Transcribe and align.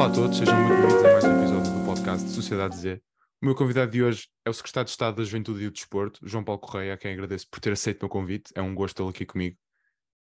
Olá 0.00 0.08
a 0.08 0.14
todos, 0.14 0.38
sejam 0.38 0.56
muito 0.56 0.80
bem-vindos 0.80 1.04
a 1.04 1.12
mais 1.12 1.24
um 1.24 1.38
episódio 1.40 1.72
do 1.78 1.84
podcast 1.84 2.30
Sociedade 2.30 2.74
Z. 2.74 3.02
O 3.42 3.44
meu 3.44 3.54
convidado 3.54 3.92
de 3.92 4.02
hoje 4.02 4.28
é 4.46 4.48
o 4.48 4.54
Secretário 4.54 4.86
de 4.86 4.92
Estado 4.92 5.16
da 5.16 5.24
Juventude 5.24 5.60
e 5.60 5.64
do 5.66 5.70
Desporto, 5.72 6.26
João 6.26 6.42
Paulo 6.42 6.58
Correia, 6.58 6.94
a 6.94 6.96
quem 6.96 7.12
agradeço 7.12 7.46
por 7.50 7.60
ter 7.60 7.74
aceito 7.74 7.98
o 7.98 8.04
meu 8.04 8.08
convite. 8.08 8.50
É 8.54 8.62
um 8.62 8.74
gosto 8.74 8.96
tê-lo 8.96 9.10
aqui 9.10 9.26
comigo. 9.26 9.58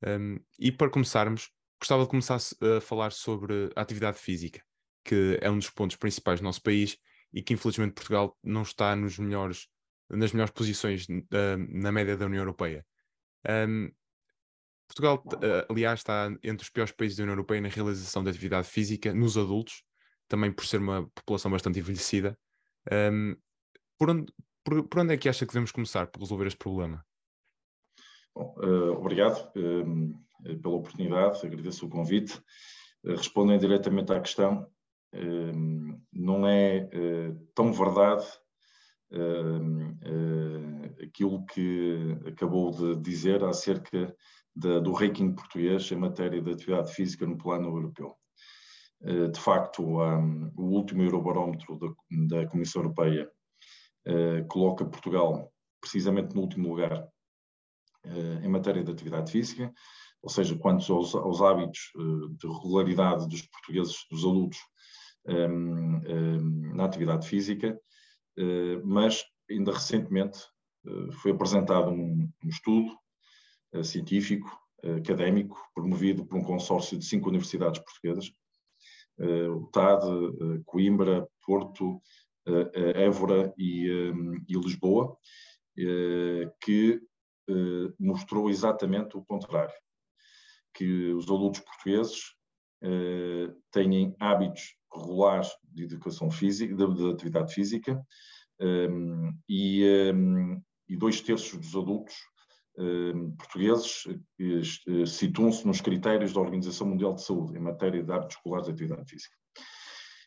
Um, 0.05 0.41
e 0.59 0.73
para 0.73 0.91
começarmos, 0.91 1.49
gostava 1.81 2.03
de 2.03 2.09
começar 2.09 2.39
a 2.39 2.81
falar 2.81 3.13
sobre 3.13 3.71
a 3.77 3.81
atividade 3.81 4.19
física, 4.19 4.61
que 5.05 5.39
é 5.41 5.49
um 5.49 5.59
dos 5.59 5.71
pontos 5.71 5.95
principais 5.95 6.41
do 6.41 6.45
nosso 6.45 6.61
país 6.61 6.99
e 7.33 7.41
que 7.41 7.55
infelizmente 7.55 7.95
Portugal 7.95 8.37
não 8.43 8.63
está 8.63 8.97
nos 8.97 9.17
melhores, 9.17 9.69
nas 10.11 10.33
melhores 10.33 10.53
posições 10.53 11.07
uh, 11.09 11.57
na 11.69 11.93
média 11.93 12.17
da 12.17 12.27
União 12.27 12.41
Europeia. 12.41 12.85
Um, 13.49 13.93
Portugal, 14.89 15.23
uh, 15.27 15.71
aliás, 15.71 16.01
está 16.01 16.31
entre 16.43 16.65
os 16.65 16.71
piores 16.71 16.93
países 16.93 17.17
da 17.17 17.23
União 17.23 17.35
Europeia 17.35 17.61
na 17.61 17.69
realização 17.69 18.25
de 18.25 18.31
atividade 18.31 18.67
física 18.67 19.13
nos 19.13 19.37
adultos, 19.37 19.83
também 20.27 20.51
por 20.51 20.65
ser 20.65 20.81
uma 20.81 21.07
população 21.15 21.51
bastante 21.51 21.79
envelhecida. 21.79 22.37
Um, 22.91 23.37
por, 23.99 24.11
onde, 24.11 24.33
por, 24.65 24.89
por, 24.89 25.01
onde, 25.01 25.15
é 25.15 25.17
que 25.17 25.29
acha 25.29 25.45
que 25.45 25.53
devemos 25.53 25.71
começar 25.71 26.07
para 26.07 26.21
resolver 26.21 26.47
este 26.47 26.59
problema? 26.59 27.05
Bom, 28.35 28.55
uh, 28.59 28.93
obrigado 28.93 29.51
uh, 29.57 30.59
pela 30.63 30.77
oportunidade, 30.77 31.47
agradeço 31.47 31.87
o 31.87 31.91
convite. 31.91 32.41
Uh, 33.05 33.17
respondendo 33.17 33.61
diretamente 33.61 34.13
à 34.13 34.21
questão, 34.21 34.67
não 36.13 36.47
é 36.47 36.87
tão 37.55 37.73
verdade 37.73 38.27
aquilo 41.03 41.47
que 41.47 42.19
acabou 42.27 42.71
de 42.71 42.95
dizer 43.01 43.43
acerca 43.43 44.15
de, 44.59 44.81
do 44.81 44.93
ranking 44.93 45.33
português 45.33 45.91
em 45.93 45.97
matéria 45.97 46.43
de 46.43 46.51
atividade 46.51 46.93
física 46.93 47.25
no 47.27 47.39
plano 47.39 47.69
europeu. 47.69 48.17
Eh, 49.03 49.29
de 49.29 49.41
facto, 49.41 49.83
um, 49.85 50.53
o 50.57 50.65
último 50.65 51.03
Eurobarómetro 51.03 51.79
da, 51.79 52.41
da 52.41 52.49
Comissão 52.49 52.83
Europeia 52.83 53.31
uh, 54.07 54.47
coloca 54.49 54.85
Portugal 54.85 55.53
precisamente 55.81 56.35
no 56.35 56.41
último 56.41 56.69
lugar 56.69 57.07
uh, 58.05 58.45
em 58.45 58.49
matéria 58.49 58.83
de 58.83 58.91
atividade 58.91 59.31
física, 59.31 59.73
ou 60.21 60.29
seja, 60.29 60.59
quanto 60.59 60.93
aos, 60.93 61.15
aos 61.15 61.41
hábitos 61.41 61.93
de 62.41 62.47
regularidade 62.49 63.29
dos 63.29 63.43
portugueses, 63.43 64.05
dos 64.11 64.25
adultos, 64.25 64.59
um, 65.29 66.01
um, 66.09 66.75
na 66.75 66.85
atividade 66.85 67.29
física, 67.29 67.79
mas 68.85 69.23
ainda 69.49 69.73
recentemente 69.73 70.41
foi 71.23 71.31
apresentado 71.31 71.93
um, 71.93 72.29
um 72.45 72.49
estudo 72.49 72.99
científico, 73.83 74.49
académico, 74.97 75.59
promovido 75.75 76.25
por 76.25 76.39
um 76.39 76.43
consórcio 76.43 76.97
de 76.99 77.05
cinco 77.05 77.29
universidades 77.29 77.81
portuguesas, 77.81 78.33
eh, 79.19 79.49
o 79.49 79.67
TAD, 79.67 80.05
eh, 80.05 80.61
Coimbra, 80.65 81.29
Porto, 81.45 82.01
eh, 82.47 83.05
Évora 83.05 83.53
e, 83.59 83.87
e 84.49 84.55
Lisboa, 84.55 85.17
que 86.61 87.01
mostrou 87.99 88.51
exatamente 88.51 89.17
o 89.17 89.25
contrário, 89.25 89.75
que 90.75 91.13
os 91.13 91.25
adultos 91.25 91.61
portugueses 91.61 92.35
têm 93.71 94.15
hábitos 94.19 94.75
regulares 94.93 95.49
de 95.63 95.85
educação 95.85 96.31
física, 96.31 96.75
de, 96.75 96.95
de 96.95 97.11
atividade 97.11 97.55
física, 97.55 98.05
e, 99.49 100.03
dois 100.99 101.21
terços 101.21 101.59
dos 101.59 101.77
adultos 101.77 102.17
portugueses 103.37 104.07
eh, 104.39 105.07
situam-se 105.07 105.67
nos 105.67 105.81
critérios 105.81 106.33
da 106.33 106.41
Organização 106.41 106.87
Mundial 106.87 107.15
de 107.15 107.23
Saúde 107.23 107.59
em 107.59 107.61
matéria 107.61 108.03
de 108.03 108.13
hábitos 108.13 108.37
escolares 108.37 108.67
de 108.67 108.73
atividade 108.73 109.11
física. 109.11 109.35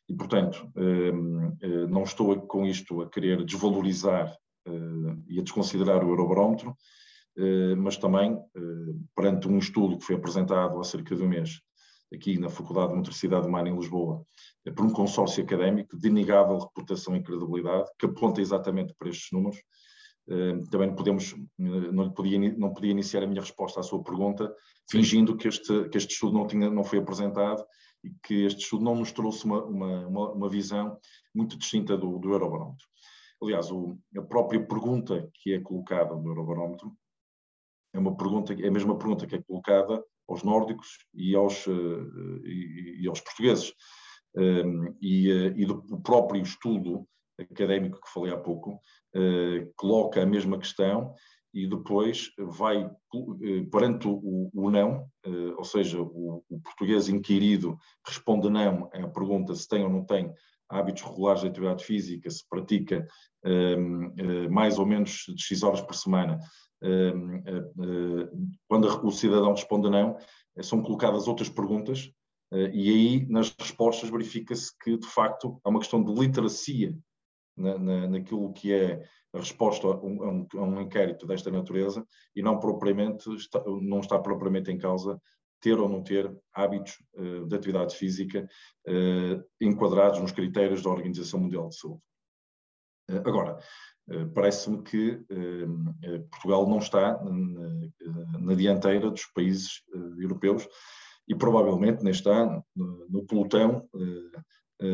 E, 0.10 0.14
portanto, 0.14 0.70
ehm, 0.76 1.58
eh, 1.62 1.88
não 1.88 2.04
estou 2.04 2.36
com 2.48 2.66
isto 2.66 3.02
a 3.02 3.10
querer 3.10 3.46
desvalorizar 3.46 4.36
eh, 4.66 5.16
e 5.30 5.40
a 5.40 5.44
desconsiderar 5.44 6.04
o 6.04 6.10
Eurobarómetro, 6.10 6.76
mas 7.78 7.96
também, 7.96 8.38
perante 9.16 9.48
um 9.48 9.58
estudo 9.58 9.98
que 9.98 10.04
foi 10.04 10.18
apresentado 10.18 10.78
há 10.78 10.84
cerca 10.84 11.16
de 11.16 11.24
um 11.24 11.30
mês 11.30 11.62
aqui 12.14 12.38
na 12.38 12.50
Faculdade 12.50 12.90
de 12.90 12.98
Motricidade 12.98 13.48
Humana 13.48 13.70
em 13.70 13.76
Lisboa, 13.76 14.22
por 14.76 14.86
um 14.86 14.92
consórcio 14.92 15.42
académico 15.42 15.98
de 15.98 16.10
inegável 16.10 16.60
reputação 16.60 17.16
e 17.16 17.24
credibilidade, 17.24 17.90
que 17.98 18.06
aponta 18.06 18.42
exatamente 18.42 18.94
para 19.00 19.08
estes 19.08 19.32
números, 19.32 19.58
eh, 20.32 20.64
também 20.72 20.96
podemos, 20.96 21.34
eh, 21.34 21.92
não 21.92 22.10
podia, 22.10 22.40
não 22.58 22.74
podia 22.74 22.92
iniciar 22.92 23.22
a 23.22 23.28
minha 23.28 23.42
resposta 23.42 23.82
à 23.82 23.84
sua 23.84 24.02
pergunta 24.02 24.56
fingindo 24.90 25.36
que 25.36 25.50
este, 25.50 25.90
que 25.90 25.98
este 25.98 26.14
estudo 26.14 26.38
não, 26.38 26.48
tinha, 26.48 26.70
não 26.70 26.86
foi 26.86 27.00
apresentado 27.00 27.66
e 28.02 28.12
que 28.24 28.46
este 28.46 28.62
estudo 28.62 28.86
não 28.86 28.96
nos 28.96 29.12
trouxe 29.12 29.44
uma, 29.44 29.62
uma, 29.66 30.32
uma 30.32 30.50
visão 30.50 30.98
muito 31.36 31.58
distinta 31.58 31.98
do, 31.98 32.18
do 32.18 32.30
Eurobarómetro. 32.32 32.88
Aliás, 33.44 33.70
o, 33.72 33.98
a 34.18 34.22
própria 34.22 34.66
pergunta 34.66 35.30
que 35.34 35.54
é 35.54 35.60
colocada 35.60 36.16
no 36.16 36.30
Eurobarómetro 36.30 36.96
é 37.94 38.00
uma 38.00 38.16
pergunta, 38.16 38.54
é 38.54 38.68
a 38.68 38.72
mesma 38.72 38.98
pergunta 38.98 39.28
que 39.28 39.36
é 39.36 39.42
colocada 39.42 40.02
aos 40.30 40.44
nórdicos 40.44 40.88
e 41.14 41.36
aos, 41.36 41.68
uh, 41.68 42.42
e, 42.46 43.02
e, 43.02 43.08
aos 43.10 43.20
portugueses. 43.20 43.74
Um, 44.34 44.96
e, 45.02 45.30
e 45.58 45.66
do 45.66 46.00
próprio 46.02 46.42
estudo 46.42 47.06
académico 47.42 48.00
que 48.02 48.14
falei 48.14 48.34
há 48.34 48.38
pouco, 48.38 48.80
eh, 49.14 49.68
coloca 49.76 50.22
a 50.22 50.26
mesma 50.26 50.58
questão 50.58 51.14
e 51.54 51.68
depois 51.68 52.32
vai, 52.38 52.84
eh, 52.84 53.64
perante 53.70 54.08
o, 54.08 54.50
o 54.54 54.72
não, 54.72 55.06
eh, 55.26 55.54
ou 55.58 55.66
seja, 55.66 56.02
o, 56.02 56.42
o, 56.50 56.60
português 56.62 57.10
inquirido 57.10 57.78
responde 58.08 58.50
não 58.50 58.90
à 58.94 59.08
pergunta 59.10 59.54
se 59.54 59.68
tem 59.68 59.84
ou 59.84 59.90
não 59.90 60.06
tem 60.06 60.34
hábitos 60.70 61.04
regulares 61.04 61.42
de 61.42 61.50
atividade 61.50 61.84
física, 61.84 62.30
se 62.30 62.48
pratica 62.48 63.06
mais 64.50 64.80
ou 64.80 64.86
menos 64.86 65.26
de 65.28 65.44
X 65.44 65.64
horas 65.64 65.82
por 65.82 65.94
semana. 65.94 66.40
quando 68.70 69.06
o 69.06 69.12
cidadão 69.12 69.52
responde 69.52 69.90
não, 69.90 70.16
são 70.62 70.82
colocadas 70.82 71.28
outras 71.28 71.50
perguntas 71.50 72.10
e 72.54 72.90
aí 72.90 73.26
nas 73.28 73.54
respostas 73.60 74.10
verifica-se 74.10 74.72
que 74.82 74.98
de 74.98 75.08
facto 75.08 75.60
há 75.62 75.70
uma 75.70 75.80
questão 75.80 76.02
de 76.02 76.14
literacia 76.14 76.96
na, 77.56 77.78
na, 77.78 78.08
naquilo 78.08 78.54
que 78.54 78.74
é 78.74 79.04
a 79.34 79.38
resposta 79.38 79.88
a 79.88 79.96
um, 79.96 80.48
a 80.54 80.62
um, 80.62 80.82
inquérito 80.82 81.26
desta 81.26 81.50
natureza 81.50 82.06
e 82.36 82.42
não 82.42 82.60
propriamente 82.60 83.30
está, 83.36 83.64
não 83.66 84.00
está 84.00 84.20
propriamente 84.20 84.72
em 84.72 84.78
causa 84.78 85.20
ter 85.62 85.80
ou 85.80 85.88
não 85.88 86.04
ter 86.04 86.36
hábitos 86.54 86.98
uh, 87.14 87.46
de 87.46 87.56
atividade 87.56 87.96
física 87.96 88.50
uh, 88.88 89.44
enquadrados 89.62 90.20
nos 90.20 90.32
critérios 90.32 90.82
da 90.82 90.90
Organização 90.90 91.40
Mundial 91.40 91.70
de 91.70 91.78
Saúde. 91.78 92.02
Uh, 93.10 93.18
agora, 93.18 93.58
parece-me 94.34 94.82
que 94.82 95.24
Portugal 96.32 96.68
não 96.68 96.80
está 96.80 97.24
na, 97.24 98.40
na 98.40 98.56
dianteira 98.56 99.10
dos 99.10 99.26
países 99.28 99.84
europeus 100.20 100.68
e 101.28 101.36
provavelmente 101.36 102.04
nem 102.04 102.12
está 102.12 102.62
no, 102.76 103.26
pelotão 103.26 103.88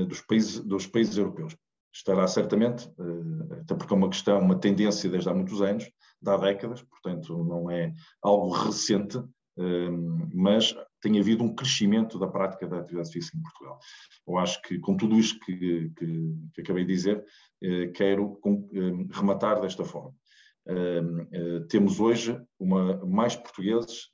dos 0.08 0.22
países, 0.22 0.60
dos 0.60 0.86
países 0.86 1.18
europeus 1.18 1.56
estará 1.94 2.28
certamente, 2.28 2.90
eh, 3.00 3.62
até 3.62 3.76
porque 3.76 3.94
é 3.94 3.98
uma 3.98 4.10
questão, 4.10 4.40
uma 4.40 4.60
tendência 4.60 5.10
desde 5.10 5.30
há 5.30 5.34
muitos 5.34 5.62
anos, 5.62 5.90
há 6.26 6.38
décadas, 6.38 6.82
portanto 6.84 7.44
não 7.44 7.70
é 7.70 7.94
algo 8.22 8.52
recente, 8.52 9.18
eh, 9.58 9.90
mas 10.34 10.76
tem 11.02 11.20
havido 11.20 11.44
um 11.44 11.56
crescimento 11.56 12.20
da 12.20 12.28
prática 12.28 12.68
da 12.68 12.80
atividade 12.80 13.12
física 13.12 13.38
em 13.38 13.42
Portugal. 13.42 13.80
Eu 14.28 14.38
acho 14.38 14.62
que 14.62 14.80
com 14.80 14.96
tudo 14.98 15.16
isto 15.16 15.40
que, 15.46 15.92
que, 15.96 16.36
que 16.54 16.62
acabei 16.62 16.86
de 16.86 16.94
dizer, 16.94 17.24
eh, 17.64 17.88
quero 17.88 18.40
rematar 19.12 19.62
desta 19.62 19.84
forma. 19.84 20.14
temos 21.70 21.98
hoje 22.00 22.38
uma, 22.60 23.06
mais 23.06 23.38
portugueses 23.38 24.10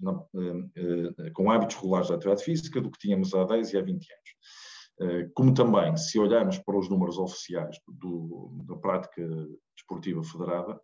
com 1.33 1.49
hábitos 1.49 1.77
regulares 1.77 2.07
de 2.07 2.13
atividade 2.13 2.43
física 2.43 2.79
do 2.79 2.91
que 2.91 2.99
tínhamos 2.99 3.33
há 3.33 3.43
10 3.43 3.73
e 3.73 3.77
há 3.77 3.81
20 3.81 3.91
anos. 3.91 4.62
Eh, 5.01 5.29
como 5.33 5.53
também, 5.53 5.95
se 5.97 6.19
olharmos 6.19 6.59
para 6.59 6.77
os 6.77 6.89
números 6.89 7.17
oficiais 7.17 7.77
do, 7.87 8.63
da 8.65 8.75
prática 8.75 9.25
desportiva 9.75 10.23
federada, 10.23 10.79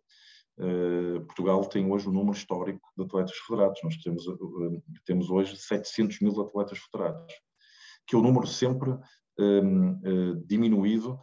eh, 0.58 1.20
Portugal 1.20 1.64
tem 1.66 1.90
hoje 1.90 2.08
um 2.08 2.12
número 2.12 2.36
histórico 2.36 2.86
de 2.96 3.04
atletas 3.04 3.36
federados. 3.46 3.80
Nós 3.84 3.96
temos, 3.98 4.26
eh, 4.26 4.80
temos 5.04 5.30
hoje 5.30 5.56
700 5.56 6.20
mil 6.20 6.40
atletas 6.40 6.78
federados, 6.78 7.32
que 8.06 8.16
é 8.16 8.18
um 8.18 8.22
número 8.22 8.46
sempre 8.46 8.96
diminuído 10.44 11.18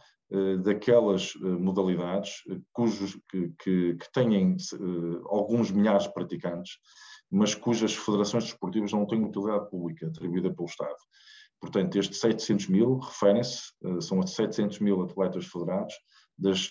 daquelas 0.64 1.34
modalidades 1.36 2.42
cujos, 2.72 3.16
que, 3.30 3.52
que, 3.62 3.94
que 3.94 4.12
têm 4.12 4.56
alguns 5.26 5.70
milhares 5.70 6.04
de 6.04 6.12
praticantes, 6.12 6.78
mas 7.30 7.54
cujas 7.54 7.94
federações 7.94 8.44
desportivas 8.44 8.92
não 8.92 9.06
têm 9.06 9.24
utilidade 9.24 9.70
pública 9.70 10.08
atribuída 10.08 10.52
pelo 10.52 10.66
Estado. 10.66 10.96
Portanto, 11.60 11.98
estes 11.98 12.20
700 12.20 12.68
mil 12.68 12.98
referem-se, 12.98 13.72
eh, 13.84 14.00
são 14.00 14.24
700 14.24 14.78
mil 14.78 15.02
atletas 15.02 15.46
federados 15.46 15.94
das 16.36 16.70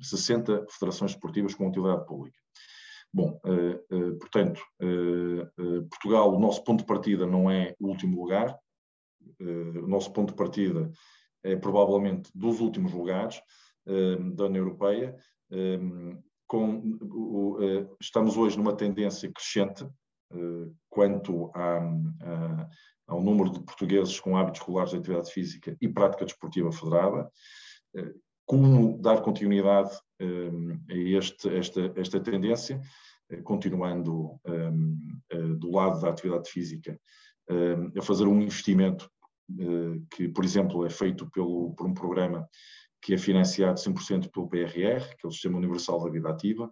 60 0.00 0.52
eh, 0.52 0.66
federações 0.70 1.12
esportivas 1.12 1.54
com 1.54 1.68
utilidade 1.68 2.06
pública. 2.06 2.38
Bom, 3.12 3.40
eh, 3.44 3.80
portanto, 4.20 4.62
Portugal, 5.90 6.32
o 6.32 6.38
nosso 6.38 6.62
ponto 6.62 6.80
de 6.80 6.86
partida 6.86 7.26
não 7.26 7.50
é 7.50 7.74
o 7.80 7.88
último 7.88 8.22
lugar, 8.22 8.56
o 9.40 9.88
nosso 9.88 10.12
ponto 10.12 10.30
de 10.30 10.36
partida 10.36 10.90
é 11.42 11.56
provavelmente 11.56 12.30
dos 12.32 12.60
últimos 12.60 12.92
lugares 12.92 13.42
da 13.84 14.44
União 14.44 14.64
Europeia. 14.64 15.16
Com, 16.46 16.98
estamos 18.00 18.36
hoje 18.36 18.56
numa 18.56 18.76
tendência 18.76 19.30
crescente 19.32 19.84
quanto 20.88 21.50
a, 21.52 21.80
ao 23.10 23.22
número 23.22 23.50
de 23.50 23.60
portugueses 23.60 24.18
com 24.18 24.36
hábitos 24.36 24.60
regulares 24.60 24.92
de 24.92 24.98
atividade 24.98 25.32
física 25.32 25.76
e 25.80 25.88
prática 25.88 26.24
desportiva 26.24 26.72
federada. 26.72 27.30
Como 28.46 28.98
dar 28.98 29.20
continuidade 29.20 29.90
a 30.20 30.94
este, 30.94 31.54
esta, 31.56 31.92
esta 31.96 32.20
tendência? 32.20 32.80
continuando 33.44 34.40
um, 34.44 34.98
uh, 35.32 35.54
do 35.56 35.70
lado 35.70 36.00
da 36.00 36.10
atividade 36.10 36.50
física, 36.50 36.98
a 37.96 38.02
fazer 38.02 38.26
um 38.26 38.40
investimento 38.40 39.10
que, 40.14 40.28
por 40.28 40.44
exemplo, 40.44 40.86
é 40.86 40.90
feito 40.90 41.28
pelo, 41.30 41.74
por 41.74 41.86
um 41.86 41.94
programa 41.94 42.48
que 43.02 43.14
é 43.14 43.18
financiado 43.18 43.80
100% 43.80 44.30
pelo 44.30 44.48
PRR, 44.48 45.16
que 45.16 45.26
é 45.26 45.28
o 45.28 45.32
Sistema 45.32 45.58
Universal 45.58 46.04
da 46.04 46.10
Vida 46.10 46.30
Ativa, 46.30 46.70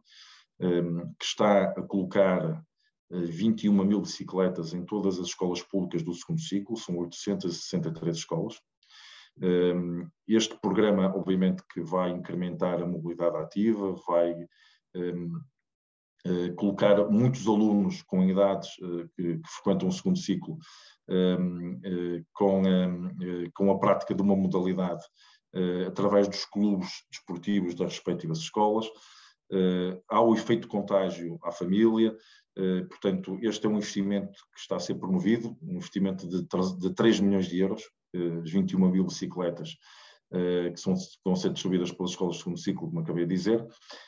que 0.60 1.24
está 1.24 1.64
a 1.64 1.82
colocar 1.82 2.62
21 3.10 3.80
eh, 3.80 3.84
mil 3.84 4.00
bicicletas 4.00 4.74
em 4.74 4.84
todas 4.84 5.18
as 5.18 5.26
escolas 5.26 5.62
públicas 5.62 6.02
do 6.02 6.14
segundo 6.14 6.40
ciclo, 6.40 6.76
são 6.76 6.96
863 6.98 8.16
escolas. 8.16 8.60
Este 10.26 10.58
programa, 10.60 11.14
obviamente, 11.14 11.62
que 11.72 11.80
vai 11.80 12.10
incrementar 12.10 12.82
a 12.82 12.86
mobilidade 12.86 13.36
ativa, 13.36 13.94
vai 14.08 14.34
eh, 16.28 16.50
colocar 16.56 17.08
muitos 17.08 17.46
alunos 17.46 18.02
com 18.02 18.24
idades 18.24 18.70
eh, 18.82 19.06
que, 19.16 19.38
que, 19.38 19.48
frequentam 19.48 19.88
o 19.88 19.92
segundo 19.92 20.18
ciclo 20.18 20.58
ehm, 21.08 21.80
eh, 21.84 22.24
com, 22.32 22.66
ehm, 22.66 23.50
com 23.54 23.70
a 23.70 23.78
prática 23.78 24.14
de 24.14 24.22
uma 24.22 24.36
modalidade 24.36 25.02
através 25.86 26.28
dos 26.28 26.44
clubes 26.44 26.88
desportivos 27.10 27.74
das 27.74 27.92
respectivas 27.92 28.38
escolas. 28.38 28.86
há 30.08 30.20
o 30.20 30.34
efeito 30.34 30.68
contágio 30.68 31.38
à 31.42 31.50
família, 31.50 32.14
portanto, 32.88 33.38
este 33.42 33.66
é 33.66 33.68
um 33.68 33.76
investimento 33.76 34.38
que 34.54 34.60
está 34.60 34.76
a 34.76 34.80
ser 34.80 34.96
promovido, 34.96 35.56
um 35.62 35.76
investimento 35.76 36.26
de, 36.28 36.46
de 36.78 36.94
3 36.94 37.20
milhões 37.20 37.48
de 37.48 37.58
euros, 37.58 37.82
21 38.12 38.90
mil 38.90 39.04
bicicletas 39.04 39.76
que 40.30 40.80
são, 40.80 40.94
vão 41.24 41.36
ser 41.36 41.52
distribuídas 41.52 41.92
pelas 41.92 42.10
escolas 42.10 42.36
de 42.36 42.42
segundo 42.42 42.58
ciclo, 42.58 42.88
como 42.88 43.00
acabei 43.00 43.24
de 43.26 43.34
dizer, 43.34 43.64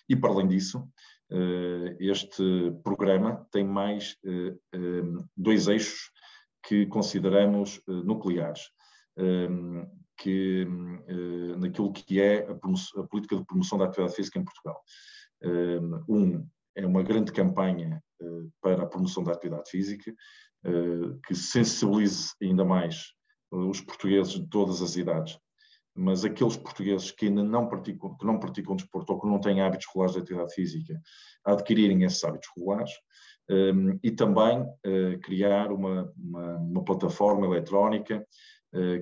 e 0.09 0.17
para 0.17 0.31
além 0.31 0.49
disso, 0.49 0.87
eh, 1.31 1.97
este 2.01 2.73
programa 2.83 3.47
tem 3.53 3.65
mais 3.65 4.17
eh, 4.25 4.55
eh, 4.73 5.03
dois 5.37 5.69
eixos 5.69 6.11
que 6.67 6.87
consideramos 6.87 7.81
nucleares, 7.87 8.69
que, 10.19 10.67
naquilo 11.57 11.91
que 11.91 12.21
é 12.21 12.47
a, 12.47 12.53
a, 12.53 13.07
política 13.07 13.37
de 13.37 13.47
promoção 13.47 13.79
da 13.79 13.87
atividade 13.87 14.15
física 14.15 14.39
em 14.39 14.45
Portugal. 14.45 14.79
Um 16.07 16.47
é 16.77 16.87
uma 16.87 17.03
grande 17.03 17.33
campanha 17.33 18.03
para 18.61 18.83
a 18.83 18.87
promoção 18.87 19.23
da 19.23 19.33
atividade 19.33 19.71
física, 19.71 20.13
que 21.27 21.35
sensibilize 21.35 22.33
ainda 22.43 22.65
mais 22.65 23.13
os 23.51 23.81
portugueses 23.81 24.35
de 24.35 24.47
todas 24.49 24.83
as 24.83 24.97
idades. 24.97 25.39
Mas 25.95 26.25
aqueles 26.25 26.57
portugueses 26.57 27.11
que 27.11 27.27
ainda 27.27 27.43
não 27.43 27.69
praticam, 27.69 28.17
que 28.17 28.25
não 28.25 28.39
praticam 28.39 28.77
desporto 28.77 29.13
ou 29.13 29.21
que 29.21 29.27
não 29.27 29.41
têm 29.41 29.61
hábitos 29.61 29.87
regulares 29.89 30.15
de 30.15 30.21
atividade 30.21 30.55
física, 30.55 31.01
adquirirem 31.45 32.05
esses 32.05 32.23
hábitos 32.23 32.49
regulares 32.57 32.93
um, 33.51 33.99
e 34.03 34.11
também 34.13 34.65
criar 35.23 35.73
uma, 35.73 36.13
uma, 36.17 36.57
uma, 36.59 36.85
plataforma 36.85 37.47
eletrónica 37.47 38.25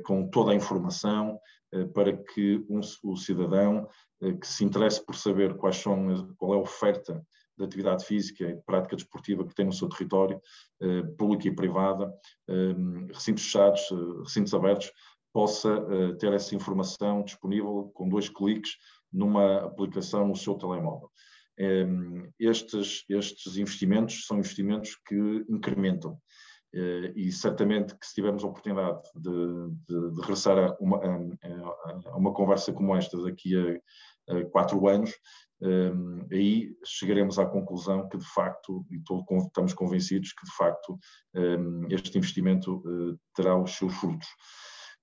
com 0.05 0.29
toda 0.31 0.53
a 0.53 0.55
informação 0.55 1.39
para 1.93 2.17
que 2.17 2.65
um, 2.71 2.81
o 3.05 3.17
cidadão 3.17 3.87
que 4.41 4.47
se 4.47 4.65
interesse 4.65 5.05
por 5.05 5.15
saber 5.15 5.55
quais 5.57 5.77
são, 5.77 6.35
qual 6.39 6.55
é 6.55 6.57
a 6.57 6.61
oferta 6.61 7.23
de 7.59 7.65
atividade 7.65 8.05
física 8.05 8.45
e 8.45 8.57
prática 8.63 8.97
desportiva 8.97 9.47
que 9.47 9.55
tem 9.55 9.67
no 9.67 9.73
seu 9.73 9.89
território, 9.89 10.41
pública 11.19 11.49
e 11.49 11.55
privada, 11.55 12.13
hum, 12.49 13.09
recintos 13.13 13.45
fechados, 13.45 13.83
recintos 14.25 14.55
abertos, 14.55 14.93
possa 15.33 15.73
uh, 15.73 16.17
ter 16.17 16.33
essa 16.33 16.55
informação 16.55 17.23
disponível 17.23 17.91
com 17.95 18.09
dois 18.09 18.29
cliques 18.29 18.73
numa 19.13 19.65
aplicação 19.67 20.27
no 20.27 20.37
seu 20.37 20.55
telemóvel. 20.55 21.11
Ehm, 21.59 22.29
estes, 22.39 23.05
estes 23.09 23.57
investimentos 23.57 24.27
são 24.27 24.39
investimentos 24.39 24.97
que 25.07 25.45
incrementam 25.49 26.17
e 27.17 27.33
certamente 27.33 27.97
que 27.99 28.07
se 28.07 28.15
tivermos 28.15 28.45
a 28.45 28.47
oportunidade 28.47 29.01
de, 29.17 29.71
de, 29.89 30.11
de 30.13 30.21
regressar 30.21 30.59
a 30.59 30.77
uma, 30.79 30.99
a, 30.99 32.11
a 32.11 32.17
uma, 32.17 32.33
conversa 32.33 32.73
como 32.73 32.95
esta 32.95 33.21
daqui 33.23 33.57
a 34.29 34.45
quatro 34.51 34.87
anos, 34.87 35.11
um, 35.61 36.27
aí 36.31 36.73
chegaremos 36.85 37.39
à 37.39 37.47
conclusão 37.47 38.09
que 38.09 38.17
de 38.17 38.27
facto, 38.27 38.87
e 38.91 39.01
estamos 39.47 39.75
convencidos 39.75 40.33
que 40.33 40.45
de 40.45 40.57
facto 40.57 40.99
um, 41.35 41.87
este 41.91 42.17
investimento 42.17 42.77
uh, 42.77 43.19
terá 43.35 43.61
os 43.61 43.73
seus 43.73 43.95
frutos. 43.95 44.29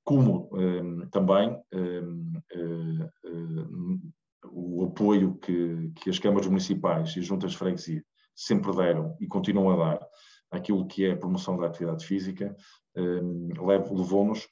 Como 0.03 0.49
um, 0.53 1.07
também 1.09 1.49
uh, 1.49 2.31
uh, 2.55 3.99
o 4.45 4.85
apoio 4.85 5.35
que, 5.39 5.91
que, 5.95 6.09
as 6.09 6.19
câmaras 6.19 6.47
municipais 6.47 7.15
e 7.15 7.19
as 7.19 7.25
juntas 7.25 7.51
de 7.51 7.57
freguesia 7.57 8.03
sempre 8.35 8.73
deram 8.75 9.15
e 9.19 9.27
continuam 9.27 9.71
a 9.71 9.89
dar 9.89 10.07
àquilo 10.51 10.87
que 10.87 11.05
é 11.05 11.11
a 11.11 11.17
promoção 11.17 11.57
da 11.57 11.65
atividade 11.65 12.05
física, 12.05 12.55
levou-nos 12.95 14.47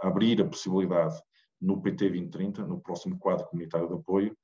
a 0.00 0.06
abrir 0.06 0.42
a 0.42 0.44
possibilidade 0.44 1.16
no 1.60 1.80
PT 1.80 2.08
2030, 2.08 2.66
no 2.66 2.80
próximo 2.80 3.18
quadro 3.18 3.46
comunitário 3.46 3.88
de 3.88 3.94
apoio, 3.94 4.36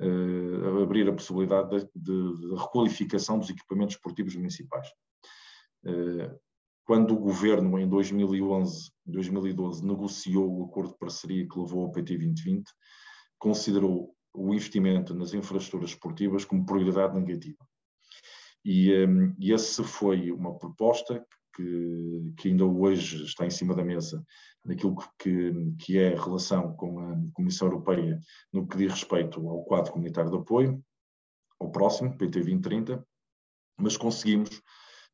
a 0.00 0.82
abrir 0.82 1.08
a 1.08 1.12
possibilidade 1.12 1.70
de, 1.70 1.88
de, 1.94 2.36
de 2.40 2.54
requalificação 2.54 3.38
dos 3.38 3.50
equipamentos 3.50 3.96
esportivos 3.96 4.36
municipais 4.36 4.88
quando 6.88 7.12
o 7.12 7.18
governo, 7.18 7.78
em 7.78 7.86
2011, 7.86 8.90
2012, 9.04 9.84
negociou 9.84 10.58
o 10.58 10.64
acordo 10.64 10.92
de 10.92 10.98
parceria 10.98 11.46
que 11.46 11.58
levou 11.58 11.84
ao 11.84 11.92
PT 11.92 12.16
2020, 12.16 12.64
considerou 13.38 14.14
o 14.32 14.54
investimento 14.54 15.14
nas 15.14 15.34
infraestruturas 15.34 15.90
esportivas 15.90 16.46
como 16.46 16.64
prioridade 16.64 17.14
negativa. 17.14 17.58
E, 18.64 19.06
um, 19.06 19.34
e 19.38 19.52
essa 19.52 19.84
foi 19.84 20.32
uma 20.32 20.56
proposta 20.56 21.22
que, 21.54 22.32
que, 22.38 22.48
ainda 22.48 22.64
hoje 22.64 23.22
está 23.22 23.44
em 23.44 23.50
cima 23.50 23.74
da 23.74 23.84
mesa 23.84 24.24
naquilo 24.68 24.96
que, 25.18 25.74
que 25.78 25.98
é 25.98 26.14
a 26.14 26.22
relação 26.22 26.74
com 26.76 27.00
a 27.00 27.16
Comissão 27.32 27.68
Europeia 27.68 28.20
no 28.52 28.68
que 28.68 28.76
diz 28.76 28.92
respeito 28.92 29.48
ao 29.48 29.64
quadro 29.64 29.92
comunitário 29.92 30.30
de 30.30 30.36
apoio, 30.36 30.84
ao 31.58 31.72
próximo, 31.72 32.16
PT 32.16 32.40
2030, 32.40 33.04
mas 33.78 33.96
conseguimos 33.96 34.50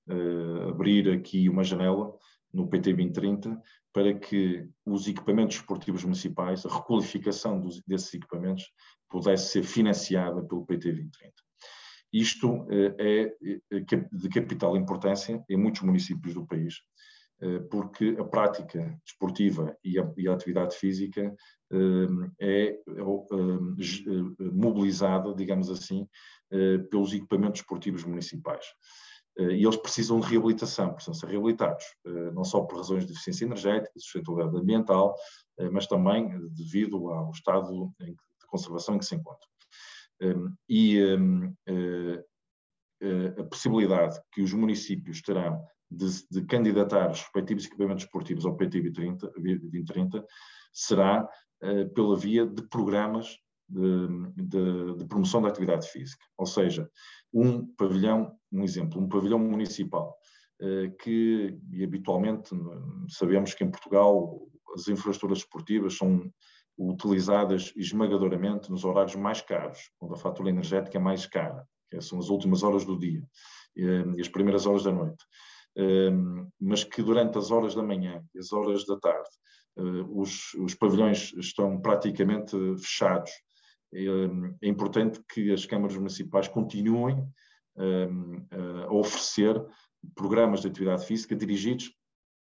uh, 0.08 0.68
abrir 0.68 1.08
aqui 1.08 1.49
uma 1.49 1.62
janela 1.62 2.12
no 2.52 2.68
PT 2.68 2.92
2030 2.94 3.62
para 3.92 4.12
que 4.12 4.68
os 4.84 5.06
equipamentos 5.06 5.56
esportivos 5.56 6.02
municipais, 6.02 6.66
a 6.66 6.75
requalificação 6.75 7.61
dos, 7.61 7.80
desses 7.87 8.12
equipamentos, 8.12 8.64
pudesse 9.08 9.52
ser 9.52 9.62
financiada 9.62 10.42
pelo 10.42 10.66
PT 10.66 10.90
2030. 10.90 11.32
Isto 12.12 12.62
uh, 12.62 12.68
é 12.99 13.32
de 14.12 14.28
capital 14.28 14.76
importância 14.76 15.42
em 15.49 15.56
muitos 15.56 15.82
municípios 15.82 16.34
do 16.34 16.44
país, 16.44 16.75
porque 17.70 18.16
a 18.18 18.24
prática 18.24 18.98
desportiva 19.04 19.76
e 19.84 19.98
a, 19.98 20.12
e 20.16 20.28
a 20.28 20.32
atividade 20.32 20.76
física 20.76 21.34
é, 22.40 22.78
é 22.78 22.78
mobilizada, 24.52 25.34
digamos 25.34 25.70
assim, 25.70 26.08
pelos 26.90 27.12
equipamentos 27.12 27.60
esportivos 27.60 28.04
municipais. 28.04 28.64
Eh, 29.38 29.56
e 29.56 29.64
eles 29.64 29.76
precisam 29.76 30.20
de 30.20 30.26
reabilitação, 30.28 30.92
precisam 30.92 31.14
ser 31.14 31.26
reabilitados, 31.26 31.84
eh, 32.06 32.30
não 32.32 32.44
só 32.44 32.62
por 32.62 32.78
razões 32.78 33.04
de 33.04 33.12
eficiência 33.12 33.44
energética, 33.44 33.92
de 33.94 34.02
sustentabilidade 34.02 34.56
ambiental, 34.56 35.14
eh, 35.58 35.68
mas 35.70 35.86
também 35.86 36.30
devido 36.50 37.08
ao 37.08 37.30
estado 37.30 37.92
de 37.98 38.46
conservação 38.46 38.94
em 38.94 38.98
que 38.98 39.04
se 39.04 39.16
encontram. 39.16 39.48
E 40.68 41.00
a 43.38 43.44
possibilidade 43.44 44.18
que 44.32 44.40
os 44.40 44.52
municípios 44.52 45.20
terão 45.20 45.62
de, 45.91 46.07
de 46.31 46.45
candidatar 46.47 47.11
os 47.11 47.21
respectivos 47.21 47.67
equipamentos 47.67 48.05
esportivos 48.05 48.45
ao 48.45 48.57
PT 48.57 48.91
2030 48.91 50.25
será 50.73 51.29
pela 51.95 52.17
via 52.17 52.45
de 52.45 52.62
programas 52.69 53.38
de, 53.69 54.09
de, 54.37 54.97
de, 54.99 55.05
promoção 55.07 55.41
da 55.41 55.49
atividade 55.49 55.88
física. 55.88 56.25
Ou 56.37 56.47
seja, 56.47 56.88
um 57.33 57.67
pavilhão, 57.75 58.37
um 58.53 58.62
exemplo, 58.62 59.00
um 59.00 59.09
pavilhão 59.09 59.38
municipal, 59.38 60.17
eh, 60.61 60.88
que 61.00 61.59
e 61.73 61.83
habitualmente 61.83 62.50
sabemos 63.09 63.55
que 63.55 63.64
em 63.64 63.71
Portugal 63.71 64.41
as 64.75 64.88
infraestruturas 64.88 65.38
esportivas 65.38 65.97
são 65.97 66.31
utilizadas 66.76 67.73
esmagadoramente 67.76 68.71
nos 68.71 68.85
horários 68.85 69.14
mais 69.14 69.41
caros, 69.41 69.91
onde 70.00 70.14
a 70.14 70.19
fatura 70.19 70.50
energética 70.50 70.99
é 70.99 71.00
mais 71.00 71.26
cara, 71.26 71.67
que 71.91 72.00
são 72.00 72.19
as 72.19 72.29
últimas 72.29 72.62
horas 72.62 72.85
do 72.85 72.99
dia 72.99 73.23
e 73.76 74.21
as 74.21 74.29
primeiras 74.29 74.67
horas 74.67 74.85
da 74.85 74.93
noite. 74.93 75.25
Mas 76.61 76.85
que 76.85 77.02
durante 77.02 77.38
as 77.38 77.50
horas 77.50 77.75
da 77.75 77.83
manhã 77.83 78.23
e 78.35 78.38
as 78.38 78.52
horas 78.52 78.87
da 78.87 78.99
tarde 78.99 79.28
os, 80.11 80.54
os 80.54 80.75
pavilhões 80.75 81.33
estão 81.37 81.81
praticamente 81.81 82.57
fechados. 82.78 83.31
É 84.62 84.69
importante 84.69 85.21
que 85.33 85.52
as 85.52 85.66
câmaras 85.66 85.97
municipais 85.97 86.49
continuem 86.49 87.26
a 88.87 88.93
oferecer 88.93 89.61
programas 90.14 90.61
de 90.61 90.69
atividade 90.69 91.07
física 91.07 91.35
dirigidos 91.35 91.93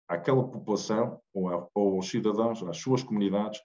àquela 0.08 0.44
população 0.44 1.20
ou, 1.34 1.50
a, 1.50 1.68
ou 1.76 1.96
aos 1.98 2.10
cidadãos, 2.10 2.64
às 2.64 2.78
suas 2.78 3.04
comunidades 3.04 3.60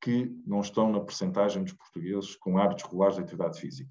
que 0.00 0.30
não 0.46 0.60
estão 0.60 0.90
na 0.90 1.00
percentagem 1.00 1.62
dos 1.62 1.74
portugueses 1.74 2.34
com 2.36 2.56
hábitos 2.56 2.84
regulares 2.84 3.16
de 3.16 3.22
atividade 3.22 3.60
física. 3.60 3.90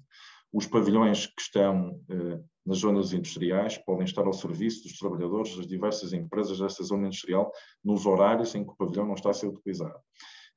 Os 0.52 0.66
pavilhões 0.66 1.26
que 1.26 1.40
estão 1.40 2.00
eh, 2.08 2.40
nas 2.66 2.78
zonas 2.78 3.12
industriais 3.12 3.78
podem 3.78 4.04
estar 4.04 4.26
ao 4.26 4.32
serviço 4.32 4.82
dos 4.82 4.98
trabalhadores 4.98 5.56
das 5.56 5.66
diversas 5.66 6.12
empresas 6.12 6.58
dessa 6.58 6.82
zona 6.82 7.06
industrial 7.06 7.52
nos 7.84 8.04
horários 8.04 8.54
em 8.54 8.64
que 8.64 8.72
o 8.72 8.76
pavilhão 8.76 9.06
não 9.06 9.14
está 9.14 9.30
a 9.30 9.34
ser 9.34 9.46
utilizado. 9.46 9.98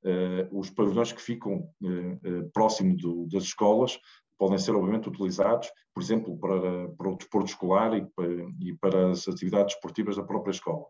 Eh, 0.03 0.47
os 0.51 0.69
pavilhões 0.71 1.11
que 1.11 1.21
ficam 1.21 1.69
eh, 1.83 2.17
eh 2.23 2.43
próximo 2.53 2.97
do, 2.97 3.27
das 3.27 3.43
escolas 3.43 3.99
podem 4.35 4.57
ser, 4.57 4.75
obviamente, 4.75 5.07
utilizados, 5.07 5.69
por 5.93 6.01
exemplo, 6.01 6.37
para, 6.37 6.89
para 6.97 7.09
o 7.09 7.15
desporto 7.15 7.49
escolar 7.49 7.95
e 7.95 8.05
para, 8.15 8.27
e 8.59 8.73
para 8.81 9.11
as 9.11 9.27
atividades 9.27 9.75
esportivas 9.75 10.15
da 10.17 10.23
própria 10.23 10.51
escola. 10.51 10.85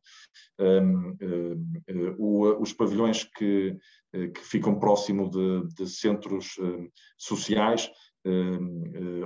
Um, 0.57 1.15
um, 1.21 2.15
o, 2.17 2.61
os 2.61 2.73
pavilhões 2.73 3.25
que, 3.25 3.77
que 4.11 4.39
ficam 4.39 4.79
próximo 4.79 5.29
de, 5.29 5.67
de 5.75 5.87
centros 5.87 6.55
um, 6.57 6.89
sociais, 7.17 7.91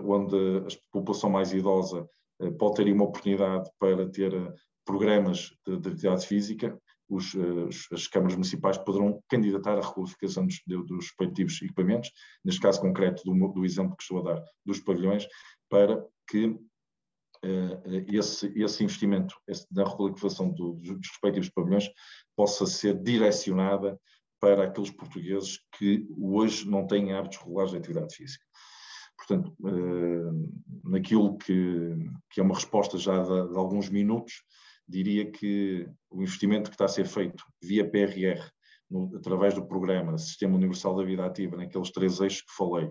onde 0.04 0.36
a 0.36 0.92
população 0.92 1.30
mais 1.30 1.54
idosa 1.54 2.08
pode 2.58 2.76
ter 2.76 2.92
uma 2.92 3.06
oportunidade 3.06 3.70
para 3.80 4.10
ter 4.10 4.32
programas 4.86 5.52
de, 5.66 5.78
de 5.78 5.90
atividade 5.90 6.26
física, 6.26 6.80
os, 7.10 7.36
as 7.92 8.08
câmaras 8.08 8.36
municipais 8.36 8.78
poderão 8.78 9.22
candidatar 9.30 9.78
à 9.78 9.82
requalificação 9.82 10.46
dos, 10.46 10.62
dos 10.66 11.06
respectivos 11.06 11.62
equipamentos, 11.62 12.12
neste 12.44 12.62
caso 12.62 12.82
concreto 12.82 13.24
do, 13.24 13.54
do, 13.54 13.66
exemplo 13.66 13.96
que 13.96 14.04
estou 14.04 14.20
a 14.20 14.34
dar 14.34 14.44
dos 14.66 14.80
pavilhões, 14.80 15.26
para 15.70 16.06
que 16.30 16.58
esse, 18.08 18.52
esse, 18.56 18.84
investimento 18.84 19.36
esse, 19.48 19.66
na 19.72 19.88
requalificação 19.88 20.52
do, 20.52 20.74
dos 20.74 21.08
respectivos 21.08 21.50
pavilhões 21.50 21.90
possa 22.36 22.66
ser 22.66 22.96
direcionada 23.02 24.00
para 24.40 24.66
aqueles 24.66 24.92
portugueses 24.92 25.60
que 25.78 26.06
hoje 26.18 26.70
não 26.70 26.86
têm 26.86 27.14
hábitos 27.14 27.38
regulares 27.38 27.72
de 27.72 27.78
atividade 27.78 28.16
física. 28.16 28.46
Portanto, 29.18 29.54
uh, 29.62 30.90
naquilo 30.90 31.38
que, 31.38 31.96
que, 32.30 32.40
é 32.40 32.44
uma 32.44 32.56
resposta 32.56 32.98
já 32.98 33.22
de, 33.24 33.52
de 33.52 33.58
alguns 33.58 33.90
minutos, 33.90 34.44
diria 34.88 35.30
que 35.30 35.90
o 36.10 36.22
investimento 36.22 36.70
que 36.70 36.76
está 36.76 36.86
a 36.86 36.90
ser 36.90 37.06
feito 37.06 37.44
via 37.62 37.90
PRR, 37.90 38.50
no, 38.90 39.16
através 39.18 39.54
do 39.54 39.66
programa 39.66 40.18
Sistema 40.18 40.56
Universal 40.56 40.96
da 40.96 41.04
Vida 41.04 41.26
Ativa, 41.26 41.58
naqueles 41.58 41.92
três 41.92 42.20
eixos 42.20 42.42
que 42.42 42.56
falei, 42.56 42.90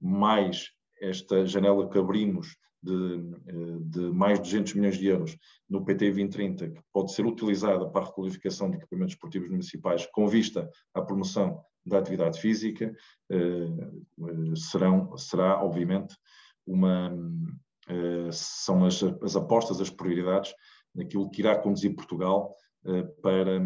mais 0.00 0.68
esta 1.00 1.44
janela 1.46 1.88
que 1.88 1.98
abrimos 1.98 2.56
de, 2.82 3.22
de, 3.80 4.00
mais 4.12 4.38
de 4.38 4.44
200 4.44 4.74
milhões 4.74 4.98
de 4.98 5.06
euros 5.06 5.36
no 5.68 5.84
PT 5.84 6.06
2030, 6.06 6.70
que 6.70 6.80
pode 6.92 7.12
ser 7.12 7.24
utilizada 7.24 7.88
para 7.88 8.02
a 8.02 8.06
requalificação 8.06 8.70
de 8.70 8.76
equipamentos 8.76 9.14
esportivos 9.14 9.48
municipais 9.48 10.06
com 10.06 10.26
vista 10.26 10.68
à 10.92 11.00
promoção 11.00 11.62
da 11.84 11.98
atividade 11.98 12.40
física, 12.40 12.94
eh, 13.30 13.36
eh, 13.36 14.56
serão, 14.56 15.16
será, 15.16 15.62
obviamente, 15.62 16.16
uma, 16.66 17.12
eh, 17.88 18.30
são 18.32 18.84
as, 18.84 19.02
as 19.02 19.36
apostas, 19.36 19.80
as 19.80 19.90
prioridades 19.90 20.54
naquilo 20.94 21.30
que 21.30 21.40
irá 21.40 21.58
conduzir 21.58 21.94
Portugal 21.94 22.54
para 23.22 23.60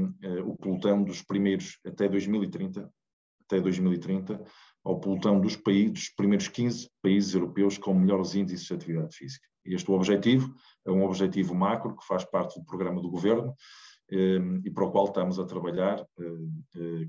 o 0.44 0.54
pelotão 0.56 1.02
dos 1.02 1.22
primeiros, 1.22 1.78
até 1.86 2.06
2030, 2.06 2.92
até 3.46 3.58
2030, 3.58 4.44
ao 4.84 5.00
pelotão 5.00 5.40
dos 5.40 5.56
países, 5.56 5.92
dos 5.92 6.08
primeiros 6.10 6.48
15 6.48 6.90
países 7.02 7.34
europeus 7.34 7.78
com 7.78 7.94
melhores 7.94 8.34
índices 8.34 8.66
de 8.66 8.74
atividade 8.74 9.16
física. 9.16 9.46
Este 9.64 9.90
objetivo 9.90 10.54
é 10.86 10.90
um 10.90 11.02
objetivo 11.02 11.54
macro 11.54 11.96
que 11.96 12.06
faz 12.06 12.24
parte 12.26 12.60
do 12.60 12.66
programa 12.66 13.00
do 13.00 13.10
governo 13.10 13.54
e 14.08 14.70
para 14.70 14.84
o 14.84 14.90
qual 14.92 15.06
estamos 15.06 15.38
a 15.38 15.44
trabalhar 15.44 16.06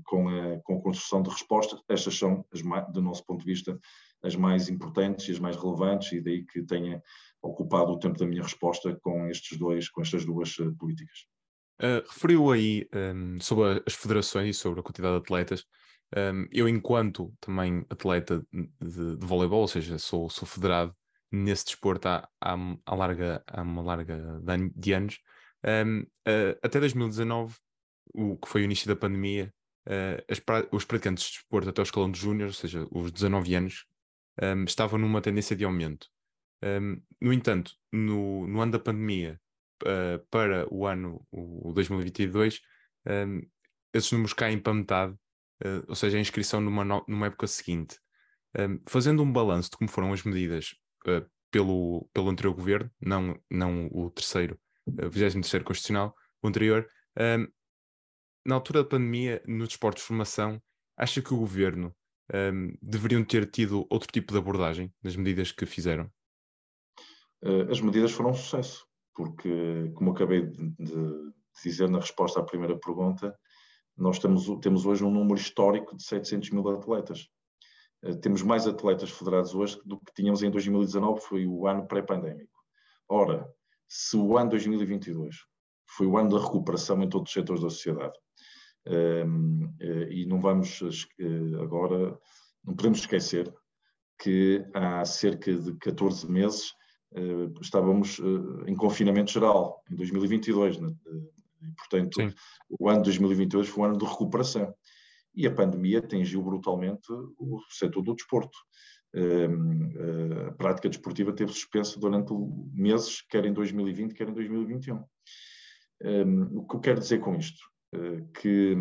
com 0.04 0.28
a, 0.28 0.60
com 0.62 0.78
a 0.78 0.82
construção 0.82 1.22
de 1.22 1.30
respostas. 1.30 1.80
Estas 1.88 2.18
são, 2.18 2.44
as, 2.52 2.60
do 2.92 3.00
nosso 3.00 3.24
ponto 3.24 3.40
de 3.40 3.46
vista, 3.46 3.78
as 4.22 4.34
mais 4.34 4.68
importantes 4.68 5.28
e 5.28 5.32
as 5.32 5.38
mais 5.38 5.56
relevantes, 5.56 6.12
e 6.12 6.20
daí 6.20 6.44
que 6.44 6.62
tenha 6.62 7.02
ocupado 7.40 7.92
o 7.92 7.98
tempo 7.98 8.18
da 8.18 8.26
minha 8.26 8.42
resposta 8.42 8.98
com 9.00 9.28
estes 9.28 9.56
dois, 9.56 9.88
com 9.88 10.02
estas 10.02 10.24
duas 10.24 10.58
uh, 10.58 10.74
políticas. 10.76 11.26
Uh, 11.80 12.02
referiu 12.08 12.50
aí 12.50 12.88
um, 12.92 13.40
sobre 13.40 13.82
as 13.86 13.94
federações 13.94 14.56
e 14.56 14.58
sobre 14.58 14.80
a 14.80 14.82
quantidade 14.82 15.14
de 15.14 15.20
atletas. 15.20 15.64
Um, 16.16 16.48
eu, 16.50 16.68
enquanto 16.68 17.32
também 17.40 17.86
atleta 17.88 18.44
de, 18.52 19.16
de 19.16 19.26
voleibol, 19.26 19.60
ou 19.60 19.68
seja, 19.68 19.98
sou, 19.98 20.28
sou 20.28 20.48
federado 20.48 20.94
nesse 21.30 21.66
desporto 21.66 22.08
há, 22.08 22.28
há, 22.40 22.56
há, 22.86 22.94
larga, 22.94 23.44
há 23.46 23.62
uma 23.62 23.82
larga 23.82 24.40
de 24.74 24.92
anos, 24.92 25.20
um, 25.64 26.00
uh, 26.00 26.58
até 26.62 26.80
2019, 26.80 27.56
o 28.14 28.36
que 28.36 28.48
foi 28.48 28.62
o 28.62 28.64
início 28.64 28.86
da 28.88 28.96
pandemia, 28.96 29.52
uh, 29.86 30.24
as, 30.28 30.40
os 30.72 30.84
praticantes 30.84 31.24
de 31.24 31.32
desporto 31.32 31.68
até 31.68 31.80
o 31.80 31.84
escalão 31.84 32.10
de 32.10 32.18
júnior, 32.18 32.48
ou 32.48 32.54
seja, 32.54 32.86
os 32.90 33.10
19 33.10 33.54
anos, 33.54 33.84
um, 34.42 34.64
estavam 34.64 34.98
numa 34.98 35.20
tendência 35.20 35.56
de 35.56 35.64
aumento. 35.64 36.06
Um, 36.62 37.00
no 37.20 37.32
entanto, 37.32 37.72
no, 37.92 38.46
no, 38.46 38.60
ano 38.60 38.72
da 38.72 38.78
pandemia 38.78 39.40
uh, 39.82 40.24
para 40.30 40.66
o 40.72 40.86
ano 40.86 41.24
o, 41.30 41.72
2022, 41.72 42.60
um, 43.06 43.40
esses 43.92 44.10
números 44.10 44.32
caem 44.32 44.58
para 44.58 44.74
metade, 44.74 45.12
uh, 45.64 45.84
ou 45.88 45.94
seja, 45.94 46.18
a 46.18 46.20
inscrição 46.20 46.60
numa, 46.60 46.84
no, 46.84 47.04
numa 47.08 47.26
época 47.26 47.46
seguinte. 47.46 47.98
Fazendo 48.88 49.22
um 49.22 49.30
balanço 49.30 49.70
de 49.70 49.76
como 49.76 49.90
foram 49.90 50.12
as 50.12 50.24
medidas 50.24 50.74
pelo, 51.50 52.08
pelo 52.12 52.28
anterior 52.28 52.54
governo, 52.54 52.90
não, 53.00 53.40
não 53.48 53.86
o 53.92 54.10
terceiro, 54.10 54.58
23 55.10 55.64
Constitucional, 55.64 56.14
o 56.42 56.48
anterior, 56.48 56.88
na 58.46 58.54
altura 58.54 58.82
da 58.82 58.88
pandemia, 58.88 59.42
no 59.46 59.66
desporto 59.66 59.98
de 59.98 60.06
formação, 60.06 60.60
acha 60.96 61.20
que 61.20 61.34
o 61.34 61.38
governo 61.38 61.94
um, 62.34 62.74
deveriam 62.82 63.24
ter 63.24 63.50
tido 63.50 63.86
outro 63.90 64.08
tipo 64.10 64.32
de 64.32 64.38
abordagem 64.38 64.92
nas 65.02 65.16
medidas 65.16 65.52
que 65.52 65.66
fizeram? 65.66 66.10
Eh, 67.42 67.66
as 67.70 67.80
medidas 67.80 68.12
foram 68.12 68.30
um 68.30 68.34
sucesso, 68.34 68.86
porque, 69.14 69.90
como 69.94 70.10
acabei 70.10 70.46
de 70.46 71.32
dizer 71.62 71.88
na 71.88 72.00
resposta 72.00 72.40
à 72.40 72.44
primeira 72.44 72.78
pergunta, 72.78 73.36
nós 73.96 74.18
temos, 74.18 74.46
temos 74.60 74.86
hoje 74.86 75.04
um 75.04 75.10
número 75.10 75.38
histórico 75.38 75.96
de 75.96 76.02
700 76.02 76.50
mil 76.50 76.68
atletas. 76.68 77.28
Eh, 78.02 78.16
temos 78.16 78.42
mais 78.42 78.66
atletas 78.66 79.10
federados 79.10 79.54
hoje 79.54 79.80
do 79.84 79.98
que 79.98 80.12
tínhamos 80.14 80.42
em 80.42 80.50
2019, 80.50 81.20
foi 81.20 81.46
o 81.46 81.66
ano 81.66 81.86
pré-pandémico. 81.86 82.58
Ora, 83.08 83.48
se 83.88 84.16
o 84.16 84.36
ano 84.36 84.50
2022 84.50 85.36
foi 85.86 86.06
o 86.06 86.16
ano 86.18 86.30
da 86.30 86.44
recuperação 86.44 87.02
em 87.02 87.08
todos 87.08 87.30
os 87.30 87.34
setores 87.34 87.62
da 87.62 87.70
sociedade, 87.70 88.14
eh, 88.86 89.24
e 90.10 90.26
não 90.26 90.40
vamos 90.40 90.80
agora, 91.60 92.18
não 92.64 92.76
podemos 92.76 93.00
esquecer 93.00 93.52
que 94.20 94.64
há 94.74 95.04
cerca 95.04 95.54
de 95.54 95.74
14 95.76 96.30
meses 96.30 96.72
eh, 97.14 97.50
estávamos 97.60 98.20
eh, 98.20 98.70
em 98.70 98.74
confinamento 98.74 99.30
geral, 99.30 99.82
em 99.90 99.96
2022, 99.96 100.78
né? 100.78 100.94
e, 101.62 101.70
portanto, 101.72 102.20
Sim. 102.20 102.34
o 102.78 102.88
ano 102.88 102.98
de 102.98 103.04
2022 103.04 103.68
foi 103.68 103.82
um 103.82 103.86
ano 103.86 103.98
de 103.98 104.04
recuperação. 104.04 104.74
E 105.34 105.46
a 105.46 105.54
pandemia 105.54 106.00
atingiu 106.00 106.42
brutalmente 106.42 107.10
o 107.38 107.60
setor 107.70 108.02
do 108.02 108.14
desporto. 108.14 108.58
Eh, 109.14 110.48
a 110.48 110.52
prática 110.52 110.88
desportiva 110.88 111.32
teve 111.32 111.52
suspensa 111.52 111.98
durante 111.98 112.32
meses, 112.72 113.22
quer 113.22 113.44
em 113.44 113.52
2020, 113.52 114.14
quer 114.14 114.28
em 114.28 114.34
2021. 114.34 115.04
Ehm, 116.02 116.48
o 116.52 116.66
que 116.66 116.76
eu 116.76 116.80
quero 116.80 117.00
dizer 117.00 117.20
com 117.20 117.34
isto? 117.34 117.60
Que 118.34 118.76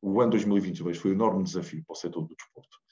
o 0.00 0.20
ano 0.22 0.30
2022 0.30 0.96
foi 0.96 1.10
um 1.10 1.14
enorme 1.14 1.44
desafio 1.44 1.84
para 1.84 1.92
o 1.92 1.96
setor 1.96 2.22
do 2.22 2.34
desporto 2.34 2.82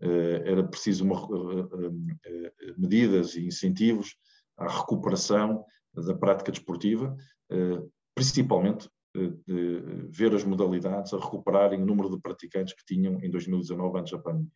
eh, 0.00 0.42
era 0.44 0.62
preciso 0.64 1.04
uma, 1.04 1.16
eh, 1.16 1.90
eh, 2.26 2.74
medidas 2.76 3.36
e 3.36 3.46
incentivos 3.46 4.16
à 4.56 4.68
recuperação 4.68 5.64
da 5.94 6.14
prática 6.14 6.50
desportiva, 6.50 7.16
principalmente 8.14 8.88
de 9.14 10.08
ver 10.10 10.34
as 10.34 10.42
modalidades 10.42 11.14
a 11.14 11.18
recuperarem 11.18 11.80
o 11.80 11.86
número 11.86 12.10
de 12.10 12.20
praticantes 12.20 12.74
que 12.74 12.84
tinham 12.84 13.20
em 13.22 13.30
2019 13.30 14.00
antes 14.00 14.10
da 14.10 14.18
pandemia. 14.18 14.50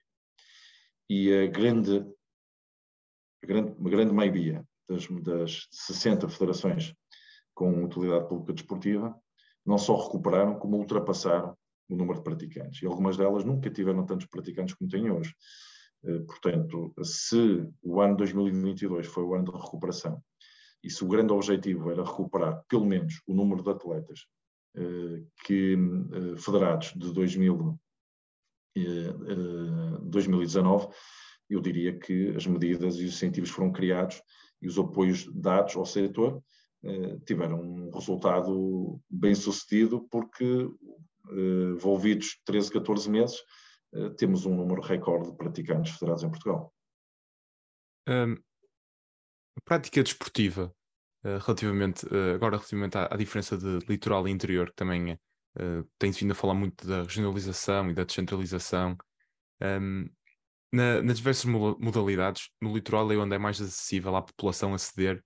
E 1.08 1.32
a 1.32 1.46
grande, 1.46 2.06
a 3.42 3.46
grande, 3.46 3.70
a 3.72 3.88
grande 3.88 4.12
maioria 4.12 4.64
das, 4.88 5.06
das 5.22 5.66
60 5.70 6.28
federações 6.28 6.94
com 7.54 7.84
utilidade 7.84 8.28
pública 8.28 8.52
desportiva 8.52 9.18
não 9.64 9.78
só 9.78 9.96
recuperaram, 9.96 10.58
como 10.58 10.76
ultrapassaram 10.76 11.56
o 11.88 11.96
número 11.96 12.18
de 12.18 12.24
praticantes. 12.24 12.82
E 12.82 12.86
algumas 12.86 13.16
delas 13.16 13.44
nunca 13.44 13.70
tiveram 13.70 14.04
tantos 14.06 14.26
praticantes 14.26 14.74
como 14.74 14.90
têm 14.90 15.10
hoje. 15.10 15.34
Eh, 16.04 16.20
portanto, 16.20 16.92
se 17.02 17.68
o 17.82 18.00
ano 18.00 18.16
2022 18.16 19.06
foi 19.06 19.24
o 19.24 19.34
ano 19.34 19.44
de 19.44 19.58
recuperação 19.58 20.22
e 20.82 20.90
se 20.90 21.04
o 21.04 21.08
grande 21.08 21.32
objetivo 21.32 21.90
era 21.90 22.04
recuperar 22.04 22.62
pelo 22.68 22.86
menos 22.86 23.20
o 23.26 23.34
número 23.34 23.62
de 23.62 23.70
atletas 23.70 24.26
que 25.44 25.76
federados 26.36 26.92
de 26.94 27.12
2000, 27.12 27.80
2019, 30.08 30.88
eu 31.50 31.60
diria 31.60 31.98
que 31.98 32.30
as 32.36 32.46
medidas 32.46 32.96
e 32.96 33.04
os 33.04 33.14
incentivos 33.14 33.50
foram 33.50 33.72
criados 33.72 34.20
e 34.60 34.66
os 34.66 34.78
apoios 34.78 35.26
dados 35.32 35.76
ao 35.76 35.86
setor 35.86 36.42
tiveram 37.26 37.60
um 37.60 37.90
resultado 37.90 39.00
bem 39.10 39.34
sucedido 39.34 40.06
porque 40.10 40.68
envolvidos 41.74 42.40
13, 42.44 42.70
14 42.70 43.10
meses 43.10 43.42
temos 44.16 44.46
um 44.46 44.54
número 44.54 44.80
recorde 44.80 45.30
de 45.30 45.36
praticantes 45.36 45.94
federados 45.94 46.22
em 46.22 46.30
Portugal. 46.30 46.72
Um, 48.08 48.36
prática 49.64 50.02
desportiva, 50.02 50.74
uh, 51.24 51.38
relativamente, 51.44 52.06
agora 52.34 52.56
relativamente 52.56 52.96
à, 52.96 53.08
à, 53.12 53.16
diferença 53.16 53.56
de 53.56 53.80
litoral 53.86 54.26
e 54.26 54.30
interior, 54.30 54.70
que 54.70 54.76
também 54.76 55.12
uh, 55.12 55.84
tem-se 55.98 56.20
vindo 56.20 56.32
a 56.32 56.34
falar 56.34 56.54
muito 56.54 56.86
da 56.86 57.02
regionalização 57.02 57.90
e 57.90 57.94
da 57.94 58.04
descentralização. 58.04 58.96
Um, 59.62 60.08
na, 60.72 61.02
nas 61.02 61.18
diversas 61.18 61.44
modalidades, 61.44 62.50
no 62.60 62.74
litoral 62.74 63.10
é 63.10 63.16
onde 63.16 63.34
é 63.34 63.38
mais 63.38 63.60
acessível 63.60 64.14
à 64.16 64.22
população 64.22 64.74
aceder, 64.74 65.24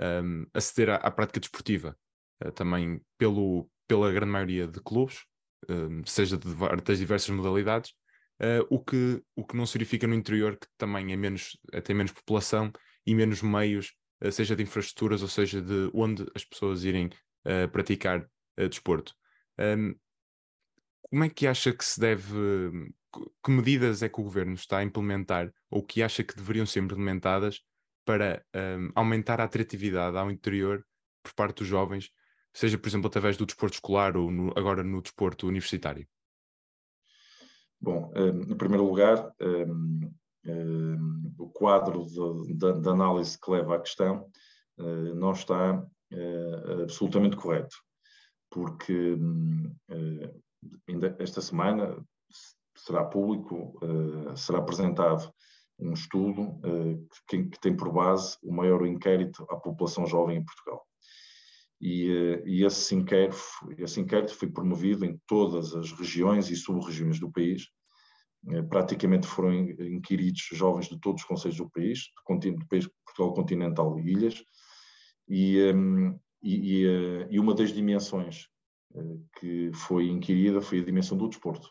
um, 0.00 0.46
aceder 0.54 0.90
à, 0.90 0.96
à 0.96 1.10
prática 1.10 1.40
desportiva, 1.40 1.96
também 2.54 3.00
pelo, 3.18 3.70
pela 3.86 4.10
grande 4.10 4.32
maioria 4.32 4.66
de 4.66 4.80
clubes, 4.80 5.24
um, 5.68 6.04
seja 6.06 6.38
de, 6.38 6.48
das 6.84 6.98
diversas 6.98 7.28
modalidades, 7.28 7.92
Uh, 8.40 8.62
o, 8.70 8.78
que, 8.78 9.20
o 9.34 9.44
que 9.44 9.56
não 9.56 9.66
se 9.66 9.72
verifica 9.72 10.06
no 10.06 10.14
interior, 10.14 10.56
que 10.56 10.68
também 10.76 11.12
é 11.12 11.16
menos, 11.16 11.58
é, 11.72 11.80
tem 11.80 11.94
menos 11.94 12.12
população 12.12 12.72
e 13.04 13.12
menos 13.12 13.42
meios, 13.42 13.92
uh, 14.22 14.30
seja 14.30 14.54
de 14.54 14.62
infraestruturas 14.62 15.22
ou 15.22 15.28
seja 15.28 15.60
de 15.60 15.90
onde 15.92 16.24
as 16.36 16.44
pessoas 16.44 16.84
irem 16.84 17.06
uh, 17.06 17.68
praticar 17.72 18.28
desporto. 18.70 19.14
Um, 19.58 19.94
como 21.02 21.24
é 21.24 21.28
que 21.28 21.46
acha 21.46 21.72
que 21.72 21.84
se 21.84 22.00
deve, 22.00 22.92
que 23.42 23.50
medidas 23.50 24.02
é 24.02 24.08
que 24.08 24.20
o 24.20 24.24
governo 24.24 24.54
está 24.54 24.78
a 24.78 24.84
implementar 24.84 25.52
ou 25.70 25.82
que 25.82 26.02
acha 26.02 26.22
que 26.22 26.36
deveriam 26.36 26.66
ser 26.66 26.80
implementadas 26.80 27.62
para 28.04 28.44
um, 28.54 28.90
aumentar 28.94 29.40
a 29.40 29.44
atratividade 29.44 30.16
ao 30.16 30.30
interior 30.30 30.84
por 31.22 31.34
parte 31.34 31.58
dos 31.58 31.68
jovens, 31.68 32.10
seja, 32.52 32.78
por 32.78 32.88
exemplo, 32.88 33.06
através 33.06 33.36
do 33.36 33.46
desporto 33.46 33.74
escolar 33.74 34.16
ou 34.16 34.30
no, 34.30 34.52
agora 34.56 34.82
no 34.82 35.02
desporto 35.02 35.46
universitário? 35.46 36.06
Bom, 37.80 38.10
em 38.16 38.56
primeiro 38.56 38.84
lugar, 38.84 39.32
o 41.38 41.48
quadro 41.50 42.04
de, 42.06 42.54
de, 42.54 42.80
de, 42.80 42.88
análise 42.88 43.38
que 43.38 43.50
leva 43.50 43.76
à 43.76 43.80
questão 43.80 44.28
eh, 44.78 45.14
não 45.14 45.32
está 45.32 45.86
eh, 46.10 46.82
absolutamente 46.82 47.36
correto, 47.36 47.76
porque 48.50 49.16
eh, 49.90 50.34
ainda 50.88 51.16
esta 51.20 51.40
semana 51.40 52.04
será 52.78 53.04
público, 53.04 53.78
será 54.36 54.58
apresentado 54.58 55.32
um 55.78 55.92
estudo 55.92 56.60
que, 57.28 57.44
que 57.44 57.60
tem 57.60 57.76
por 57.76 57.92
base 57.92 58.36
o 58.42 58.52
maior 58.52 58.86
inquérito 58.86 59.46
à 59.50 59.56
população 59.56 60.06
jovem 60.06 60.38
em 60.38 60.44
Portugal. 60.44 60.84
E, 61.80 62.42
e, 62.44 62.64
esse, 62.64 62.94
inquérito, 62.94 63.38
esse 63.78 64.00
inquérito 64.00 64.34
foi 64.34 64.50
promovido 64.50 65.04
em 65.04 65.20
todas 65.26 65.74
as 65.74 65.92
regiões 65.92 66.50
e 66.50 66.56
sub-regiões 66.56 67.20
do 67.20 67.30
país. 67.30 67.68
Eh, 68.50 68.62
praticamente 68.62 69.26
foram 69.26 69.52
inquiridos 69.52 70.48
jovens 70.52 70.88
de 70.88 70.98
todos 71.00 71.22
os 71.22 71.28
conselhos 71.28 71.56
do 71.56 71.70
país, 71.70 72.00
do, 72.28 72.66
país 72.68 72.88
Portugal 73.04 73.34
continental 73.34 73.98
e 73.98 74.10
ilhas, 74.10 74.42
e, 75.28 75.72
um, 75.72 76.18
e, 76.42 76.84
e, 77.30 77.38
uma 77.38 77.54
das 77.54 77.72
dimensões 77.72 78.48
que 79.38 79.70
foi 79.74 80.08
inquirida 80.08 80.60
foi 80.60 80.80
a 80.80 80.84
dimensão 80.84 81.16
do 81.16 81.28
desporto. 81.28 81.68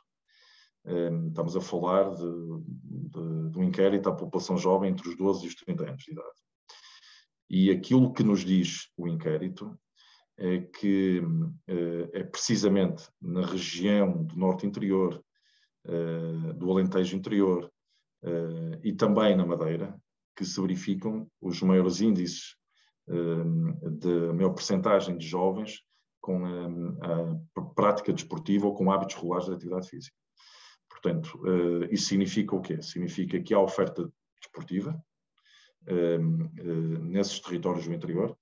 Um, 0.87 1.27
estamos 1.27 1.55
a 1.57 1.61
falar 1.61 2.11
de, 2.11 2.23
de, 2.23 3.49
de 3.51 3.59
um 3.59 3.63
inquérito 3.63 4.07
à 4.07 4.15
população 4.15 4.57
jovem 4.57 4.89
entre 4.89 5.09
os 5.09 5.17
12 5.17 5.45
e 5.45 5.47
os 5.49 5.55
30 5.55 5.83
anos 5.83 6.03
de 6.03 6.11
idade. 6.13 6.37
E 7.49 7.69
aquilo 7.71 8.13
que 8.13 8.23
nos 8.23 8.45
diz 8.45 8.89
o 8.95 9.07
inquérito 9.07 9.77
é 10.37 10.59
que 10.59 11.19
uh, 11.19 12.09
é 12.13 12.23
precisamente 12.23 13.09
na 13.21 13.45
região 13.45 14.23
do 14.23 14.37
norte 14.37 14.65
interior, 14.65 15.21
uh, 15.85 16.53
do 16.53 16.71
Alentejo 16.71 17.17
interior 17.17 17.71
uh, 18.23 18.79
e 18.83 18.93
também 18.93 19.35
na 19.35 19.45
Madeira, 19.45 19.99
que 20.35 20.45
se 20.45 20.61
verificam 20.61 21.27
os 21.41 21.61
maiores 21.61 21.99
índices 21.99 22.55
de 23.07 24.33
maior 24.33 24.53
percentagem 24.53 25.17
de 25.17 25.25
jovens 25.25 25.81
com 26.19 26.45
a, 26.45 26.67
a, 27.57 27.61
prática 27.73 28.11
desportiva 28.11 28.67
ou 28.67 28.75
com 28.75 28.91
hábitos 28.91 29.15
regulares 29.15 29.47
de 29.47 29.53
atividade 29.53 29.89
física. 29.89 30.15
Portanto, 30.99 31.39
isso 31.91 32.07
significa 32.07 32.55
o 32.55 32.61
quê? 32.61 32.81
Significa 32.81 33.39
que 33.39 33.53
há 33.53 33.59
oferta 33.59 34.11
desportiva 34.41 34.99
nesses 37.03 37.39
territórios 37.39 37.85
do 37.85 37.93
interior, 37.93 38.35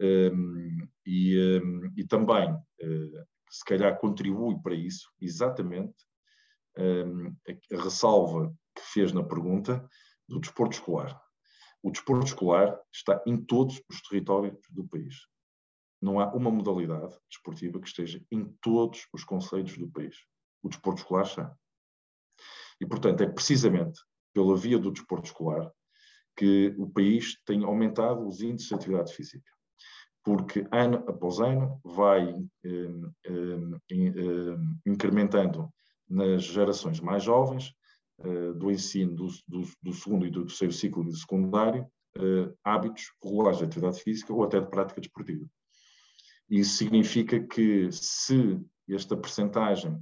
um, 0.00 0.88
e, 1.04 1.60
um, 1.60 1.92
e, 1.96 2.04
também, 2.04 2.52
uh, 2.52 3.26
se 3.50 3.64
calhar, 3.64 3.98
contribui 3.98 4.60
para 4.62 4.74
isso 4.74 5.10
exatamente 5.20 5.94
a 7.72 7.82
ressalva 7.82 8.54
que 8.72 8.82
fez 8.82 9.12
na 9.12 9.24
pergunta 9.24 9.84
do 10.28 10.38
desporto 10.38 10.76
escolar. 10.76 11.20
O 11.82 11.90
desporto 11.90 12.26
escolar 12.26 12.78
está 12.92 13.20
em 13.26 13.36
todos 13.36 13.82
os 13.90 14.00
territórios 14.02 14.56
do 14.70 14.86
país. 14.86 15.16
Não 16.00 16.20
há 16.20 16.32
uma 16.32 16.52
modalidade 16.52 17.18
desportiva 17.28 17.80
que 17.80 17.88
esteja 17.88 18.24
em 18.30 18.44
todos 18.60 19.08
os 19.12 19.24
conceitos 19.24 19.76
do 19.76 19.90
país. 19.90 20.14
O 20.62 20.68
desporto 20.68 21.00
escolar 21.00 21.24
está. 21.24 21.58
E, 22.80 22.86
portanto, 22.86 23.22
é 23.22 23.26
precisamente 23.26 24.00
pela 24.32 24.56
via 24.56 24.78
do 24.78 24.92
desporto 24.92 25.26
escolar 25.26 25.70
que 26.36 26.74
o 26.78 26.88
país 26.88 27.36
tem 27.44 27.64
aumentado 27.64 28.26
os 28.26 28.40
índices 28.40 28.68
de 28.68 28.74
atividade 28.74 29.12
física 29.12 29.50
porque 30.28 30.66
ano 30.70 31.02
após 31.08 31.40
ano 31.40 31.80
vai 31.82 32.34
eh, 32.62 32.90
eh, 33.24 34.56
incrementando 34.84 35.72
nas 36.06 36.44
gerações 36.44 37.00
mais 37.00 37.22
jovens, 37.22 37.72
eh, 38.18 38.52
do 38.52 38.70
ensino 38.70 39.14
do, 39.14 39.28
do, 39.48 39.62
do, 39.82 39.92
segundo 39.94 40.26
e 40.26 40.30
do 40.30 40.44
terceiro 40.44 40.74
ciclo 40.74 41.02
de 41.02 41.18
secundário, 41.18 41.86
hábitos 42.62 43.12
regulares 43.22 43.58
de 43.58 43.64
atividade 43.64 44.02
física 44.02 44.32
ou 44.34 44.42
até 44.42 44.60
de 44.60 44.68
prática 44.68 45.00
desportiva. 45.00 45.46
Isso 46.50 46.76
significa 46.76 47.40
que 47.40 47.90
se 47.90 48.60
esta 48.86 49.16
percentagem, 49.16 49.98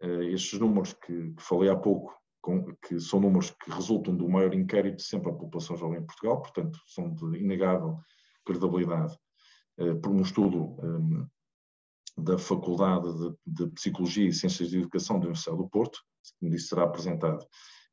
estes 0.00 0.58
números 0.58 0.92
que, 0.92 1.30
que 1.30 1.42
falei 1.42 1.70
há 1.70 1.76
pouco, 1.76 2.14
com, 2.40 2.74
que 2.86 3.00
são 3.00 3.20
números 3.20 3.50
que 3.50 3.70
resultam 3.70 4.14
do 4.14 4.28
maior 4.28 4.52
inquérito 4.54 5.00
sempre 5.00 5.30
à 5.30 5.32
população 5.32 5.76
jovem 5.76 6.00
em 6.00 6.06
Portugal, 6.06 6.42
portanto 6.42 6.78
são 6.86 7.12
de 7.14 7.38
inegável 7.38 7.98
credibilidade. 8.44 9.16
Eh, 9.78 9.94
por 9.94 10.10
um 10.10 10.22
estudo 10.22 10.76
um, 10.82 11.26
da 12.16 12.38
Faculdade 12.38 13.08
de, 13.18 13.64
de, 13.66 13.70
Psicologia 13.72 14.28
e 14.28 14.32
Ciências 14.32 14.70
de 14.70 14.78
Educação 14.78 15.16
da 15.16 15.26
Universidade 15.26 15.58
do 15.58 15.68
Porto, 15.68 15.98
como 16.38 16.52
disse, 16.52 16.68
será 16.68 16.84
apresentado 16.84 17.44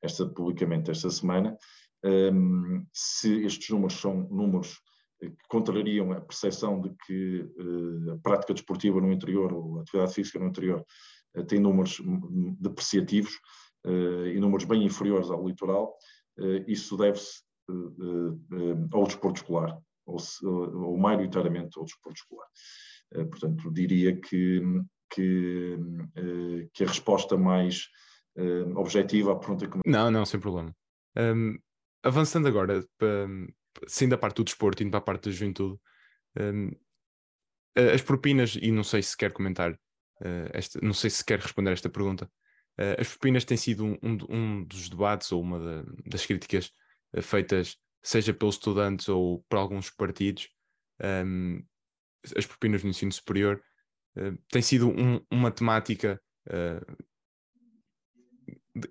esta, 0.02 0.28
publicamente 0.28 0.92
esta 0.92 1.10
semana, 1.10 1.58
um, 2.04 2.86
se 2.94 3.44
estes 3.44 3.70
números 3.70 3.94
são 3.94 4.28
números 4.30 4.80
que 5.20 5.34
contrariam 5.48 6.12
a 6.12 6.22
percepção 6.22 6.82
de 6.82 6.92
que 7.06 7.42
uh, 7.42 8.14
a 8.14 8.18
prática 8.20 8.54
desportiva 8.54 9.00
no 9.00 9.12
interior 9.12 9.54
ou 9.54 9.78
a 9.78 9.82
atividade 9.82 10.14
física 10.14 10.40
no 10.40 10.48
interior 10.48 10.84
tem 11.48 11.60
números 11.60 12.02
depreciativos 12.60 13.34
uh, 13.86 14.28
e 14.28 14.39
números 14.39 14.65
bem 14.65 14.84
inferiores 14.84 15.30
ao 15.30 15.48
litoral, 15.48 15.96
isso 16.67 16.98
deve-se 16.98 17.41
ao 18.91 19.04
desporto 19.06 19.41
escolar, 19.41 19.78
ou, 20.06 20.17
ou 20.44 20.98
maioritariamente 20.98 21.78
ao 21.78 21.86
desporto 21.86 22.20
escolar. 22.20 22.48
Eh, 23.13 23.26
portanto, 23.26 23.72
diria 23.72 24.20
que, 24.20 24.62
que, 25.13 25.78
eh, 26.15 26.70
que 26.74 26.84
a 26.84 26.88
resposta 26.88 27.38
mais 27.38 27.88
eh, 28.38 28.63
objetiva 28.76 29.34
à 29.34 29.36
pergunta 29.36 29.67
que... 29.67 29.80
Não, 29.86 30.10
não, 30.10 30.26
sem 30.26 30.39
problema. 30.39 30.74
Um, 31.17 31.58
avançando 32.04 32.48
agora, 32.48 32.84
saindo 33.88 34.12
da 34.12 34.17
parte 34.17 34.38
do 34.38 34.44
desporto, 34.46 34.82
indo 34.82 34.91
para 34.91 35.00
a 35.00 35.04
parte 35.04 35.26
da 35.26 35.32
juventude, 35.32 35.78
um, 36.39 36.72
as 37.94 38.02
propinas, 38.02 38.58
e 38.62 38.72
não 38.72 38.84
sei 38.84 39.02
se 39.02 39.15
quer 39.15 39.32
comentar, 39.34 39.78
esta, 40.54 40.80
não 40.82 40.94
sei 40.94 41.10
se 41.10 41.24
quer 41.24 41.40
responder 41.40 41.72
esta 41.72 41.90
pergunta, 41.90 42.26
uh, 42.80 43.00
as 43.00 43.08
propinas 43.08 43.46
têm 43.46 43.58
sido 43.58 43.86
um, 43.86 43.98
um, 44.02 44.18
um 44.30 44.64
dos 44.64 44.90
debates 44.90 45.32
ou 45.32 45.42
uma 45.42 45.60
da, 45.60 45.92
das 46.06 46.26
críticas 46.26 46.72
uh, 47.16 47.22
feitas 47.22 47.78
seja 48.04 48.34
pelos 48.34 48.56
estudantes 48.56 49.08
ou 49.10 49.44
por 49.48 49.58
alguns 49.58 49.90
partidos, 49.90 50.50
um, 51.26 51.64
as 52.36 52.46
propinas 52.46 52.84
no 52.84 52.90
ensino 52.90 53.12
superior, 53.12 53.62
tem 54.50 54.62
sido 54.62 54.90
um, 54.90 55.24
uma 55.32 55.50
temática, 55.52 56.20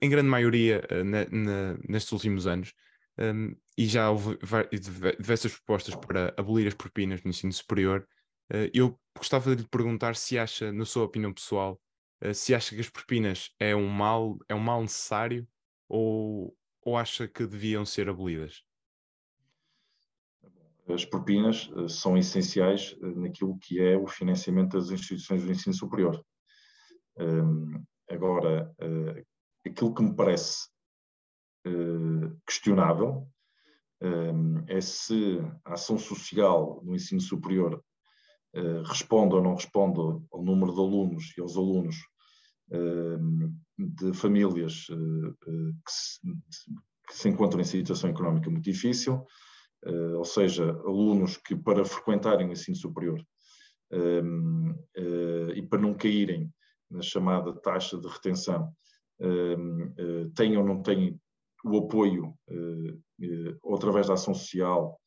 em 0.00 0.08
grande 0.08 0.28
maioria, 0.28 0.80
na, 1.04 1.24
na, 1.26 1.78
nestes 1.88 2.12
últimos 2.12 2.46
anos. 2.46 2.72
um, 3.18 3.54
e 3.76 3.86
já 3.86 4.10
houve 4.10 4.38
diversas 5.18 5.52
propostas 5.52 5.94
para 5.94 6.34
abolir 6.36 6.68
as 6.68 6.74
propinas 6.74 7.22
no 7.22 7.30
ensino 7.30 7.52
superior. 7.52 8.06
Uh, 8.52 8.68
eu 8.74 8.98
gostava 9.16 9.54
de 9.54 9.62
lhe 9.62 9.68
perguntar 9.68 10.16
se 10.16 10.36
acha, 10.36 10.72
na 10.72 10.84
sua 10.84 11.04
opinião 11.04 11.32
pessoal, 11.32 11.80
uh, 12.24 12.34
se 12.34 12.52
acha 12.52 12.74
que 12.74 12.80
as 12.80 12.90
propinas 12.90 13.54
é 13.60 13.76
um 13.76 13.86
mal, 13.86 14.38
é 14.48 14.54
um 14.54 14.60
mal 14.60 14.82
necessário 14.82 15.46
ou, 15.88 16.56
ou 16.82 16.96
acha 16.96 17.28
que 17.28 17.46
deviam 17.46 17.86
ser 17.86 18.08
abolidas? 18.08 18.64
As 20.88 21.04
propinas 21.04 21.68
uh, 21.68 21.88
são 21.88 22.18
essenciais 22.18 22.96
naquilo 23.00 23.56
que 23.56 23.80
é 23.80 23.96
o 23.96 24.08
financiamento 24.08 24.72
das 24.72 24.90
instituições 24.90 25.44
do 25.44 25.52
ensino 25.52 25.74
superior. 25.74 26.20
Um, 27.16 27.84
agora, 28.08 28.74
aquilo 29.64 29.94
que 29.94 30.02
me 30.02 30.16
parece 30.16 30.68
questionável 32.46 33.28
é 34.66 34.80
se 34.80 35.38
a 35.64 35.74
ação 35.74 35.98
social 35.98 36.80
no 36.82 36.94
ensino 36.94 37.20
superior 37.20 37.84
eh, 38.52 38.82
responde 38.84 39.36
ou 39.36 39.42
não 39.42 39.54
responde 39.54 40.00
ao 40.32 40.42
número 40.42 40.72
de 40.72 40.80
alunos 40.80 41.32
e 41.38 41.40
aos 41.40 41.56
alunos 41.56 41.96
ehm, 42.72 43.54
de 43.78 44.12
famílias 44.12 44.88
eh, 44.90 44.94
eh, 44.94 45.72
que 45.84 45.92
se, 45.92 46.20
que 47.08 47.16
se 47.16 47.28
encontram 47.28 47.60
em 47.60 47.64
situação 47.64 48.10
económica 48.10 48.50
muito 48.50 48.64
difícil, 48.64 49.24
ou 50.16 50.24
seja, 50.26 50.70
alunos 50.84 51.38
que 51.38 51.56
para 51.56 51.86
frequentarem 51.86 52.46
o 52.46 52.52
ensino 52.52 52.76
superior 52.76 53.18
e 55.56 55.62
para 55.62 55.80
não 55.80 55.94
caírem 55.94 56.52
na 56.90 57.00
chamada 57.00 57.58
taxa 57.62 57.98
de 57.98 58.06
retenção, 58.06 58.70
têm 60.36 60.58
ou 60.58 60.64
não 60.64 60.82
têm 60.82 61.18
o 61.64 61.78
apoio 61.78 62.34
ou 63.62 63.74
através 63.74 64.08
da 64.08 64.14
ação 64.14 64.34
social 64.34 65.00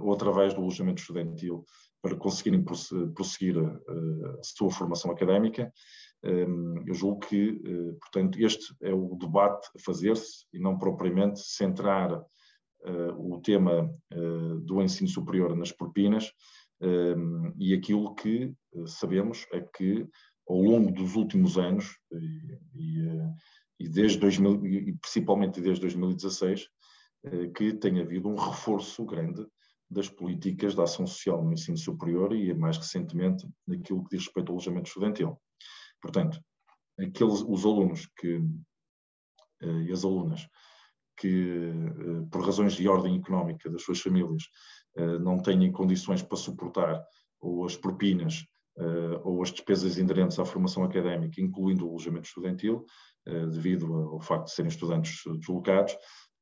ou 0.00 0.12
através 0.14 0.54
do 0.54 0.62
alojamento 0.62 1.02
estudantil 1.02 1.64
para 2.06 2.16
conseguirem 2.16 2.62
prosseguir 2.62 3.58
a, 3.58 4.38
a 4.38 4.42
sua 4.42 4.70
formação 4.70 5.10
académica. 5.10 5.72
Hum, 6.24 6.84
eu 6.86 6.94
julgo 6.94 7.20
que, 7.20 7.60
eh, 7.64 7.92
portanto, 8.00 8.40
este 8.40 8.74
é 8.80 8.92
o 8.92 9.16
debate 9.16 9.68
a 9.76 9.80
fazer-se 9.80 10.46
e 10.52 10.58
não 10.58 10.78
propriamente 10.78 11.40
centrar 11.40 12.12
eh, 12.84 13.12
o 13.16 13.40
tema 13.40 13.90
eh, 14.10 14.60
do 14.62 14.80
ensino 14.80 15.08
superior 15.08 15.56
nas 15.56 15.72
propinas. 15.72 16.32
Hum, 16.80 17.52
e 17.58 17.74
aquilo 17.74 18.14
que 18.14 18.54
sabemos 18.86 19.46
é 19.52 19.60
que, 19.60 20.06
ao 20.48 20.60
longo 20.60 20.92
dos 20.92 21.16
últimos 21.16 21.58
anos, 21.58 21.96
e, 22.12 23.02
e 23.80 23.88
desde 23.88 24.18
2000, 24.18 24.66
e 24.66 24.92
principalmente 24.94 25.60
desde 25.60 25.80
2016, 25.80 26.68
que 27.56 27.72
tem 27.72 27.98
havido 27.98 28.28
um 28.28 28.36
reforço 28.36 29.04
grande 29.04 29.44
das 29.90 30.08
políticas 30.08 30.74
da 30.74 30.82
ação 30.82 31.06
social 31.06 31.44
no 31.44 31.52
ensino 31.52 31.78
superior 31.78 32.34
e, 32.34 32.52
mais 32.54 32.76
recentemente, 32.76 33.48
naquilo 33.66 34.02
que 34.04 34.16
diz 34.16 34.26
respeito 34.26 34.50
ao 34.50 34.56
alojamento 34.56 34.88
estudantil. 34.88 35.40
Portanto, 36.00 36.40
aqueles, 36.98 37.42
os 37.46 37.64
alunos 37.64 38.08
que, 38.18 38.40
eh, 39.62 39.82
e 39.82 39.92
as 39.92 40.04
alunas 40.04 40.46
que, 41.16 41.72
eh, 41.72 42.26
por 42.30 42.44
razões 42.44 42.74
de 42.74 42.88
ordem 42.88 43.16
económica 43.16 43.70
das 43.70 43.82
suas 43.82 44.00
famílias, 44.00 44.44
eh, 44.96 45.18
não 45.18 45.38
têm 45.38 45.70
condições 45.72 46.22
para 46.22 46.36
suportar 46.36 47.02
ou 47.40 47.64
as 47.64 47.76
propinas 47.76 48.44
ou 49.24 49.42
as 49.42 49.50
despesas 49.50 49.96
inerentes 49.96 50.38
à 50.38 50.44
formação 50.44 50.84
académica, 50.84 51.40
incluindo 51.40 51.86
o 51.86 51.88
alojamento 51.88 52.26
estudantil, 52.26 52.84
devido 53.24 53.90
ao 53.90 54.20
facto 54.20 54.48
de 54.48 54.50
serem 54.50 54.68
estudantes 54.68 55.22
deslocados, 55.38 55.96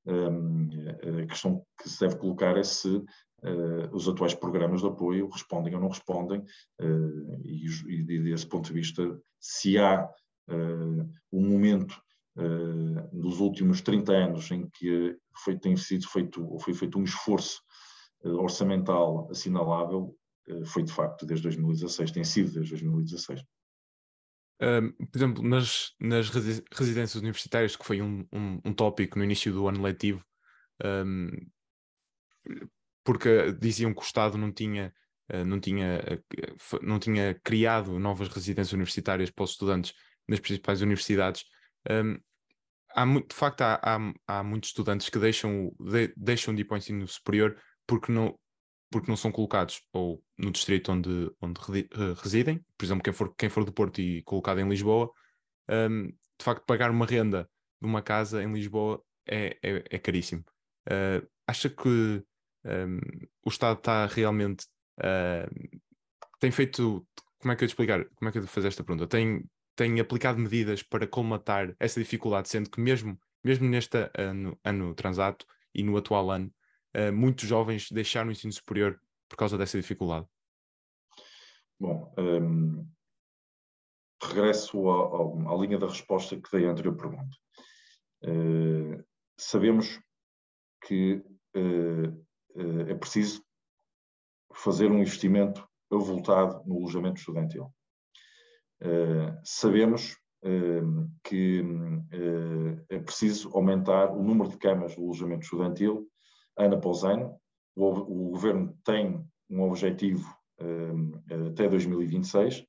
a 0.05 1.27
questão 1.27 1.65
que 1.81 1.89
se 1.89 2.01
deve 2.01 2.17
colocar 2.17 2.57
é 2.57 2.65
se 2.65 3.01
os 3.93 4.09
atuais 4.09 4.35
programas 4.35 4.81
de 4.81 4.87
apoio 4.87 5.29
respondem 5.29 5.75
ou 5.75 5.81
não 5.81 5.89
respondem, 5.89 6.41
uh, 6.81 7.41
e, 7.45 7.67
e, 7.89 8.03
desse 8.23 8.47
ponto 8.47 8.67
de 8.67 8.73
vista, 8.73 9.21
se 9.41 9.79
há 9.79 10.09
uh, 10.49 11.11
um 11.33 11.49
momento 11.49 12.01
nos 13.13 13.39
últimos 13.39 13.81
30 13.81 14.13
anos 14.13 14.51
em 14.51 14.69
que 14.69 15.17
foi, 15.45 15.57
tem 15.57 15.77
sido 15.77 16.09
feito, 16.09 16.45
ou 16.45 16.59
foi 16.59 16.75
feito 16.75 16.99
um 16.99 17.05
esforço 17.05 17.63
orçamental 18.25 19.31
assinalável, 19.31 20.17
foi 20.67 20.83
de 20.83 20.93
facto 20.93 21.25
desde 21.25 21.45
2016, 21.45 22.11
tem 22.11 22.25
sido 22.25 22.51
desde 22.51 22.71
2016. 22.71 23.41
Um, 24.61 24.91
por 25.07 25.17
exemplo, 25.17 25.45
nas, 25.45 25.95
nas 26.01 26.29
residências 26.29 27.15
universitárias, 27.15 27.77
que 27.77 27.87
foi 27.87 28.03
um, 28.03 28.27
um, 28.33 28.61
um 28.65 28.75
tópico 28.75 29.17
no 29.17 29.25
início 29.25 29.53
do 29.53 29.69
ano 29.69 29.81
letivo, 29.81 30.25
porque 33.05 33.53
diziam 33.53 33.93
que 33.93 34.01
o 34.01 34.03
Estado 34.03 34.39
não 34.39 34.51
tinha, 34.51 34.93
eh, 35.29 35.45
não 35.45 35.61
tinha, 35.61 36.01
eh, 36.07 36.21
não 36.83 36.99
tinha 36.99 37.39
criado 37.45 37.99
novas 37.99 38.29
residências 38.29 38.73
universitárias 38.73 39.31
para 39.31 39.45
os 39.45 39.51
estudantes 39.51 39.95
nas 40.27 40.41
principais 40.41 40.81
universidades. 40.81 41.45
Um, 41.91 42.19
há 42.95 43.05
muito, 43.05 43.29
de 43.29 43.35
facto, 43.35 43.61
há, 43.61 43.81
há, 43.83 44.13
há, 44.27 44.43
muitos 44.43 44.71
estudantes 44.71 45.09
que 45.11 45.19
deixam 45.19 45.71
de, 45.79 46.13
deixam 46.17 46.55
de 46.55 46.63
ir 46.63 46.65
para 46.65 46.77
o 46.77 46.79
ensino 46.79 47.07
superior 47.07 47.57
porque 47.87 48.11
não, 48.11 48.39
porque 48.91 49.11
não 49.11 49.17
são 49.17 49.31
colocados 49.31 49.83
ou 49.93 50.23
no 50.39 50.51
distrito 50.51 50.93
onde, 50.93 51.31
onde 51.41 51.61
eh, 51.81 52.15
residem, 52.23 52.65
por 52.79 52.85
exemplo, 52.85 53.03
quem 53.03 53.13
for, 53.13 53.35
quem 53.37 53.49
for 53.51 53.65
do 53.65 53.73
Porto 53.73 54.01
e 54.01 54.23
colocado 54.23 54.61
em 54.61 54.69
Lisboa, 54.69 55.11
um, 55.69 56.07
de 56.07 56.45
facto, 56.45 56.65
pagar 56.65 56.91
uma 56.91 57.07
renda 57.07 57.49
de 57.81 57.89
uma 57.89 58.03
casa 58.03 58.43
em 58.43 58.53
Lisboa 58.53 59.03
é, 59.27 59.59
é, 59.63 59.85
é 59.91 59.99
caríssimo. 59.99 60.45
Uh, 60.87 61.27
acha 61.47 61.69
que 61.69 62.23
um, 62.65 62.99
o 63.45 63.49
Estado 63.49 63.79
está 63.79 64.07
realmente. 64.07 64.67
Uh, 64.99 65.79
tem 66.41 66.51
feito. 66.51 67.07
Como 67.39 67.53
é 67.53 67.57
que 67.57 67.65
eu 67.65 67.69
te 67.69 67.73
explicar? 67.73 68.05
Como 68.15 68.29
é 68.29 68.33
que 68.33 68.39
eu 68.39 68.43
te 68.43 68.49
fazer 68.49 68.69
esta 68.69 68.83
pergunta? 68.83 69.07
Tem, 69.07 69.45
tem 69.77 70.01
aplicado 70.01 70.39
medidas 70.39 70.83
para 70.83 71.07
colmatar 71.07 71.75
essa 71.79 72.01
dificuldade, 72.01 72.49
sendo 72.49 72.71
que 72.71 72.81
mesmo, 72.81 73.19
mesmo 73.43 73.69
neste 73.69 74.11
ano, 74.17 74.59
ano 74.65 74.95
transato 74.95 75.47
e 75.75 75.83
no 75.83 75.97
atual 75.97 76.31
ano, 76.31 76.51
uh, 76.97 77.13
muitos 77.13 77.47
jovens 77.47 77.91
deixaram 77.91 78.29
o 78.29 78.33
ensino 78.33 78.53
superior 78.53 78.99
por 79.29 79.37
causa 79.37 79.59
dessa 79.59 79.79
dificuldade? 79.79 80.27
Bom, 81.79 82.15
um, 82.17 82.89
regresso 84.23 84.89
à, 84.89 85.57
linha 85.57 85.79
da 85.79 85.89
resposta 85.89 86.41
que 86.41 86.51
dei 86.51 86.67
à 86.67 86.71
anterior 86.71 86.97
pergunta. 86.97 87.37
Uh, 88.23 89.05
sabemos 89.37 90.01
que 90.87 91.23
uh, 91.57 92.25
é 92.57 92.95
preciso 92.95 93.43
fazer 94.55 94.91
um 94.91 94.99
investimento 94.99 95.67
avultado 95.93 96.63
no 96.67 96.77
alojamento 96.77 97.19
estudantil. 97.19 97.73
Eh, 98.81 99.39
sabemos 99.45 100.17
eh, 100.43 100.83
que 101.23 101.65
é 102.91 102.99
preciso 102.99 103.51
aumentar 103.57 104.13
o 104.13 104.23
número 104.23 104.51
de 104.51 104.59
camas 104.59 104.95
do 104.95 105.03
alojamento 105.03 105.45
estudantil 105.45 106.09
ano 106.57 106.77
após 106.77 107.03
ano. 107.03 107.39
O, 107.77 108.31
governo 108.31 108.79
tem 108.85 109.27
um 109.51 109.63
objetivo 109.63 110.33
até 111.51 111.69
2026 111.69 112.65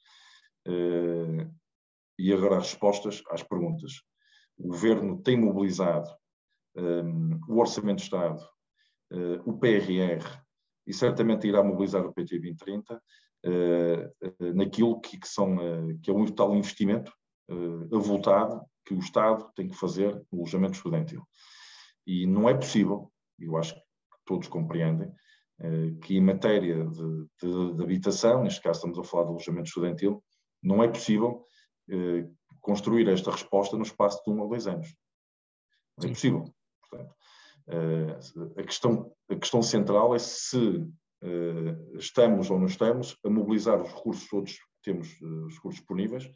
e 2.18 2.34
agora 2.34 2.58
as 2.58 2.72
respostas 2.72 3.22
às 3.30 3.44
perguntas. 3.44 4.02
O 4.58 4.70
governo 4.70 5.22
tem 5.22 5.40
mobilizado 5.40 6.10
o 7.48 7.60
Orçamento 7.60 7.98
de 7.98 8.04
Estado 8.04 8.42
o 9.46 9.54
PRR 9.58 10.26
e 10.88 10.94
certamente 10.94 11.48
irá 11.48 11.64
mobilizar 11.64 12.06
o 12.06 12.14
PT 12.14 12.40
2030 12.40 12.96
uh, 12.96 14.54
naquilo 14.54 15.00
que, 15.00 15.20
que, 15.20 15.28
são, 15.28 15.58
que 16.02 16.10
é 16.10 16.14
um 16.14 16.26
tal 16.28 16.56
investimento 16.56 17.12
avultado 17.94 18.62
que 18.86 18.94
o 18.94 19.00
Estado 19.00 19.52
tem 19.56 19.68
que 19.68 19.76
fazer 19.76 20.14
no 20.32 20.40
alojamento 20.40 20.78
estudantil. 20.78 21.24
E 22.06 22.26
não 22.26 22.48
é 22.48 22.54
possível, 22.54 23.12
eu 23.40 23.58
acho 23.58 23.76
que 23.76 23.82
todos 24.26 24.48
compreendem, 24.48 25.12
que 26.02 26.18
em 26.18 26.22
matéria 26.22 26.86
de, 26.86 27.26
de, 27.42 27.74
de, 27.76 27.84
habitação, 27.84 28.44
neste 28.44 28.62
caso 28.62 28.78
estamos 28.78 29.00
a 29.00 29.04
falar 29.04 29.26
de 29.26 29.30
alojamento 29.30 29.68
estudantil, 29.68 30.24
não 30.62 30.84
é 30.84 30.88
possível 30.88 31.46
construir 32.62 33.08
esta 33.08 33.32
resposta 33.32 33.78
no 33.78 33.84
espaço 33.84 34.24
de 34.24 34.32
um 34.32 34.42
ou 34.42 34.50
dois 34.50 34.66
anos. 34.68 34.96
Não 35.98 36.10
é 36.10 36.14
possível. 36.14 36.46
Portanto, 36.82 37.16
a, 38.58 38.64
questão, 38.64 39.12
a 39.30 39.36
questão 39.36 39.62
central 39.62 40.14
é 40.14 40.20
se 40.20 40.86
eh, 41.26 41.98
estamos 41.98 42.52
ou 42.52 42.60
não 42.60 42.68
estamos 42.68 43.18
a 43.26 43.30
mobilizar 43.30 43.82
os 43.82 43.92
recursos 43.92 44.30
todos 44.30 44.54
que 44.54 44.60
temos, 44.84 45.08
eh, 45.22 45.26
os 45.26 45.56
recursos 45.56 45.80
disponíveis, 45.80 46.30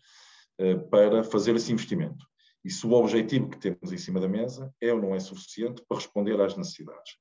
eh, 0.57 0.75
para 0.75 1.23
fazer 1.23 1.55
esse 1.55 1.71
investimento. 1.71 2.25
E 2.65 2.71
se 2.71 2.85
o 2.87 2.93
objetivo 2.93 3.49
que 3.49 3.59
temos 3.59 3.91
em 3.91 3.97
cima 3.97 4.19
da 4.19 4.27
mesa 4.27 4.73
é 4.81 4.91
ou 4.91 4.99
não 4.99 5.13
é 5.13 5.19
suficiente 5.19 5.83
para 5.87 5.97
responder 5.97 6.39
às 6.41 6.57
necessidades. 6.57 7.13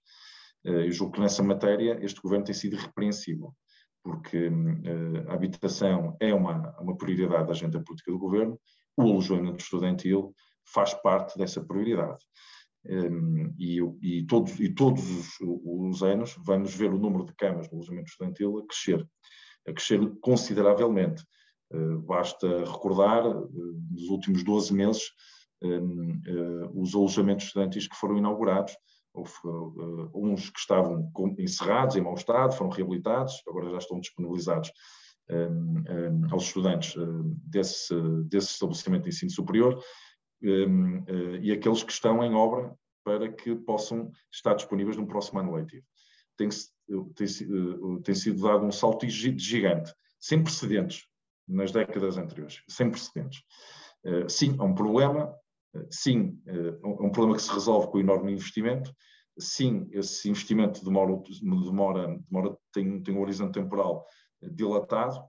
Eu 0.65 0.91
julgo 0.91 1.13
que 1.13 1.21
nessa 1.21 1.43
matéria 1.43 1.97
este 2.03 2.21
governo 2.21 2.45
tem 2.45 2.55
sido 2.55 2.75
irrepreensível, 2.75 3.55
porque 4.03 4.51
a 5.29 5.35
habitação 5.35 6.17
é 6.19 6.35
uma, 6.35 6.77
uma 6.81 6.97
prioridade 6.97 7.47
da 7.47 7.53
agenda 7.53 7.81
política 7.81 8.11
do 8.11 8.19
governo, 8.19 8.61
o 8.97 9.03
alojamento 9.03 9.63
estudantil 9.63 10.35
faz 10.67 10.93
parte 10.95 11.39
dessa 11.39 11.65
prioridade. 11.65 12.19
Um, 12.87 13.55
e, 13.59 13.81
e, 14.03 14.27
todos, 14.27 14.59
e 14.61 14.73
todos 14.73 15.03
os, 15.11 15.29
os, 15.41 16.03
anos 16.03 16.37
vamos 16.47 16.75
ver 16.75 16.93
o 16.93 16.99
número 16.99 17.25
de 17.25 17.35
camas 17.35 17.69
no 17.69 17.79
alojamento 17.79 18.09
estudantil 18.09 18.59
a 18.59 18.67
crescer, 18.67 19.07
a 19.67 19.73
crescer 19.73 20.01
consideravelmente. 20.21 21.23
Uh, 21.71 21.99
basta 22.01 22.47
recordar, 22.65 23.27
uh, 23.27 23.51
nos 23.91 24.09
últimos 24.09 24.43
12 24.43 24.73
meses, 24.73 25.03
um, 25.63 26.13
uh, 26.27 26.81
os 26.81 26.95
alojamentos 26.95 27.47
estudantis 27.47 27.87
que 27.87 27.97
foram 27.97 28.17
inaugurados, 28.17 28.75
uns 30.15 30.49
que 30.49 30.61
estavam 30.61 31.11
encerrados, 31.39 31.97
em 31.97 32.01
mau 32.01 32.15
estado, 32.15 32.55
foram 32.55 32.71
reabilitados, 32.71 33.43
agora 33.49 33.71
já 33.71 33.79
estão 33.79 33.99
disponibilizados 33.99 34.71
um, 35.29 35.83
um, 35.91 36.33
aos 36.33 36.45
estudantes 36.45 36.95
desse, 37.45 37.95
desse 38.27 38.53
estabelecimento 38.53 39.03
de 39.03 39.09
ensino 39.09 39.31
superior, 39.31 39.83
um, 40.43 40.99
uh, 40.99 41.37
e 41.43 41.53
aqueles 41.53 41.83
que 41.83 41.93
estão 41.93 42.23
em 42.23 42.35
obra 42.35 42.75
para 43.05 43.31
que 43.33 43.55
possam 43.55 44.11
estar 44.31 44.55
disponíveis 44.55 44.97
no 44.97 45.07
próximo 45.07 45.41
ano 45.41 45.55
letivo. 45.55 45.85
Tem, 46.37 46.49
tem, 47.15 47.27
uh, 47.49 48.01
tem 48.03 48.15
sido 48.15 48.43
dado 48.43 48.65
um 48.65 48.73
salto 48.73 49.09
gigante, 49.09 49.93
sem 50.21 50.43
precedentes 50.43 51.07
nas 51.47 51.73
décadas 51.73 52.19
anteriores, 52.19 52.63
sem 52.69 52.91
precedentes. 52.91 53.43
Sim, 54.29 54.57
é 54.61 54.63
um 54.63 54.75
problema, 54.75 55.35
sim, 55.91 56.41
é 56.47 56.87
um 56.87 57.11
problema 57.11 57.37
que 57.37 57.43
se 57.43 57.53
resolve 57.53 57.89
com 57.89 57.99
enorme 57.99 58.33
investimento, 58.33 58.95
sim, 59.39 59.89
esse 59.93 60.29
investimento 60.29 60.85
demora, 60.85 61.21
demora, 61.41 62.21
demora 62.31 62.57
tem, 62.73 63.03
tem 63.03 63.15
um 63.15 63.21
horizonte 63.21 63.55
temporal 63.55 64.07
dilatado, 64.43 65.21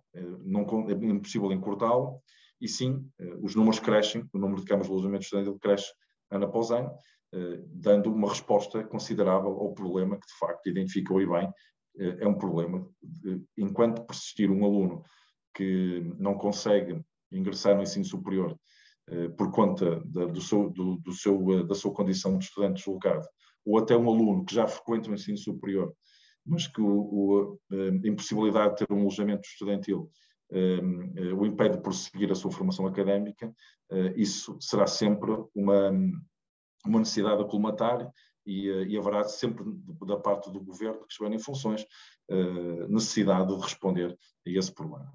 não, 0.44 0.62
é 0.90 0.94
impossível 0.94 1.52
encurtá-lo, 1.52 2.22
e 2.62 2.68
sim, 2.68 3.10
eh, 3.20 3.38
os 3.42 3.56
números 3.56 3.80
crescem, 3.80 4.28
o 4.34 4.38
número 4.38 4.62
de 4.62 4.68
camas 4.68 4.88
de 4.88 4.94
alojamento 4.94 5.24
estudantil 5.24 5.58
cresce 5.60 5.92
ano 6.32 6.46
após 6.46 6.72
ano, 6.72 6.92
eh, 7.34 7.64
dando 7.68 8.12
uma 8.12 8.30
resposta 8.30 8.84
considerável 8.84 9.52
ao 9.52 9.74
problema 9.74 10.18
que, 10.18 10.28
de 10.28 10.38
facto, 10.38 10.68
identificou 10.68 11.22
e 11.22 11.28
bem, 11.28 11.50
eh, 11.98 12.18
é 12.22 12.28
um 12.28 12.38
problema. 12.38 12.88
Enquanto 13.58 14.06
persistir 14.06 14.52
um 14.52 14.66
aluno 14.66 15.04
que 15.56 16.02
não 16.18 16.38
consegue 16.38 17.02
ingressar 17.32 17.76
no 17.76 17.84
ensino 17.84 18.06
superior 18.06 18.58
por 19.38 19.52
conta 19.52 20.00
da, 20.06 20.26
do 20.26 20.40
seu, 20.40 20.70
do, 20.70 20.98
do 20.98 21.12
seu, 21.12 21.66
da 21.66 21.74
sua 21.74 21.92
condição 21.92 22.38
de 22.38 22.46
estudante 22.46 22.78
deslocado, 22.78 23.28
ou 23.66 23.80
até 23.80 23.98
um 23.98 24.08
aluno 24.08 24.46
que 24.46 24.54
já 24.54 24.68
frequenta 24.68 25.10
o 25.10 25.14
ensino 25.16 25.38
superior, 25.38 25.92
mas 26.46 26.68
que 26.68 26.80
o, 26.80 26.88
o, 26.88 27.60
a 27.72 28.08
impossibilidade 28.08 28.76
de 28.76 28.86
ter 28.86 28.94
um 28.94 29.02
alojamento 29.02 29.48
estudantil 29.48 30.12
o 30.52 31.46
impede 31.46 31.78
de 31.78 31.84
prosseguir 31.84 32.32
a 32.32 32.36
sua 32.36 32.52
formação 32.52 32.88
académica, 32.88 33.54
eh, 33.92 34.14
isso 34.16 34.58
será 34.60 34.88
sempre 34.88 35.32
uma, 35.54 35.92
uma 36.86 37.00
necessidade 37.00 37.42
a 37.42 37.46
colmatar 37.46 38.12
e, 38.46 38.70
eh, 38.70 38.86
e 38.86 38.98
haverá 38.98 39.24
sempre 39.26 39.64
da 40.06 40.18
parte 40.18 40.52
do 40.52 40.60
governo 40.60 41.06
que 41.06 41.12
estiver 41.12 41.32
em 41.32 41.40
funções 41.40 41.86
necessidade 42.88 43.48
de 43.48 43.60
responder 43.60 44.16
a 44.46 44.50
esse 44.50 44.72
problema. 44.72 45.12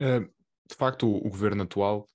De 0.00 0.74
facto, 0.74 1.06
o, 1.06 1.28
governo 1.28 1.64
atual, 1.64 2.06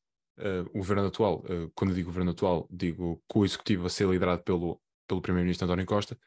o 0.73 0.79
governo 0.79 1.05
atual, 1.05 1.43
quando 1.75 1.93
digo 1.93 2.09
governo 2.09 2.31
atual, 2.31 2.67
digo 2.71 3.21
com 3.27 3.41
o 3.41 3.45
executivo 3.45 3.85
a 3.85 3.89
ser 3.89 4.09
liderado 4.09 4.41
pelo, 4.41 4.81
pelo 5.07 5.21
primeiro-ministro 5.21 5.65
António 5.65 5.85
Costa, 5.85 6.17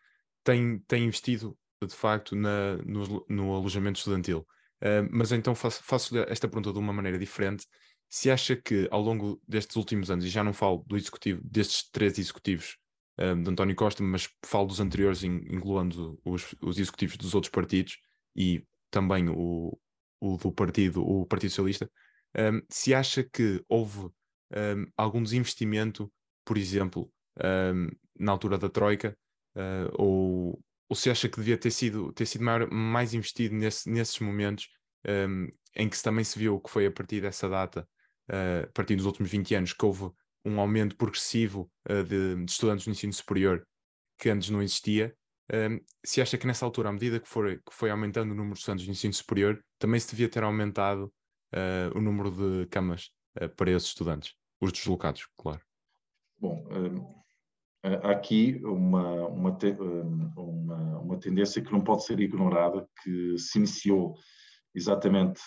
tem, 0.45 0.79
tem 0.87 1.07
investido 1.07 1.59
de 1.85 1.95
facto 1.95 2.37
na, 2.37 2.77
no, 2.87 3.27
no 3.29 3.55
alojamento 3.57 3.99
estudantil. 3.99 4.47
Uh, 4.83 5.09
mas 5.11 5.33
então 5.33 5.55
faço, 5.55 5.83
faço 5.83 6.19
esta 6.29 6.49
pergunta 6.49 6.73
de 6.73 6.79
uma 6.79 6.93
maneira 6.93 7.19
diferente. 7.19 7.67
Se 8.09 8.31
acha 8.31 8.55
que 8.55 8.89
ao 8.91 9.01
longo 9.01 9.41
destes 9.47 9.77
últimos 9.77 10.11
anos, 10.11 10.25
e 10.25 10.29
já 10.29 10.45
não 10.45 10.53
falo 10.53 10.85
do 10.87 10.97
executivo, 10.97 11.41
destes 11.45 11.89
três 11.91 12.19
executivos 12.19 12.77
um, 13.19 13.43
de 13.43 13.51
António 13.51 13.75
Costa, 13.75 14.03
mas 14.03 14.29
falo 14.45 14.67
dos 14.67 14.81
anteriores, 14.81 15.23
incluindo 15.23 16.21
os, 16.25 16.55
os 16.61 16.79
executivos 16.79 17.17
dos 17.17 17.35
outros 17.35 17.51
partidos 17.51 17.99
e 18.37 18.65
também 18.91 19.29
o, 19.29 19.79
o 20.21 20.37
do 20.37 20.53
partido, 20.53 21.03
o 21.03 21.27
Partido 21.27 21.51
Socialista, 21.51 21.91
um, 22.37 22.61
se 22.69 22.95
acha 22.95 23.23
que 23.23 23.65
houve 23.69 24.01
um, 24.01 24.87
algum 24.97 25.23
desinvestimento, 25.23 26.13
por 26.45 26.59
exemplo, 26.59 27.11
na 28.17 28.31
altura 28.31 28.57
da 28.57 28.69
Troika, 28.69 29.17
uh, 29.57 29.91
ou 29.99 30.63
ou 30.95 30.97
se 30.97 31.11
acha 31.11 31.29
que 31.29 31.39
devia 31.39 31.59
ter 31.59 31.73
sido, 31.73 32.13
ter 32.13 32.25
sido 32.25 32.45
maior, 32.45 32.71
mais 32.71 33.13
investido 33.15 33.53
nesse, 33.53 33.91
nesses 33.91 34.21
momentos 34.21 34.69
um, 35.05 35.49
em 35.75 35.89
que 35.89 36.01
também 36.01 36.25
se 36.25 36.39
viu 36.39 36.61
que 36.61 36.71
foi 36.71 36.87
a 36.87 36.91
partir 36.91 37.21
dessa 37.21 37.49
data, 37.49 37.87
uh, 38.31 38.63
a 38.63 38.73
partir 38.73 38.95
dos 38.95 39.05
últimos 39.05 39.29
20 39.29 39.57
anos, 39.57 39.73
que 39.73 39.85
houve 39.85 40.09
um 40.45 40.61
aumento 40.61 40.97
progressivo 40.97 41.69
uh, 41.91 42.05
de, 42.05 42.37
de, 42.37 42.45
estudantes 42.49 42.87
no 42.87 42.93
ensino 42.93 43.13
superior 43.13 43.67
que 44.17 44.31
antes 44.31 44.51
não 44.51 44.63
existia. 44.63 45.13
Um, 45.53 45.81
se 46.07 46.23
acha 46.23 46.39
que 46.39 46.47
nessa 46.47 46.65
altura, 46.65 46.91
à 46.91 46.93
medida 46.93 47.19
que, 47.19 47.29
for, 47.29 47.51
que 47.57 47.75
foi 47.75 47.91
aumentando 47.91 48.31
o 48.31 48.37
número 48.37 48.55
de 48.55 48.61
estudantes 48.61 48.87
no 48.87 48.93
ensino 48.93 49.13
superior, 49.13 49.61
também 49.81 49.99
se 49.99 50.09
devia 50.09 50.29
ter 50.29 50.45
aumentado 50.45 51.13
uh, 51.53 51.99
o 51.99 52.01
número 52.01 52.31
de 52.31 52.69
camas 52.69 53.11
para 53.57 53.73
esses 53.73 53.89
estudantes, 53.89 54.33
os 54.61 54.71
deslocados, 54.71 55.27
claro. 55.37 55.61
Bom, 56.39 56.65
há 57.85 58.11
aqui 58.11 58.61
uma, 58.65 59.27
uma, 59.27 59.59
uma, 60.37 60.99
uma, 61.01 61.19
tendência 61.19 61.63
que 61.63 61.73
não 61.73 61.83
pode 61.83 62.05
ser 62.05 62.19
ignorada, 62.19 62.89
que 63.03 63.37
se 63.39 63.59
iniciou 63.59 64.15
exatamente 64.75 65.41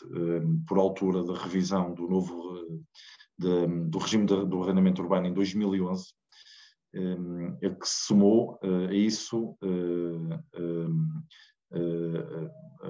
por 0.67 0.78
altura 0.78 1.23
da 1.23 1.34
revisão 1.34 1.93
do 1.93 2.08
novo 2.08 2.80
de, 3.38 3.67
do 3.89 3.97
regime 3.97 4.26
de, 4.26 4.45
do 4.45 4.63
arrendamento 4.63 5.02
urbano 5.02 5.28
em 5.28 5.34
2011, 5.34 6.06
é 7.62 7.69
que 7.69 7.88
se 7.88 8.06
somou 8.06 8.60
a 8.62 8.93
isso 8.93 9.58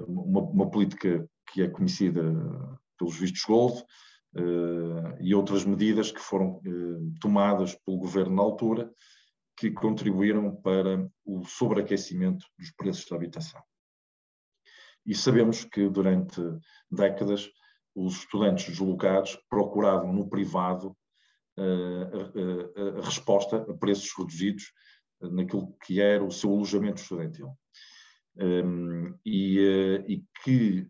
uma 0.06 0.70
política 0.70 1.28
que 1.52 1.62
é 1.62 1.68
conhecida 1.68 2.22
pelos 2.98 3.18
vistos 3.18 3.42
gold, 3.44 3.82
e 5.20 5.34
outras 5.34 5.64
medidas 5.64 6.12
que 6.12 6.20
foram 6.20 6.60
tomadas 7.20 7.74
pelo 7.84 7.98
governo 7.98 8.36
na 8.36 8.42
altura, 8.42 8.92
que 9.58 9.72
contribuíram 9.72 10.54
para 10.54 11.10
o 11.24 11.44
sobreaquecimento 11.44 12.46
dos 12.56 12.70
preços 12.70 13.06
da 13.06 13.16
habitação. 13.16 13.60
E 15.04 15.14
sabemos 15.14 15.64
que 15.64 15.88
durante 15.88 16.40
décadas 16.90 17.50
os 17.94 18.18
estudantes 18.18 18.66
deslocados 18.68 19.36
procuravam 19.50 20.12
no 20.12 20.28
privado 20.28 20.96
a, 21.56 21.62
a, 21.62 22.96
a, 22.96 23.00
a 23.00 23.04
resposta 23.04 23.56
a 23.56 23.74
preços 23.74 24.12
reduzidos 24.16 24.72
naquilo 25.20 25.76
que 25.84 26.00
era 26.00 26.22
o 26.22 26.30
seu 26.30 26.52
alojamento 26.52 27.02
estudantil. 27.02 27.52
Um, 28.36 29.18
e, 29.26 29.58
uh, 29.58 30.04
e, 30.08 30.24
que 30.44 30.88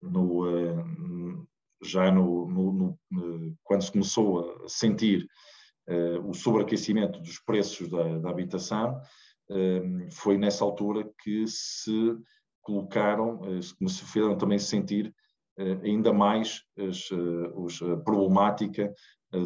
no, 0.00 1.46
já 1.82 2.12
no, 2.12 2.46
no, 2.48 2.98
no, 3.10 3.56
quando 3.64 3.82
se 3.82 3.90
começou 3.90 4.64
a 4.64 4.68
sentir 4.68 5.28
o 6.28 6.34
sobreaquecimento 6.34 7.20
dos 7.20 7.38
preços 7.38 7.88
da, 7.88 8.18
da 8.18 8.30
habitação, 8.30 9.00
uh, 9.50 10.10
foi 10.12 10.36
nessa 10.36 10.64
altura 10.64 11.08
que 11.22 11.46
se 11.46 12.16
colocaram, 12.60 13.40
uh, 13.40 13.88
se 13.88 14.04
fizeram 14.04 14.36
também 14.36 14.58
sentir 14.58 15.14
ainda 15.82 16.12
mais 16.12 16.62
as, 16.78 17.10
os, 17.56 17.82
a 17.82 17.96
problemática 17.96 18.94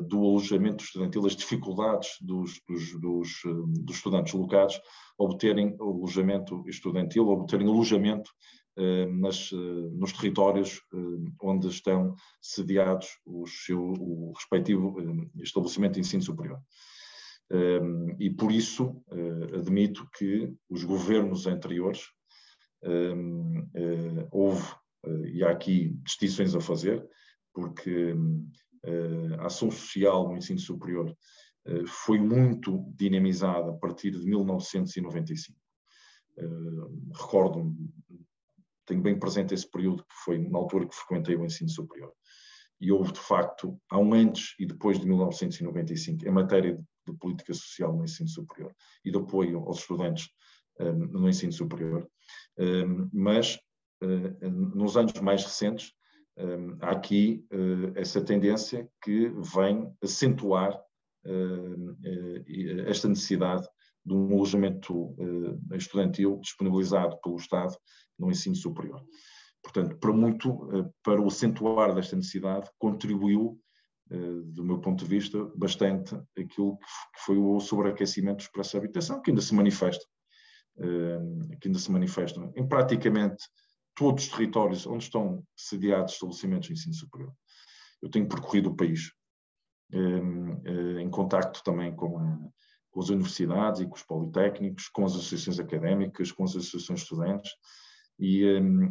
do 0.06 0.18
alojamento 0.18 0.84
estudantil, 0.84 1.24
as 1.24 1.34
dificuldades 1.34 2.10
dos, 2.20 2.60
dos, 2.68 3.00
dos, 3.00 3.28
dos 3.82 3.96
estudantes 3.96 4.34
locados 4.34 4.78
obterem 5.18 5.76
alojamento 5.80 6.62
estudantil, 6.68 7.28
obterem 7.28 7.68
alojamento 7.68 8.30
eh, 8.30 8.61
nas, 8.76 9.50
eh, 9.52 9.90
nos 9.92 10.12
territórios 10.12 10.80
eh, 10.92 11.30
onde 11.42 11.68
estão 11.68 12.14
sediados 12.40 13.08
o, 13.24 13.46
seu, 13.46 13.80
o 13.80 14.32
respectivo 14.32 14.96
estabelecimento 15.36 15.94
de 15.94 16.00
ensino 16.00 16.22
superior. 16.22 16.60
E 18.18 18.30
por 18.30 18.50
isso 18.50 19.04
admito 19.54 20.08
que 20.16 20.50
os 20.70 20.84
governos 20.84 21.46
anteriores 21.46 22.00
houve, 24.30 24.64
e 25.26 25.44
há 25.44 25.50
aqui 25.50 25.94
distinções 26.02 26.54
a 26.54 26.62
fazer, 26.62 27.06
porque 27.52 28.14
a 29.38 29.46
ação 29.48 29.70
social 29.70 30.30
no 30.30 30.38
ensino 30.38 30.58
superior 30.58 31.14
foi 31.86 32.18
muito 32.18 32.90
dinamizada 32.96 33.70
a 33.70 33.74
partir 33.74 34.12
de 34.12 34.24
1995. 34.24 35.58
Recordo-me 37.14 37.92
tenho 38.92 39.02
bem 39.02 39.18
presente 39.18 39.54
esse 39.54 39.68
período 39.68 40.02
que 40.04 40.14
foi 40.24 40.38
na 40.38 40.58
altura 40.58 40.86
que 40.86 40.94
frequentei 40.94 41.34
o 41.34 41.44
ensino 41.44 41.70
superior. 41.70 42.12
E 42.78 42.92
houve, 42.92 43.12
de 43.12 43.20
facto, 43.20 43.80
há 43.90 43.98
um 43.98 44.12
antes 44.12 44.54
e 44.58 44.66
depois 44.66 44.98
de 44.98 45.06
1995, 45.06 46.26
em 46.26 46.30
matéria 46.30 46.74
de, 46.74 46.82
de 47.06 47.18
política 47.18 47.54
social 47.54 47.96
no 47.96 48.04
ensino 48.04 48.28
superior 48.28 48.74
e 49.04 49.10
de 49.10 49.18
apoio 49.18 49.60
aos 49.60 49.78
estudantes 49.78 50.28
um, 50.78 50.92
no 50.92 51.28
ensino 51.28 51.52
superior. 51.52 52.06
Um, 52.58 53.08
mas, 53.12 53.58
uh, 54.02 54.50
nos 54.50 54.96
anos 54.96 55.18
mais 55.20 55.44
recentes, 55.44 55.92
um, 56.36 56.76
há 56.80 56.90
aqui 56.90 57.46
uh, 57.52 57.92
essa 57.94 58.20
tendência 58.20 58.88
que 59.02 59.28
vem 59.54 59.90
acentuar 60.02 60.78
esta 62.88 63.06
necessidade 63.06 63.64
de 64.04 64.12
um 64.12 64.34
alojamento 64.34 65.14
estudantil 65.72 66.40
disponibilizado 66.40 67.16
pelo 67.22 67.36
Estado 67.36 67.76
no 68.22 68.30
ensino 68.30 68.54
superior. 68.54 69.04
Portanto, 69.62 69.96
para 69.98 70.12
muito, 70.12 70.68
para 71.02 71.20
o 71.20 71.26
acentuar 71.26 71.94
desta 71.94 72.16
necessidade, 72.16 72.70
contribuiu 72.78 73.60
do 74.44 74.64
meu 74.64 74.78
ponto 74.78 75.04
de 75.04 75.08
vista, 75.08 75.42
bastante 75.56 76.14
aquilo 76.38 76.76
que 76.78 77.20
foi 77.24 77.38
o 77.38 77.58
sobreaquecimento 77.60 78.38
dos 78.38 78.48
preços 78.48 78.72
de 78.72 78.78
habitação, 78.78 79.22
que 79.22 79.30
ainda 79.30 79.40
se 79.40 79.54
manifesta, 79.54 80.04
que 81.60 81.68
ainda 81.68 81.78
se 81.78 81.90
manifesta 81.90 82.52
em 82.54 82.66
praticamente 82.66 83.42
todos 83.94 84.24
os 84.24 84.30
territórios 84.30 84.86
onde 84.86 85.04
estão 85.04 85.42
sediados 85.56 86.14
estabelecimentos 86.14 86.68
de 86.68 86.74
ensino 86.74 86.94
superior. 86.94 87.32
Eu 88.02 88.10
tenho 88.10 88.28
percorrido 88.28 88.70
o 88.70 88.76
país 88.76 89.12
em 91.00 91.08
contacto 91.08 91.62
também 91.64 91.94
com, 91.94 92.50
com 92.90 93.00
as 93.00 93.08
universidades 93.08 93.80
e 93.80 93.86
com 93.86 93.94
os 93.94 94.02
politécnicos, 94.02 94.88
com 94.88 95.06
as 95.06 95.12
associações 95.12 95.58
académicas, 95.58 96.30
com 96.32 96.44
as 96.44 96.50
associações 96.50 97.00
de 97.00 97.04
estudantes, 97.04 97.50
e, 98.18 98.44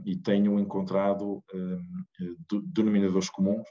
e 0.05 0.17
tenho 0.17 0.59
encontrado 0.59 1.43
denominadores 2.73 3.29
comuns 3.29 3.67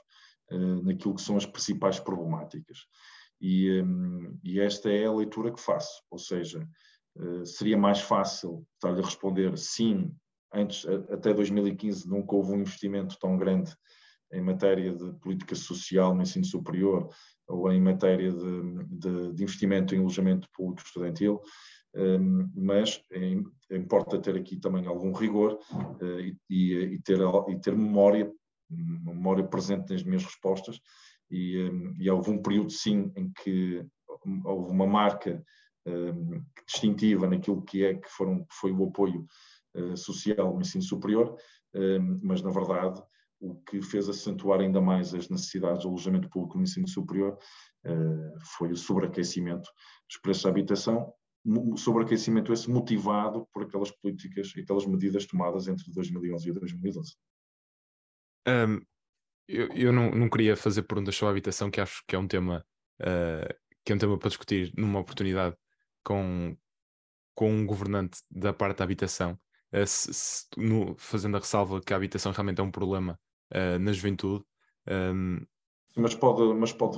eh, 0.51 0.81
naquilo 0.83 1.15
que 1.15 1.21
são 1.21 1.37
as 1.37 1.45
principais 1.45 1.97
problemáticas. 1.97 2.79
E, 3.39 3.81
um, 3.81 4.37
e, 4.43 4.59
esta 4.59 4.91
é 4.91 5.05
a 5.05 5.13
leitura 5.13 5.51
que 5.51 5.61
faço, 5.61 6.03
ou 6.11 6.19
seja, 6.19 6.67
uh, 7.15 7.45
seria 7.45 7.77
mais 7.77 8.01
fácil 8.01 8.67
estar-lhe 8.75 9.01
a 9.01 9.05
responder 9.05 9.57
sim, 9.57 10.13
antes, 10.53 10.85
até 11.09 11.33
2015 11.33 12.07
nunca 12.07 12.35
houve 12.35 12.51
um 12.51 12.59
investimento 12.59 13.17
tão 13.17 13.37
grande 13.37 13.73
em 14.33 14.41
matéria 14.41 14.93
de 14.93 15.13
política 15.19 15.55
social 15.55 16.13
no 16.13 16.21
ensino 16.21 16.45
superior 16.45 17.09
ou 17.47 17.71
em 17.71 17.81
matéria 17.81 18.31
de, 18.31 18.85
de, 18.89 19.33
de 19.33 19.43
investimento 19.43 19.95
em 19.95 19.99
alojamento 19.99 20.47
público 20.53 20.85
estudantil, 20.85 21.41
mas 22.55 23.03
é, 23.11 23.75
importa 23.75 24.19
ter 24.19 24.35
aqui 24.35 24.57
também 24.57 24.85
algum 24.87 25.11
rigor 25.11 25.59
uh, 25.73 26.19
e, 26.49 26.99
ter, 27.03 27.19
e 27.49 27.59
ter 27.59 27.75
memória 27.75 28.31
memória 28.69 29.45
presente 29.45 29.91
nas 29.91 30.01
minhas 30.01 30.23
respostas. 30.23 30.79
E, 31.29 31.69
e 31.99 32.09
houve 32.09 32.31
um 32.31 32.41
período 32.41 32.71
sim 32.71 33.11
em 33.17 33.29
que 33.43 33.85
houve 34.45 34.71
uma 34.71 34.87
marca 34.87 35.43
distintiva 36.65 37.27
naquilo 37.27 37.61
que 37.63 37.83
é 37.83 37.95
que, 37.95 38.07
foram, 38.07 38.45
foi 38.49 38.71
o 38.71 38.85
apoio 38.85 39.25
uh, 39.75 39.97
social 39.97 40.53
no 40.53 40.61
ensino 40.61 40.83
superior, 40.83 41.35
mas 42.21 42.41
na 42.41 42.51
verdade 42.51 43.01
o 43.41 43.55
que 43.63 43.81
fez 43.81 44.07
acentuar 44.07 44.61
ainda 44.61 44.79
mais 44.79 45.13
as 45.15 45.27
necessidades 45.27 45.81
de 45.81 45.87
alojamento 45.87 46.29
público 46.29 46.57
no 46.57 46.63
ensino 46.63 46.87
superior 46.87 47.37
uh, 47.85 48.39
foi 48.57 48.71
o 48.71 48.77
sobreaquecimento 48.77 49.67
dos 50.07 50.21
preços 50.21 50.43
da 50.43 50.49
habitação, 50.49 51.11
sobreaquecimento 51.77 52.53
esse 52.53 52.69
motivado 52.69 53.47
por 53.51 53.63
aquelas 53.63 53.91
políticas 53.91 54.53
e 54.55 54.61
aquelas 54.61 54.85
medidas 54.85 55.25
tomadas 55.25 55.67
entre 55.67 55.91
2011 55.91 56.49
e 56.49 56.53
2012. 56.53 57.15
Um, 58.47 58.81
eu, 59.47 59.67
eu 59.73 59.93
não, 59.93 60.11
não 60.11 60.29
queria 60.29 60.55
fazer 60.55 60.83
perguntas 60.83 61.15
sobre 61.15 61.29
a 61.29 61.31
habitação, 61.31 61.71
que 61.71 61.81
acho 61.81 62.03
que 62.07 62.15
é 62.15 62.19
um 62.19 62.27
tema 62.27 62.65
uh, 63.01 63.61
que 63.83 63.91
é 63.91 63.95
um 63.95 63.97
tema 63.97 64.17
para 64.17 64.29
discutir 64.29 64.71
numa 64.77 64.99
oportunidade 64.99 65.55
com, 66.03 66.55
com 67.35 67.51
um 67.51 67.65
governante 67.65 68.21
da 68.29 68.53
parte 68.53 68.77
da 68.77 68.83
habitação, 68.83 69.37
uh, 69.73 69.87
se, 69.87 70.13
se, 70.13 70.45
no, 70.57 70.95
fazendo 70.97 71.37
a 71.37 71.39
ressalva 71.39 71.81
que 71.81 71.93
a 71.93 71.97
habitação 71.97 72.31
realmente 72.31 72.59
é 72.59 72.63
um 72.63 72.71
problema 72.71 73.19
uh, 73.53 73.79
na 73.79 73.91
juventude. 73.91 74.43
Um... 74.87 75.45
Mas 75.97 76.15
pode, 76.15 76.53
mas 76.53 76.71
pode 76.71 76.97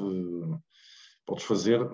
podes 1.25 1.45
fazer, 1.45 1.81
eh, 1.81 1.87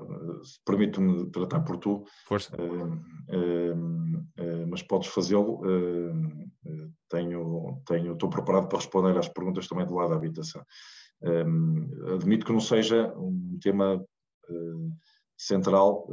permite-me 0.65 1.29
tratar 1.31 1.61
por 1.61 1.77
tu, 1.77 2.03
Força. 2.25 2.55
Uh, 2.55 2.95
uh, 3.33 4.67
mas 4.67 4.81
podes 4.83 5.09
fazê-lo. 5.09 5.61
tenho, 7.09 7.81
tenho, 7.85 8.13
estou 8.13 8.29
preparado 8.29 8.67
para 8.67 8.77
responder 8.77 9.17
às 9.17 9.27
perguntas 9.27 9.67
também 9.67 9.85
do 9.85 9.95
lado 9.95 10.09
da 10.09 10.15
habitação. 10.15 10.63
admito 12.13 12.45
que 12.45 12.53
não 12.53 12.59
seja 12.59 13.13
um 13.17 13.57
tema 13.61 14.03
central 15.37 16.07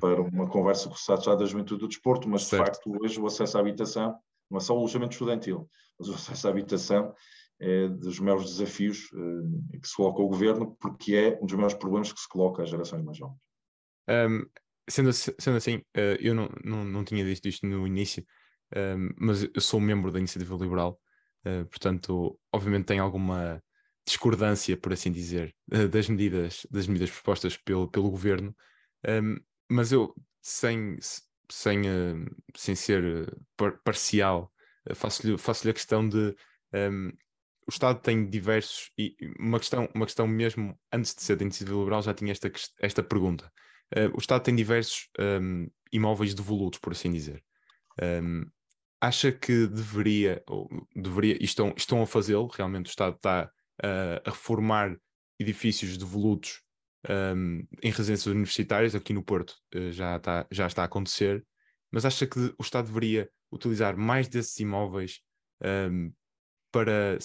para 0.00 0.20
uma 0.20 0.48
conversa 0.48 0.88
com 0.88 0.94
o 0.94 0.96
Estado 0.96 1.38
da 1.38 1.46
Juventude 1.46 1.80
do 1.80 1.88
Desporto, 1.88 2.28
mas 2.28 2.44
certo. 2.44 2.62
de 2.62 2.70
facto 2.70 3.02
hoje 3.02 3.20
o 3.20 3.26
acesso 3.26 3.56
à 3.56 3.60
habitação, 3.60 4.14
não 4.50 4.58
é 4.58 4.60
só 4.60 4.74
o 4.74 4.78
alojamento 4.78 5.12
estudantil, 5.12 5.68
mas 5.98 6.08
o 6.08 6.14
acesso 6.14 6.46
à 6.46 6.50
habitação 6.50 7.14
é 7.62 7.88
dos 7.88 8.18
maiores 8.18 8.50
desafios 8.50 9.08
uh, 9.12 9.78
que 9.80 9.86
se 9.86 9.94
coloca 9.94 10.20
o 10.20 10.28
governo, 10.28 10.76
porque 10.80 11.14
é 11.14 11.38
um 11.40 11.46
dos 11.46 11.54
maiores 11.54 11.76
problemas 11.76 12.12
que 12.12 12.20
se 12.20 12.28
coloca 12.28 12.64
às 12.64 12.68
gerações 12.68 13.04
mais 13.04 13.16
jovens. 13.16 13.38
Um, 14.08 14.44
sendo, 14.90 15.12
sendo, 15.12 15.56
assim, 15.56 15.76
uh, 15.76 16.18
eu 16.18 16.34
não, 16.34 16.50
não, 16.64 16.84
não 16.84 17.04
tinha 17.04 17.24
dito 17.24 17.46
isto 17.46 17.64
no 17.64 17.86
início, 17.86 18.26
um, 18.76 19.10
mas 19.16 19.44
eu 19.44 19.60
sou 19.60 19.78
membro 19.78 20.10
da 20.10 20.18
Iniciativa 20.18 20.56
Liberal, 20.56 21.00
uh, 21.46 21.64
portanto, 21.66 22.36
obviamente 22.52 22.86
tem 22.86 22.98
alguma 22.98 23.62
discordância, 24.04 24.76
por 24.76 24.92
assim 24.92 25.12
dizer, 25.12 25.54
das 25.92 26.08
medidas 26.08 26.66
das 26.68 26.88
medidas 26.88 27.12
propostas 27.12 27.56
pelo, 27.56 27.88
pelo 27.88 28.10
governo, 28.10 28.52
um, 29.08 29.36
mas 29.70 29.92
eu, 29.92 30.12
sem, 30.40 30.98
sem, 31.48 31.82
sem 32.56 32.74
ser 32.74 33.32
parcial, 33.84 34.52
faço-lhe 34.96 35.38
faço 35.38 35.70
a 35.70 35.72
questão 35.72 36.08
de 36.08 36.34
o 37.66 37.70
Estado 37.70 38.00
tem 38.00 38.28
diversos, 38.28 38.90
e 38.98 39.14
uma 39.38 39.58
questão, 39.58 39.88
uma 39.94 40.06
questão 40.06 40.26
mesmo 40.26 40.78
antes 40.92 41.14
de 41.14 41.22
ser 41.22 41.36
da 41.36 41.44
iniciativa 41.44 41.78
liberal 41.78 42.02
já 42.02 42.12
tinha 42.14 42.32
esta, 42.32 42.50
esta 42.80 43.02
pergunta. 43.02 43.50
Uh, 43.94 44.14
o 44.14 44.18
Estado 44.18 44.42
tem 44.42 44.54
diversos 44.54 45.08
um, 45.18 45.68
imóveis 45.92 46.34
devolutos, 46.34 46.80
por 46.80 46.92
assim 46.92 47.12
dizer. 47.12 47.42
Um, 48.02 48.44
acha 49.00 49.30
que 49.30 49.66
deveria, 49.66 50.42
ou 50.48 50.68
deveria, 50.94 51.36
e 51.40 51.44
estão, 51.44 51.74
estão 51.76 52.02
a 52.02 52.06
fazê-lo, 52.06 52.46
realmente 52.46 52.86
o 52.86 52.90
Estado 52.90 53.16
está 53.16 53.50
uh, 53.84 54.28
a 54.28 54.30
reformar 54.30 54.96
edifícios 55.38 55.96
devolutos 55.96 56.62
um, 57.08 57.66
em 57.82 57.90
residências 57.90 58.26
universitárias, 58.26 58.94
aqui 58.94 59.12
no 59.12 59.22
Porto 59.22 59.56
uh, 59.74 59.90
já, 59.92 60.16
está, 60.16 60.46
já 60.50 60.66
está 60.66 60.82
a 60.82 60.86
acontecer, 60.86 61.44
mas 61.90 62.04
acha 62.04 62.26
que 62.26 62.38
o 62.38 62.62
Estado 62.62 62.86
deveria 62.86 63.28
utilizar 63.52 63.96
mais 63.96 64.28
desses 64.28 64.58
imóveis 64.60 65.20
um, 65.62 66.12
para 66.72 67.18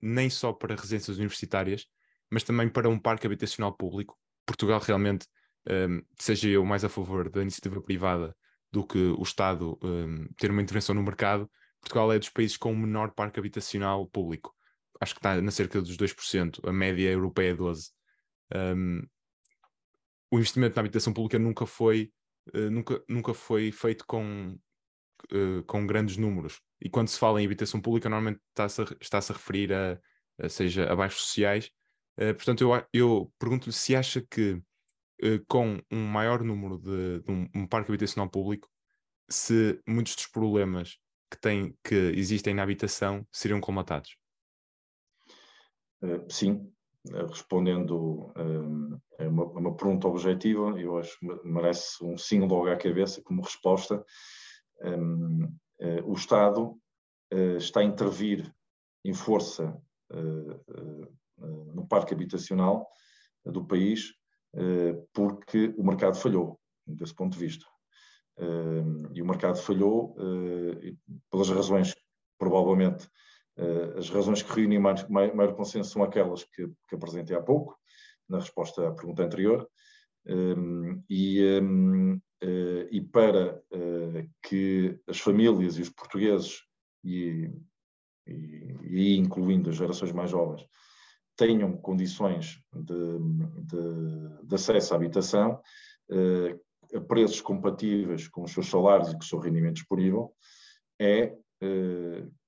nem 0.00 0.30
só 0.30 0.52
para 0.52 0.74
residências 0.74 1.18
universitárias, 1.18 1.86
mas 2.30 2.42
também 2.42 2.68
para 2.68 2.88
um 2.88 2.98
parque 2.98 3.26
habitacional 3.26 3.76
público. 3.76 4.18
Portugal 4.46 4.80
realmente, 4.80 5.26
um, 5.68 6.02
seja 6.18 6.48
eu 6.48 6.64
mais 6.64 6.84
a 6.84 6.88
favor 6.88 7.30
da 7.30 7.42
iniciativa 7.42 7.80
privada 7.80 8.34
do 8.72 8.84
que 8.84 8.98
o 8.98 9.22
Estado 9.22 9.78
um, 9.82 10.26
ter 10.36 10.50
uma 10.50 10.62
intervenção 10.62 10.94
no 10.94 11.02
mercado, 11.02 11.48
Portugal 11.80 12.12
é 12.12 12.18
dos 12.18 12.30
países 12.30 12.56
com 12.56 12.72
o 12.72 12.76
menor 12.76 13.12
parque 13.12 13.38
habitacional 13.38 14.06
público. 14.06 14.54
Acho 15.00 15.14
que 15.14 15.18
está 15.18 15.40
na 15.40 15.50
cerca 15.50 15.80
dos 15.80 15.96
2%, 15.96 16.66
a 16.66 16.72
média 16.72 17.10
europeia 17.10 17.52
é 17.52 17.54
12%. 17.54 17.90
Um, 18.54 19.06
o 20.30 20.38
investimento 20.38 20.74
na 20.74 20.80
habitação 20.80 21.12
pública 21.12 21.38
nunca 21.38 21.66
foi, 21.66 22.10
uh, 22.54 22.70
nunca, 22.70 23.02
nunca 23.08 23.34
foi 23.34 23.70
feito 23.70 24.04
com, 24.06 24.58
uh, 25.32 25.62
com 25.66 25.86
grandes 25.86 26.16
números. 26.16 26.60
E 26.84 26.90
quando 26.90 27.08
se 27.08 27.18
fala 27.18 27.40
em 27.40 27.46
habitação 27.46 27.80
pública, 27.80 28.10
normalmente 28.10 28.40
está-se 28.50 28.82
a, 28.82 28.84
está 29.00 29.18
a 29.18 29.32
referir 29.32 29.72
a, 29.72 29.98
a, 30.38 30.48
seja 30.50 30.92
a 30.92 30.94
bairros 30.94 31.16
sociais. 31.16 31.70
Uh, 32.20 32.34
portanto, 32.34 32.60
eu, 32.60 32.86
eu 32.92 33.32
pergunto-lhe 33.38 33.72
se 33.72 33.96
acha 33.96 34.20
que 34.20 34.52
uh, 34.52 35.44
com 35.48 35.80
um 35.90 36.06
maior 36.06 36.44
número 36.44 36.78
de, 36.78 37.20
de 37.20 37.30
um, 37.30 37.48
um, 37.54 37.66
parque 37.66 37.90
habitacional 37.90 38.28
público, 38.28 38.68
se 39.30 39.80
muitos 39.88 40.14
dos 40.14 40.26
problemas 40.26 40.98
que, 41.30 41.40
tem, 41.40 41.74
que 41.82 41.94
existem 41.94 42.52
na 42.52 42.62
habitação 42.62 43.26
seriam 43.32 43.62
colmatados. 43.62 44.18
sim, 46.28 46.70
respondendo 47.30 48.30
a 49.18 49.24
uma, 49.26 49.44
uma, 49.46 49.74
pergunta 49.74 50.06
objetiva, 50.06 50.78
eu 50.78 50.98
acho 50.98 51.18
que 51.18 51.26
merece 51.48 52.04
um 52.04 52.18
sim 52.18 52.40
logo 52.40 52.68
à 52.68 52.76
cabeça 52.76 53.22
como 53.22 53.42
resposta. 53.42 54.04
Um, 54.82 54.90
uh, 54.90 55.13
o 56.14 56.16
Estado 56.16 56.78
uh, 57.32 57.56
está 57.56 57.80
a 57.80 57.84
intervir 57.84 58.54
em 59.04 59.12
força 59.12 59.76
uh, 60.12 61.74
no 61.74 61.86
parque 61.88 62.14
habitacional 62.14 62.88
do 63.44 63.66
país 63.66 64.14
porque 65.12 65.74
o 65.76 65.84
mercado 65.84 66.16
falhou, 66.16 66.60
desse 66.86 67.12
ponto 67.12 67.32
de 67.32 67.40
vista. 67.40 67.66
e 69.12 69.20
o 69.20 69.26
mercado 69.26 69.58
falhou 69.58 70.14
pelas 71.28 71.50
razões, 71.50 71.92
provavelmente, 72.38 73.08
as 73.98 74.08
razões 74.10 74.42
que 74.42 74.52
reúnem 74.52 74.78
maior, 74.78 75.08
maior 75.10 75.56
consenso 75.56 75.90
são 75.90 76.04
aquelas 76.04 76.44
que, 76.44 76.68
que 76.88 76.94
apresentei 76.94 77.36
há 77.36 77.42
pouco, 77.42 77.76
na 78.28 78.38
resposta 78.38 78.88
à 78.88 78.92
pergunta 78.92 79.24
anterior, 79.24 79.68
e, 81.10 81.60
e 82.90 83.00
para 83.00 83.62
uh, 83.72 84.30
que 84.42 84.98
as 85.06 85.18
famílias 85.18 85.78
e 85.78 85.82
os 85.82 85.90
portugueses, 85.90 86.62
e, 87.02 87.50
e, 88.26 88.76
e, 88.82 89.16
incluindo 89.16 89.70
as 89.70 89.76
gerações 89.76 90.12
mais 90.12 90.30
jovens, 90.30 90.66
tenham 91.36 91.76
condições 91.76 92.60
de, 92.72 93.18
de, 93.64 94.46
de 94.46 94.54
acesso 94.54 94.94
à 94.94 94.96
habitação 94.96 95.60
a 96.94 97.00
preços 97.00 97.40
compatíveis 97.40 98.28
com 98.28 98.44
os 98.44 98.52
seus 98.52 98.68
salários 98.68 99.08
e 99.08 99.14
com 99.14 99.20
o 99.20 99.24
seu 99.24 99.38
rendimento 99.40 99.76
disponível, 99.76 100.32
é 101.00 101.36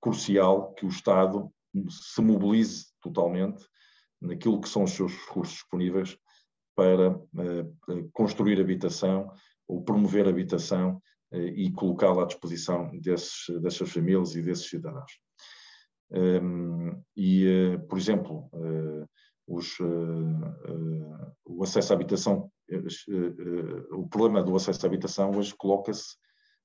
crucial 0.00 0.72
que 0.74 0.86
o 0.86 0.88
Estado 0.88 1.50
se 1.88 2.20
mobilize 2.20 2.86
totalmente 3.00 3.66
naquilo 4.20 4.60
que 4.60 4.68
são 4.68 4.84
os 4.84 4.92
seus 4.92 5.12
recursos 5.12 5.54
disponíveis 5.54 6.16
para 6.76 7.18
construir 8.12 8.60
habitação 8.60 9.32
ou 9.68 9.82
promover 9.82 10.28
habitação 10.28 11.00
e 11.32 11.70
colocá-la 11.72 12.22
à 12.22 12.26
disposição 12.26 12.90
desses, 13.00 13.46
dessas 13.60 13.90
famílias 13.90 14.36
e 14.36 14.42
desses 14.42 14.68
cidadãos. 14.68 15.12
Um, 16.10 17.02
e, 17.16 17.74
uh, 17.74 17.86
por 17.88 17.98
exemplo, 17.98 18.48
uh, 18.52 19.06
os, 19.48 19.78
o 21.44 21.62
acesso 21.62 21.92
à 21.92 21.96
habitação, 21.96 22.50
o 23.92 24.08
problema 24.08 24.42
do 24.42 24.56
acesso 24.56 24.84
à 24.84 24.88
habitação 24.88 25.30
hoje 25.30 25.54
coloca-se 25.56 26.16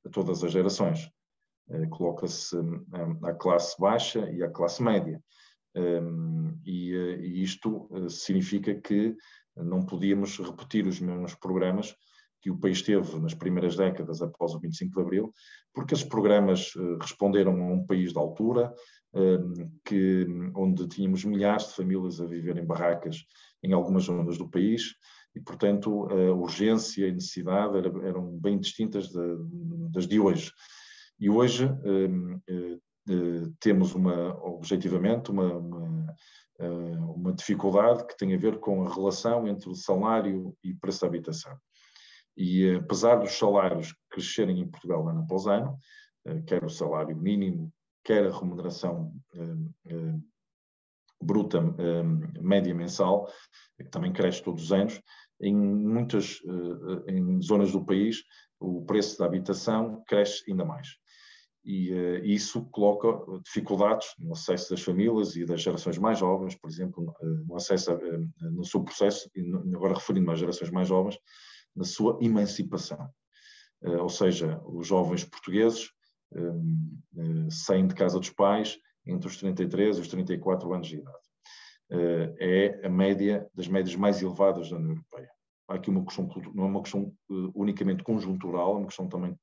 a 0.03 0.09
todas 0.09 0.43
as 0.43 0.51
gerações. 0.51 1.07
coloca-se 1.91 2.57
à 3.21 3.33
classe 3.33 3.79
baixa 3.79 4.27
e 4.31 4.41
à 4.41 4.49
classe 4.49 4.81
média. 4.81 5.21
Um, 5.75 6.59
e, 6.65 6.91
e, 6.91 7.43
isto 7.43 7.87
significa 8.09 8.73
que 8.73 9.15
não 9.55 9.85
podíamos 9.85 10.39
repetir 10.39 10.87
os 10.87 10.99
mesmos 10.99 11.35
programas 11.35 11.95
que 12.41 12.49
o 12.49 12.57
país 12.57 12.81
teve 12.81 13.19
nas 13.19 13.33
primeiras 13.33 13.75
décadas 13.75 14.21
após 14.21 14.53
o 14.53 14.59
25 14.59 14.95
de 14.95 15.01
Abril, 15.01 15.33
porque 15.73 15.93
esses 15.93 16.05
programas 16.05 16.73
responderam 16.99 17.53
a 17.61 17.73
um 17.73 17.85
país 17.85 18.11
de 18.11 18.19
altura, 18.19 18.73
que, 19.85 20.25
onde 20.55 20.87
tínhamos 20.87 21.23
milhares 21.25 21.67
de 21.67 21.75
famílias 21.75 22.19
a 22.19 22.25
viver 22.25 22.57
em 22.57 22.65
barracas 22.65 23.17
em 23.61 23.73
algumas 23.73 24.05
zonas 24.05 24.37
do 24.37 24.49
país 24.49 24.95
e, 25.35 25.39
portanto, 25.39 26.07
a 26.09 26.33
urgência 26.33 27.07
e 27.07 27.11
necessidade 27.11 27.77
eram 27.77 28.37
bem 28.37 28.57
distintas 28.59 29.09
das 29.91 30.07
de 30.07 30.19
hoje. 30.19 30.51
E 31.21 31.29
hoje 31.29 31.65
eh, 31.65 32.79
eh, 33.09 33.47
temos 33.59 33.93
uma, 33.93 34.35
objetivamente, 34.43 35.29
uma, 35.29 35.53
uma, 35.53 36.15
eh, 36.59 36.97
uma 37.15 37.31
dificuldade 37.31 38.07
que 38.07 38.17
tem 38.17 38.33
a 38.33 38.39
ver 38.39 38.59
com 38.59 38.83
a 38.83 38.91
relação 38.91 39.47
entre 39.47 39.69
o 39.69 39.75
salário 39.75 40.57
e 40.63 40.73
preço 40.73 41.01
da 41.01 41.07
habitação. 41.07 41.55
E 42.37 42.75
apesar 42.75 43.17
dos 43.17 43.31
salários 43.31 43.93
crescerem 44.09 44.59
em 44.59 44.67
Portugal 44.67 45.07
ano 45.07 45.21
após 45.21 45.47
ano, 45.47 45.77
quer 46.45 46.63
o 46.63 46.69
salário 46.69 47.15
mínimo, 47.15 47.71
quer 48.03 48.25
a 48.25 48.37
remuneração 48.37 49.13
eh, 49.35 49.93
eh, 49.93 50.15
bruta 51.21 51.59
eh, 51.77 52.03
média 52.41 52.73
mensal, 52.73 53.27
que 53.77 53.89
também 53.89 54.11
cresce 54.11 54.43
todos 54.43 54.63
os 54.63 54.71
anos, 54.71 55.01
em 55.39 55.55
muitas 55.55 56.39
em 57.07 57.41
zonas 57.41 57.71
do 57.71 57.83
país 57.83 58.23
o 58.59 58.85
preço 58.85 59.17
da 59.17 59.25
habitação 59.25 60.03
cresce 60.05 60.43
ainda 60.47 60.63
mais. 60.63 60.87
E 61.65 61.91
isso 62.23 62.65
coloca 62.65 63.39
dificuldades 63.43 64.07
no 64.19 64.33
acesso 64.33 64.69
das 64.69 64.83
famílias 64.83 65.35
e 65.35 65.43
das 65.43 65.63
gerações 65.63 65.97
mais 65.97 66.19
jovens, 66.19 66.55
por 66.55 66.69
exemplo, 66.69 67.11
no 67.47 67.55
acesso, 67.55 67.97
no 68.39 68.63
seu 68.63 68.83
processo, 68.83 69.31
agora 69.73 69.95
referindo-me 69.95 70.31
às 70.31 70.39
gerações 70.39 70.69
mais 70.69 70.87
jovens, 70.87 71.17
na 71.75 71.83
sua 71.83 72.17
emancipação. 72.21 73.09
Uh, 73.81 74.01
ou 74.01 74.09
seja, 74.09 74.61
os 74.65 74.87
jovens 74.87 75.23
portugueses 75.23 75.89
saem 77.49 77.85
de 77.85 77.93
casa 77.93 78.17
dos 78.17 78.29
pais 78.29 78.79
entre 79.05 79.27
os 79.27 79.35
33 79.37 79.97
e 79.97 80.01
os 80.01 80.07
34 80.07 80.73
anos 80.73 80.87
de 80.87 80.95
idade. 80.95 81.31
Eh, 81.91 82.33
é 82.39 82.87
a 82.87 82.89
média 82.89 83.45
das 83.53 83.67
médias 83.67 83.95
mais 83.97 84.21
elevadas 84.21 84.69
da 84.69 84.77
União 84.77 84.91
Europeia. 84.91 85.29
Há 85.67 85.75
aqui 85.75 85.89
uma 85.89 86.05
questão, 86.05 86.29
não 86.53 86.63
é 86.63 86.67
uma 86.67 86.81
questão 86.81 87.13
eh, 87.29 87.51
unicamente 87.53 88.01
conjuntural, 88.01 88.75
é 88.75 88.77
uma 88.77 88.87
questão 88.87 89.09
também 89.09 89.37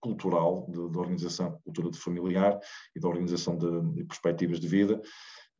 cultural, 0.00 0.66
da 0.68 0.98
organização, 0.98 1.58
cultura 1.64 1.90
de 1.90 1.98
familiar 1.98 2.58
e 2.94 3.00
da 3.00 3.08
organização 3.08 3.56
de, 3.56 3.94
de 3.94 4.04
perspectivas 4.04 4.58
de 4.58 4.66
vida, 4.66 5.00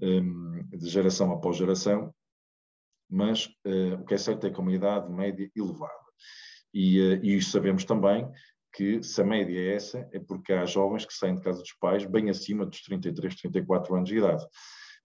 de 0.01 0.89
geração 0.89 1.31
após 1.31 1.57
geração, 1.57 2.13
mas 3.13 3.47
uh, 3.67 4.01
o 4.01 4.05
que 4.05 4.15
é 4.15 4.19
certo 4.19 4.47
é 4.47 4.51
que 4.51 4.59
é 4.59 4.63
uma 4.63 4.73
idade 4.73 5.13
média 5.13 5.51
elevada. 5.55 5.93
E, 6.73 7.01
uh, 7.01 7.25
e 7.25 7.43
sabemos 7.43 7.85
também 7.85 8.29
que 8.75 9.03
se 9.03 9.21
a 9.21 9.25
média 9.25 9.59
é 9.59 9.75
essa, 9.75 10.09
é 10.13 10.19
porque 10.19 10.53
há 10.53 10.65
jovens 10.65 11.05
que 11.05 11.13
saem 11.13 11.35
de 11.35 11.43
casa 11.43 11.61
dos 11.61 11.73
pais 11.75 12.07
bem 12.07 12.31
acima 12.31 12.65
dos 12.65 12.81
33, 12.83 13.35
34 13.35 13.95
anos 13.95 14.09
de 14.09 14.17
idade. 14.17 14.45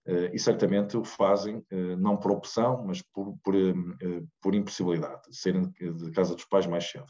Uh, 0.08 0.32
e 0.32 0.38
certamente 0.38 0.96
o 0.96 1.04
fazem 1.04 1.58
uh, 1.70 1.96
não 1.98 2.16
por 2.16 2.32
opção, 2.32 2.82
mas 2.86 3.02
por, 3.12 3.36
por, 3.44 3.54
uh, 3.54 4.28
por 4.40 4.54
impossibilidade, 4.54 5.20
de 5.28 5.36
saírem 5.36 5.70
de 5.70 6.10
casa 6.12 6.34
dos 6.34 6.46
pais 6.46 6.66
mais 6.66 6.84
cedo. 6.90 7.06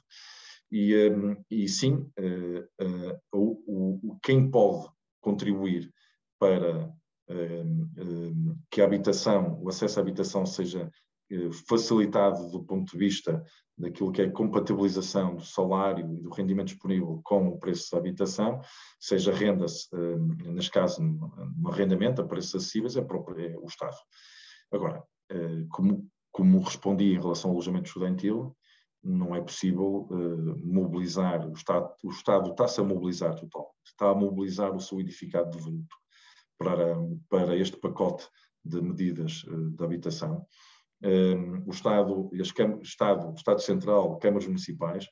E, 0.71 1.09
um, 1.09 1.37
e 1.49 1.67
sim, 1.67 2.11
o, 3.33 4.03
o, 4.03 4.19
quem 4.23 4.51
pode 4.51 4.87
contribuir 5.19 5.91
para 6.39 6.93
que 8.70 8.81
a 8.81 8.85
habitação, 8.85 9.59
o 9.62 9.68
acesso 9.68 9.99
à 9.99 10.03
habitação 10.03 10.47
seja 10.47 10.91
facilitado 11.68 12.51
do 12.51 12.62
ponto 12.64 12.93
de 12.93 12.99
vista 12.99 13.45
daquilo 13.76 14.11
que 14.11 14.22
é 14.22 14.31
compatibilização 14.31 15.37
do 15.37 15.45
salário 15.45 16.11
e 16.12 16.20
do 16.20 16.31
rendimento 16.31 16.68
disponível 16.68 17.20
com 17.22 17.49
o 17.49 17.59
preço 17.59 17.93
da 17.93 17.99
habitação, 17.99 18.61
seja 18.99 19.33
renda, 19.33 19.66
eh, 19.66 20.51
neste 20.51 20.70
caso, 20.70 21.03
no 21.03 21.68
arrendamento 21.68 22.20
a 22.20 22.26
preços 22.26 22.57
acessíveis, 22.57 22.97
é, 22.97 23.01
é 23.01 23.57
o 23.57 23.66
Estado. 23.66 23.97
Agora, 24.72 25.05
eh, 25.31 25.64
como, 25.70 26.09
como 26.33 26.61
respondi 26.61 27.12
em 27.12 27.20
relação 27.20 27.51
ao 27.51 27.57
alojamento 27.57 27.87
estudantil, 27.87 28.57
não 29.05 29.35
é 29.35 29.41
possível 29.41 30.09
uh, 30.11 30.66
mobilizar, 30.66 31.49
o 31.49 31.53
Estado, 31.53 31.95
o 32.03 32.11
Estado 32.11 32.51
está-se 32.51 32.81
a 32.81 32.85
mobilizar 32.85 33.33
totalmente, 33.37 33.72
está 33.87 34.11
a 34.11 34.14
mobilizar 34.14 34.74
o 34.74 34.81
seu 34.81 34.99
edificado 34.99 35.57
de 35.57 35.62
vulto 35.62 35.95
para, 36.59 36.97
para 37.29 37.57
este 37.57 37.77
pacote 37.77 38.27
de 38.65 38.81
medidas 38.81 39.45
uh, 39.45 39.71
de 39.71 39.85
habitação 39.85 40.47
o 41.67 41.71
Estado, 41.71 42.31
as 42.41 42.53
Estado, 42.83 43.35
Estado 43.35 43.61
Central, 43.61 44.19
câmaras 44.19 44.47
municipais, 44.47 45.05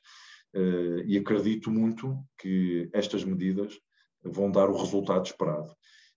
uh, 0.55 0.99
e 1.05 1.17
acredito 1.17 1.71
muito 1.71 2.17
que 2.37 2.89
estas 2.93 3.23
medidas 3.23 3.79
vão 4.23 4.51
dar 4.51 4.69
o 4.69 4.77
resultado 4.77 5.25
esperado. 5.25 5.73